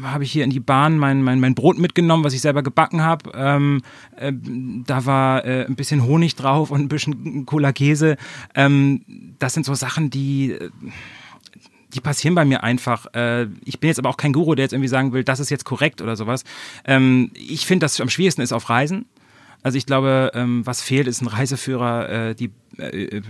habe 0.03 0.25
ich 0.25 0.33
hier 0.33 0.45
in 0.45 0.51
die 0.51 0.61
Bahn 0.61 0.99
mein, 0.99 1.23
mein, 1.23 1.41
mein 1.41 1.55
Brot 1.55 1.79
mitgenommen, 1.79 2.25
was 2.25 2.35
ich 2.35 2.41
selber 2.41 2.63
gebacken 2.63 3.03
habe. 3.03 3.31
Ähm, 3.35 3.83
äh, 4.17 4.33
da 4.87 5.07
war 5.07 5.45
äh, 5.45 5.67
ein 5.67 5.77
bisschen 5.77 6.05
Honig 6.05 6.37
drauf 6.37 6.71
und 6.71 6.81
ein 6.81 6.89
bisschen 6.89 7.47
Cola 7.47 7.73
Käse. 7.73 8.17
Ähm, 8.55 9.03
das 9.39 9.55
sind 9.55 9.67
so 9.67 9.75
Sachen, 9.75 10.11
die 10.11 10.53
äh, 10.53 10.71
die 11.95 12.01
passieren 12.01 12.35
bei 12.35 12.45
mir 12.45 12.63
einfach. 12.63 13.07
Äh, 13.15 13.47
ich 13.65 13.81
bin 13.81 13.89
jetzt 13.89 13.99
aber 13.99 14.11
auch 14.11 14.17
kein 14.17 14.33
Guru, 14.33 14.55
der 14.55 14.65
jetzt 14.65 14.73
irgendwie 14.73 14.89
sagen 14.89 15.13
will, 15.13 15.25
das 15.25 15.41
ist 15.41 15.51
jetzt 15.51 15.65
korrekt 15.65 16.03
oder 16.03 16.17
sowas. 16.17 16.45
Ähm, 16.85 17.31
ich 17.35 17.67
finde, 17.67 17.85
dass 17.85 18.01
am 18.01 18.11
schwierigsten 18.11 18.43
ist 18.43 18.53
auf 18.53 18.69
Reisen. 18.69 19.07
Also 19.65 19.79
ich 19.79 19.87
glaube, 19.87 20.31
ähm, 20.35 20.65
was 20.67 20.83
fehlt, 20.83 21.09
ist 21.09 21.23
ein 21.23 21.27
Reiseführer, 21.27 22.09
äh, 22.09 22.35
die 22.35 22.53
äh, 22.79 23.17
äh, 23.17 23.23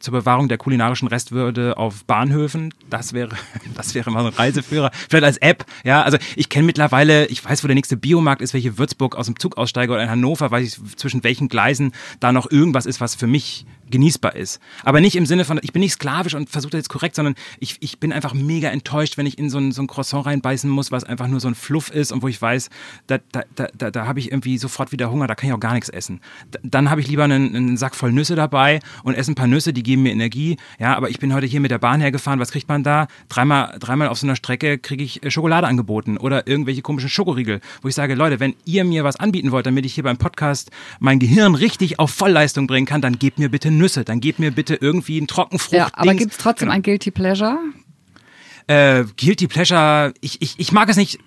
zur 0.00 0.12
Bewahrung 0.12 0.48
der 0.48 0.56
kulinarischen 0.56 1.08
Restwürde 1.08 1.76
auf 1.76 2.06
Bahnhöfen. 2.06 2.72
Das 2.88 3.12
wäre, 3.12 3.36
das 3.76 3.94
wäre 3.94 4.10
mal 4.10 4.24
ein 4.24 4.32
Reiseführer. 4.32 4.90
Vielleicht 5.10 5.24
als 5.24 5.36
App. 5.36 5.66
Ja, 5.84 6.02
also 6.02 6.16
ich 6.36 6.48
kenne 6.48 6.64
mittlerweile, 6.64 7.26
ich 7.26 7.44
weiß, 7.44 7.62
wo 7.62 7.68
der 7.68 7.74
nächste 7.74 7.98
Biomarkt 7.98 8.40
ist, 8.40 8.54
welche 8.54 8.78
Würzburg 8.78 9.14
aus 9.14 9.26
dem 9.26 9.38
Zug 9.38 9.58
aussteige 9.58 9.92
oder 9.92 10.02
in 10.02 10.08
Hannover, 10.08 10.50
weiß 10.50 10.66
ich 10.66 10.96
zwischen 10.96 11.22
welchen 11.22 11.48
Gleisen 11.48 11.92
da 12.18 12.32
noch 12.32 12.50
irgendwas 12.50 12.86
ist, 12.86 13.02
was 13.02 13.14
für 13.14 13.26
mich 13.26 13.66
genießbar 13.90 14.36
ist. 14.36 14.60
Aber 14.84 15.00
nicht 15.00 15.16
im 15.16 15.26
Sinne 15.26 15.44
von, 15.44 15.58
ich 15.62 15.72
bin 15.72 15.80
nicht 15.80 15.92
sklavisch 15.92 16.34
und 16.34 16.50
versuche 16.50 16.72
das 16.72 16.78
jetzt 16.78 16.88
korrekt, 16.88 17.14
sondern 17.14 17.34
ich, 17.58 17.76
ich 17.80 17.98
bin 17.98 18.12
einfach 18.12 18.34
mega 18.34 18.68
enttäuscht, 18.68 19.16
wenn 19.16 19.26
ich 19.26 19.38
in 19.38 19.50
so 19.50 19.58
ein, 19.58 19.72
so 19.72 19.82
ein 19.82 19.86
Croissant 19.86 20.26
reinbeißen 20.26 20.68
muss, 20.70 20.92
was 20.92 21.04
einfach 21.04 21.28
nur 21.28 21.40
so 21.40 21.48
ein 21.48 21.54
Fluff 21.54 21.90
ist 21.90 22.12
und 22.12 22.22
wo 22.22 22.28
ich 22.28 22.40
weiß, 22.40 22.70
da, 23.06 23.18
da, 23.32 23.42
da, 23.54 23.90
da, 23.90 24.06
habe 24.06 24.20
ich 24.20 24.30
irgendwie 24.30 24.58
sofort 24.58 24.92
wieder 24.92 25.10
Hunger, 25.10 25.26
da 25.26 25.34
kann 25.34 25.48
ich 25.48 25.54
auch 25.54 25.60
gar 25.60 25.74
nichts 25.74 25.88
essen. 25.88 26.20
Da, 26.50 26.58
dann 26.62 26.90
habe 26.90 27.00
ich 27.00 27.08
lieber 27.08 27.24
einen, 27.24 27.54
einen 27.54 27.76
Sack 27.76 27.94
voll 27.94 28.12
Nüsse 28.12 28.34
dabei 28.34 28.80
und 29.02 29.14
esse 29.14 29.32
ein 29.32 29.34
paar 29.34 29.46
Nüsse, 29.46 29.72
die 29.72 29.82
geben 29.82 30.02
mir 30.02 30.12
Energie. 30.12 30.56
Ja, 30.78 30.96
aber 30.96 31.10
ich 31.10 31.18
bin 31.18 31.34
heute 31.34 31.46
hier 31.46 31.60
mit 31.60 31.70
der 31.70 31.78
Bahn 31.78 32.00
hergefahren, 32.00 32.40
was 32.40 32.52
kriegt 32.52 32.68
man 32.68 32.82
da? 32.82 33.08
Dreimal, 33.28 33.76
dreimal 33.78 34.08
auf 34.08 34.18
so 34.18 34.26
einer 34.26 34.36
Strecke 34.36 34.78
kriege 34.78 35.04
ich 35.04 35.22
äh, 35.22 35.30
Schokolade 35.30 35.66
angeboten 35.66 36.16
oder 36.16 36.46
irgendwelche 36.46 36.82
komischen 36.82 37.08
Schokoriegel, 37.08 37.60
wo 37.82 37.88
ich 37.88 37.94
sage, 37.94 38.14
Leute, 38.14 38.40
wenn 38.40 38.54
ihr 38.64 38.84
mir 38.84 39.04
was 39.04 39.16
anbieten 39.16 39.52
wollt, 39.52 39.66
damit 39.66 39.86
ich 39.86 39.94
hier 39.94 40.04
beim 40.04 40.18
Podcast 40.18 40.70
mein 41.00 41.18
Gehirn 41.18 41.54
richtig 41.54 41.98
auf 41.98 42.10
Vollleistung 42.10 42.66
bringen 42.66 42.86
kann, 42.86 43.00
dann 43.00 43.18
gebt 43.18 43.38
mir 43.38 43.48
bitte 43.48 43.70
Nüsse, 43.78 44.04
dann 44.04 44.20
gebt 44.20 44.38
mir 44.38 44.50
bitte 44.50 44.74
irgendwie 44.74 45.18
einen 45.18 45.26
Trockenfrucht. 45.26 45.72
Ja, 45.72 45.88
aber 45.92 46.14
gibt 46.14 46.32
es 46.32 46.38
trotzdem 46.38 46.66
genau. 46.66 46.76
ein 46.76 46.82
Guilty 46.82 47.10
Pleasure? 47.10 47.58
Äh, 48.66 49.04
Guilty 49.16 49.48
Pleasure, 49.48 50.12
ich, 50.20 50.42
ich, 50.42 50.58
ich 50.58 50.72
mag 50.72 50.88
es 50.88 50.96
nicht 50.96 51.18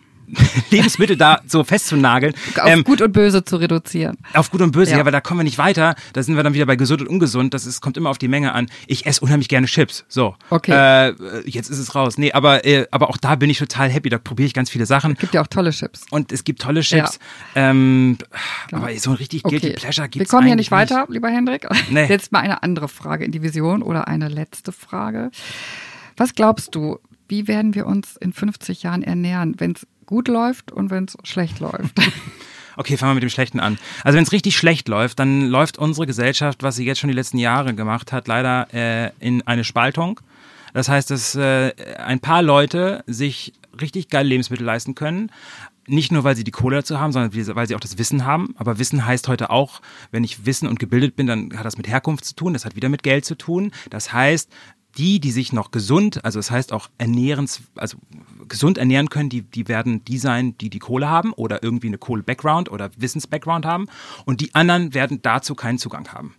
Lebensmittel 0.70 1.18
da 1.18 1.42
so 1.48 1.64
festzunageln. 1.64 2.34
Auf 2.60 2.70
ähm, 2.70 2.84
gut 2.84 3.02
und 3.02 3.12
böse 3.12 3.44
zu 3.44 3.58
reduzieren. 3.58 4.18
Auf 4.34 4.52
gut 4.52 4.62
und 4.62 4.72
böse, 4.72 4.92
ja. 4.92 5.00
ja, 5.00 5.06
weil 5.06 5.12
da 5.12 5.22
kommen 5.22 5.40
wir 5.40 5.44
nicht 5.44 5.58
weiter. 5.58 5.96
Da 6.14 6.24
sind 6.24 6.36
wir 6.36 6.44
dann 6.44 6.54
wieder 6.54 6.66
bei 6.66 6.76
gesund 6.76 7.02
und 7.02 7.08
ungesund. 7.08 7.54
Das 7.54 7.66
ist, 7.66 7.82
kommt 7.82 7.98
immer 7.98 8.10
auf 8.10 8.18
die 8.18 8.28
Menge 8.28 8.54
an. 8.54 8.70
Ich 8.88 9.06
esse 9.06 9.22
unheimlich 9.22 9.50
gerne 9.50 9.68
Chips. 9.68 10.06
So. 10.08 10.36
Okay. 10.50 10.72
Äh, 10.72 11.50
jetzt 11.50 11.70
ist 11.70 11.80
es 11.80 11.96
raus. 11.96 12.18
Nee, 12.18 12.32
aber, 12.32 12.66
äh, 12.66 12.88
aber 12.92 13.10
auch 13.10 13.18
da 13.18 13.36
bin 13.36 13.50
ich 13.50 13.60
total 13.60 13.90
happy. 13.90 14.10
Da 14.10 14.18
probiere 14.18 14.48
ich 14.48 14.54
ganz 14.54 14.70
viele 14.70 14.86
Sachen. 14.86 15.14
Es 15.14 15.20
gibt 15.20 15.34
ja 15.34 15.42
auch 15.42 15.48
tolle 15.48 15.72
Chips. 15.72 16.06
Und 16.10 16.32
es 16.32 16.44
gibt 16.44 16.62
tolle 16.62 16.82
Chips. 16.82 17.20
Ja. 17.56 17.70
Ähm, 17.70 18.18
genau. 18.70 18.84
Aber 18.84 18.96
so 18.98 19.12
ein 19.12 19.18
richtig 19.18 19.46
okay. 19.46 19.60
Guilty 19.60 19.76
Pleasure 19.76 20.10
gibt 20.10 20.26
es 20.26 20.32
Wir 20.32 20.38
kommen 20.38 20.48
hier 20.48 20.56
nicht 20.56 20.72
weiter, 20.72 21.06
lieber 21.10 21.30
Hendrik. 21.30 21.68
Nee. 21.90 22.06
Jetzt 22.10 22.32
mal 22.32 22.40
eine 22.40 22.64
andere 22.64 22.88
Frage 22.88 23.26
in 23.26 23.32
die 23.32 23.42
Vision 23.42 23.84
oder 23.84 24.08
eine 24.08 24.30
letzte 24.30 24.72
Frage. 24.72 25.32
Was 26.18 26.36
glaubst 26.36 26.76
du, 26.76 27.00
wie 27.28 27.48
werden 27.48 27.76
wir 27.76 27.88
uns 27.88 28.18
in 28.18 28.34
50 28.34 28.84
Jahren 28.84 29.04
ernähren, 29.04 29.56
wenn 29.58 29.72
es 29.72 29.88
gut 30.12 30.28
läuft 30.28 30.72
und 30.72 30.92
wenn 30.92 31.06
es 31.06 31.18
schlecht 31.24 31.60
läuft? 31.60 31.96
Okay, 32.78 32.96
fangen 32.96 33.12
wir 33.12 33.16
mit 33.16 33.24
dem 33.24 33.30
Schlechten 33.30 33.60
an. 33.60 33.78
Also 34.04 34.16
wenn 34.16 34.24
es 34.24 34.32
richtig 34.32 34.56
schlecht 34.56 34.88
läuft, 34.88 35.20
dann 35.20 35.50
läuft 35.50 35.78
unsere 35.78 36.08
Gesellschaft, 36.08 36.64
was 36.64 36.78
sie 36.78 36.86
jetzt 36.86 37.00
schon 37.00 37.10
die 37.10 37.16
letzten 37.16 37.38
Jahre 37.38 37.76
gemacht 37.76 38.14
hat, 38.14 38.30
leider 38.30 38.74
äh, 38.74 39.12
in 39.20 39.46
eine 39.46 39.66
Spaltung. 39.66 40.22
Das 40.74 40.88
heißt, 40.88 41.12
dass 41.12 41.36
äh, 41.36 41.74
ein 41.98 42.22
paar 42.22 42.42
Leute 42.42 43.04
sich 43.08 43.54
richtig 43.80 44.10
geile 44.10 44.30
Lebensmittel 44.30 44.66
leisten 44.66 44.96
können. 44.96 45.32
Nicht 45.86 46.14
nur, 46.14 46.24
weil 46.24 46.38
sie 46.38 46.46
die 46.46 46.52
Kohle 46.52 46.78
dazu 46.78 47.00
haben, 47.00 47.12
sondern 47.12 47.36
weil 47.56 47.68
sie 47.68 47.76
auch 47.76 47.82
das 47.82 47.98
Wissen 47.98 48.26
haben. 48.26 48.56
Aber 48.58 48.80
Wissen 48.80 49.06
heißt 49.06 49.28
heute 49.28 49.50
auch, 49.50 49.82
wenn 50.12 50.24
ich 50.24 50.46
Wissen 50.46 50.68
und 50.68 50.80
gebildet 50.80 51.18
bin, 51.18 51.28
dann 51.28 51.58
hat 51.58 51.66
das 51.66 51.76
mit 51.76 51.90
Herkunft 51.90 52.24
zu 52.24 52.36
tun, 52.36 52.54
das 52.54 52.64
hat 52.64 52.78
wieder 52.78 52.88
mit 52.88 53.04
Geld 53.04 53.26
zu 53.26 53.36
tun. 53.36 53.72
Das 53.90 54.14
heißt, 54.14 54.50
die, 54.98 55.20
die 55.20 55.32
sich 55.32 55.54
noch 55.54 55.72
gesund, 55.72 56.24
also 56.26 56.40
das 56.40 56.52
heißt 56.52 56.74
auch 56.74 56.90
ernährens, 56.98 57.62
also 57.76 57.98
gesund 58.48 58.78
ernähren 58.78 59.10
können, 59.10 59.30
die, 59.30 59.44
die 59.44 59.68
werden 59.68 60.04
die 60.06 60.18
sein, 60.18 60.58
die 60.58 60.70
die 60.70 60.80
Kohle 60.80 61.10
haben 61.10 61.34
oder 61.34 61.64
irgendwie 61.64 61.88
eine 61.88 61.98
Kohle-Background 61.98 62.72
oder 62.72 62.92
Wissens-Background 62.98 63.66
haben. 63.66 63.88
Und 64.26 64.42
die 64.42 64.54
anderen 64.54 64.94
werden 64.94 65.22
dazu 65.22 65.56
keinen 65.56 65.78
Zugang 65.78 66.10
haben. 66.10 66.36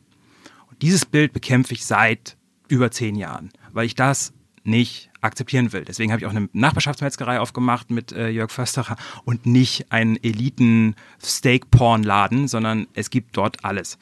Und 0.70 0.82
dieses 0.82 1.06
Bild 1.06 1.32
bekämpfe 1.32 1.74
ich 1.74 1.86
seit 1.86 2.36
über 2.68 2.90
zehn 2.90 3.16
Jahren, 3.16 3.50
weil 3.72 3.86
ich 3.86 3.94
das 3.94 4.32
nicht 4.64 5.10
akzeptieren 5.20 5.72
will. 5.72 5.84
Deswegen 5.84 6.12
habe 6.12 6.20
ich 6.20 6.26
auch 6.26 6.34
eine 6.34 6.48
Nachbarschaftsmetzgerei 6.52 7.40
aufgemacht 7.40 7.90
mit 7.90 8.12
äh, 8.12 8.28
Jörg 8.28 8.50
Försterer 8.50 8.96
und 9.24 9.46
nicht 9.46 9.90
einen 9.90 10.22
Eliten-Steak-Porn-Laden, 10.22 12.46
sondern 12.48 12.86
es 12.94 13.10
gibt 13.10 13.36
dort 13.36 13.64
alles. 13.64 13.98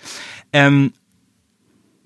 Ähm, 0.52 0.92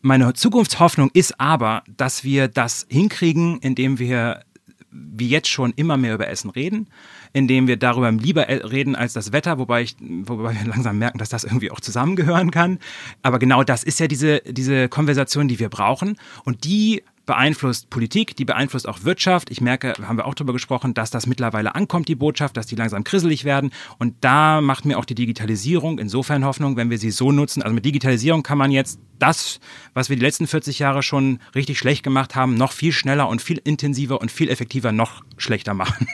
meine 0.05 0.35
Zukunftshoffnung 0.35 1.11
ist 1.15 1.41
aber, 1.41 1.83
dass 1.97 2.25
wir 2.25 2.47
das 2.49 2.87
hinkriegen, 2.91 3.59
indem 3.61 3.99
wir 3.99 4.45
wie 4.91 5.29
jetzt 5.29 5.49
schon 5.49 5.73
immer 5.77 5.97
mehr 5.97 6.15
über 6.15 6.29
Essen 6.29 6.51
reden, 6.51 6.89
indem 7.33 7.67
wir 7.67 7.77
darüber 7.79 8.13
lieber 8.13 8.47
reden 8.47 8.95
als 8.95 9.15
das 9.15 9.33
Wetter, 9.33 9.59
wobei, 9.59 9.83
ich, 9.83 9.97
wobei 9.99 10.55
wir 10.55 10.67
langsam 10.71 10.99
merken, 10.99 11.19
dass 11.19 11.31
das 11.31 11.45
irgendwie 11.45 11.71
auch 11.71 11.81
zusammengehören 11.81 12.51
kann. 12.51 12.79
Aber 13.23 13.39
genau 13.39 13.65
das 13.65 13.83
ist 13.83 13.99
ja 13.99 14.07
diese, 14.07 14.41
diese 14.47 14.89
Konversation, 14.91 15.49
die 15.49 15.59
wir 15.59 15.71
brauchen. 15.71 16.17
Und 16.45 16.65
die 16.65 17.03
beeinflusst 17.27 17.91
Politik, 17.91 18.37
die 18.37 18.45
beeinflusst 18.45 18.89
auch 18.89 19.05
Wirtschaft. 19.05 19.51
Ich 19.51 19.61
merke, 19.61 19.95
haben 20.03 20.17
wir 20.17 20.27
auch 20.27 20.35
darüber 20.35 20.53
gesprochen, 20.53 20.95
dass 20.95 21.11
das 21.11 21.27
mittlerweile 21.27 21.75
ankommt, 21.75 22.09
die 22.09 22.15
Botschaft, 22.15 22.57
dass 22.57 22.67
die 22.67 22.77
langsam 22.77 23.05
krisselig 23.05 23.45
werden. 23.45 23.71
Und 23.99 24.17
da 24.21 24.61
macht 24.61 24.85
mir 24.85 24.99
auch 24.99 25.05
die 25.05 25.15
Digitalisierung 25.15 25.99
insofern 25.99 26.45
Hoffnung, 26.45 26.77
wenn 26.77 26.91
wir 26.91 26.99
sie 26.99 27.11
so 27.11 27.33
nutzen. 27.33 27.63
Also 27.63 27.75
mit 27.75 27.85
Digitalisierung 27.85 28.43
kann 28.43 28.59
man 28.59 28.71
jetzt 28.71 28.99
das, 29.19 29.61
was 29.95 30.09
wir 30.09 30.17
die 30.17 30.23
letzten 30.23 30.47
40 30.47 30.79
Jahre 30.79 31.03
schon 31.03 31.39
richtig 31.55 31.79
schlecht 31.79 32.03
gemacht 32.03 32.35
haben, 32.35 32.55
noch 32.55 32.73
viel 32.73 32.93
schneller 32.93 33.29
und 33.29 33.41
viel 33.41 33.61
intensiver 33.63 34.21
und 34.21 34.31
viel 34.31 34.51
effektiver 34.51 34.93
noch 34.93 35.23
schlechter 35.37 35.75
machen. 35.75 36.09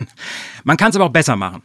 Man 0.65 0.77
kann 0.77 0.91
es 0.91 0.97
aber 0.97 1.07
auch 1.07 1.11
besser 1.11 1.37
machen. 1.37 1.63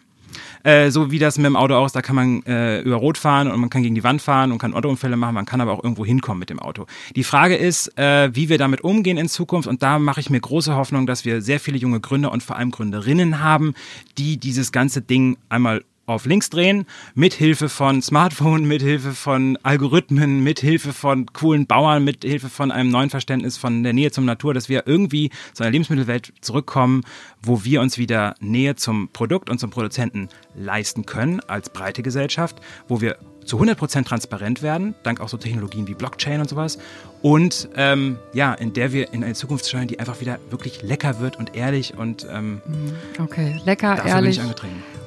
Äh, 0.63 0.89
so 0.89 1.11
wie 1.11 1.19
das 1.19 1.37
mit 1.37 1.45
dem 1.45 1.55
Auto 1.55 1.75
auch 1.75 1.85
da 1.91 2.01
kann 2.01 2.15
man 2.15 2.43
äh, 2.43 2.81
über 2.81 2.95
Rot 2.97 3.17
fahren 3.17 3.49
und 3.49 3.59
man 3.59 3.69
kann 3.69 3.83
gegen 3.83 3.95
die 3.95 4.03
Wand 4.03 4.21
fahren 4.21 4.51
und 4.51 4.57
kann 4.57 4.73
Autounfälle 4.73 5.15
machen, 5.15 5.35
man 5.35 5.45
kann 5.45 5.61
aber 5.61 5.71
auch 5.71 5.83
irgendwo 5.83 6.05
hinkommen 6.05 6.39
mit 6.39 6.49
dem 6.49 6.59
Auto. 6.59 6.85
Die 7.15 7.23
Frage 7.23 7.55
ist, 7.55 7.97
äh, 7.97 8.35
wie 8.35 8.49
wir 8.49 8.57
damit 8.57 8.81
umgehen 8.81 9.17
in 9.17 9.29
Zukunft 9.29 9.67
und 9.67 9.81
da 9.83 9.99
mache 9.99 10.19
ich 10.19 10.29
mir 10.29 10.39
große 10.39 10.75
Hoffnung, 10.75 11.05
dass 11.05 11.25
wir 11.25 11.41
sehr 11.41 11.59
viele 11.59 11.77
junge 11.77 11.99
Gründer 11.99 12.31
und 12.31 12.43
vor 12.43 12.57
allem 12.57 12.71
Gründerinnen 12.71 13.39
haben, 13.41 13.73
die 14.17 14.37
dieses 14.37 14.71
ganze 14.71 15.01
Ding 15.01 15.37
einmal 15.49 15.83
auf 16.05 16.25
links 16.25 16.49
drehen, 16.49 16.85
mit 17.13 17.33
Hilfe 17.33 17.69
von 17.69 18.01
Smartphone, 18.01 18.65
mit 18.65 18.81
Hilfe 18.81 19.11
von 19.11 19.57
Algorithmen, 19.63 20.43
mit 20.43 20.59
Hilfe 20.59 20.93
von 20.93 21.25
coolen 21.27 21.67
Bauern, 21.67 22.03
mit 22.03 22.23
Hilfe 22.23 22.49
von 22.49 22.71
einem 22.71 22.89
neuen 22.89 23.09
Verständnis 23.09 23.57
von 23.57 23.83
der 23.83 23.93
Nähe 23.93 24.11
zum 24.11 24.25
Natur, 24.25 24.53
dass 24.53 24.69
wir 24.69 24.83
irgendwie 24.85 25.31
zu 25.53 25.63
einer 25.63 25.71
Lebensmittelwelt 25.71 26.33
zurückkommen, 26.41 27.01
wo 27.41 27.63
wir 27.63 27.81
uns 27.81 27.97
wieder 27.97 28.35
Nähe 28.39 28.75
zum 28.75 29.09
Produkt 29.09 29.49
und 29.49 29.59
zum 29.59 29.69
Produzenten 29.69 30.29
leisten 30.55 31.05
können 31.05 31.39
als 31.41 31.69
breite 31.69 32.03
Gesellschaft, 32.03 32.61
wo 32.87 33.01
wir 33.01 33.17
zu 33.45 33.61
100% 33.61 34.05
transparent 34.05 34.61
werden, 34.61 34.95
dank 35.03 35.21
auch 35.21 35.29
so 35.29 35.37
Technologien 35.37 35.87
wie 35.87 35.93
Blockchain 35.93 36.41
und 36.41 36.49
sowas. 36.49 36.79
Und 37.25 37.69
ähm, 37.75 38.19
ja, 38.33 38.53
in 38.53 38.73
der 38.73 38.93
wir 38.93 39.11
in 39.11 39.23
eine 39.23 39.33
Zukunft 39.33 39.67
schauen, 39.67 39.87
die 39.87 39.97
einfach 39.97 40.21
wieder 40.21 40.37
wirklich 40.51 40.83
lecker 40.83 41.19
wird 41.19 41.39
und 41.39 41.55
ehrlich 41.55 41.97
und 41.97 42.27
ähm, 42.31 42.61
mhm. 42.67 42.93
okay, 43.19 43.59
lecker, 43.65 44.05
ehrlich 44.05 44.39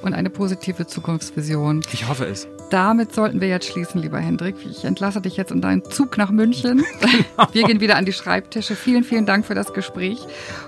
und 0.02 0.14
eine 0.14 0.28
positive 0.28 0.88
Zukunftsvision. 0.88 1.82
Ich 1.92 2.08
hoffe 2.08 2.24
es. 2.24 2.48
Damit 2.70 3.14
sollten 3.14 3.40
wir 3.40 3.46
jetzt 3.46 3.68
schließen, 3.68 4.02
lieber 4.02 4.18
Hendrik. 4.18 4.56
Ich 4.68 4.84
entlasse 4.84 5.20
dich 5.20 5.36
jetzt 5.36 5.52
in 5.52 5.60
deinen 5.60 5.84
Zug 5.84 6.18
nach 6.18 6.32
München. 6.32 6.84
genau. 7.00 7.48
Wir 7.52 7.62
gehen 7.62 7.80
wieder 7.80 7.94
an 7.94 8.04
die 8.04 8.12
Schreibtische. 8.12 8.74
Vielen, 8.74 9.04
vielen 9.04 9.24
Dank 9.24 9.46
für 9.46 9.54
das 9.54 9.72
Gespräch 9.72 10.18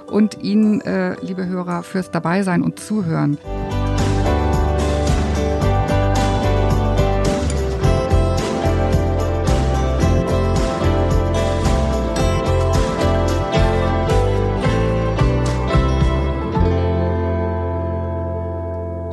und 0.06 0.40
Ihnen, 0.44 0.80
äh, 0.82 1.16
liebe 1.20 1.46
Hörer, 1.46 1.82
fürs 1.82 2.12
Dabeisein 2.12 2.62
und 2.62 2.78
Zuhören. 2.78 3.38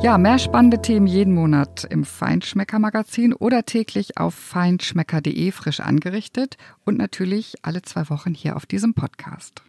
Ja, 0.00 0.16
mehr 0.16 0.38
spannende 0.38 0.80
Themen 0.80 1.08
jeden 1.08 1.34
Monat 1.34 1.84
im 1.90 2.04
Feinschmecker 2.04 2.78
Magazin 2.78 3.34
oder 3.34 3.64
täglich 3.64 4.16
auf 4.16 4.32
feinschmecker.de 4.32 5.50
frisch 5.50 5.80
angerichtet 5.80 6.56
und 6.84 6.96
natürlich 6.96 7.56
alle 7.62 7.82
zwei 7.82 8.08
Wochen 8.08 8.32
hier 8.32 8.54
auf 8.54 8.64
diesem 8.64 8.94
Podcast. 8.94 9.62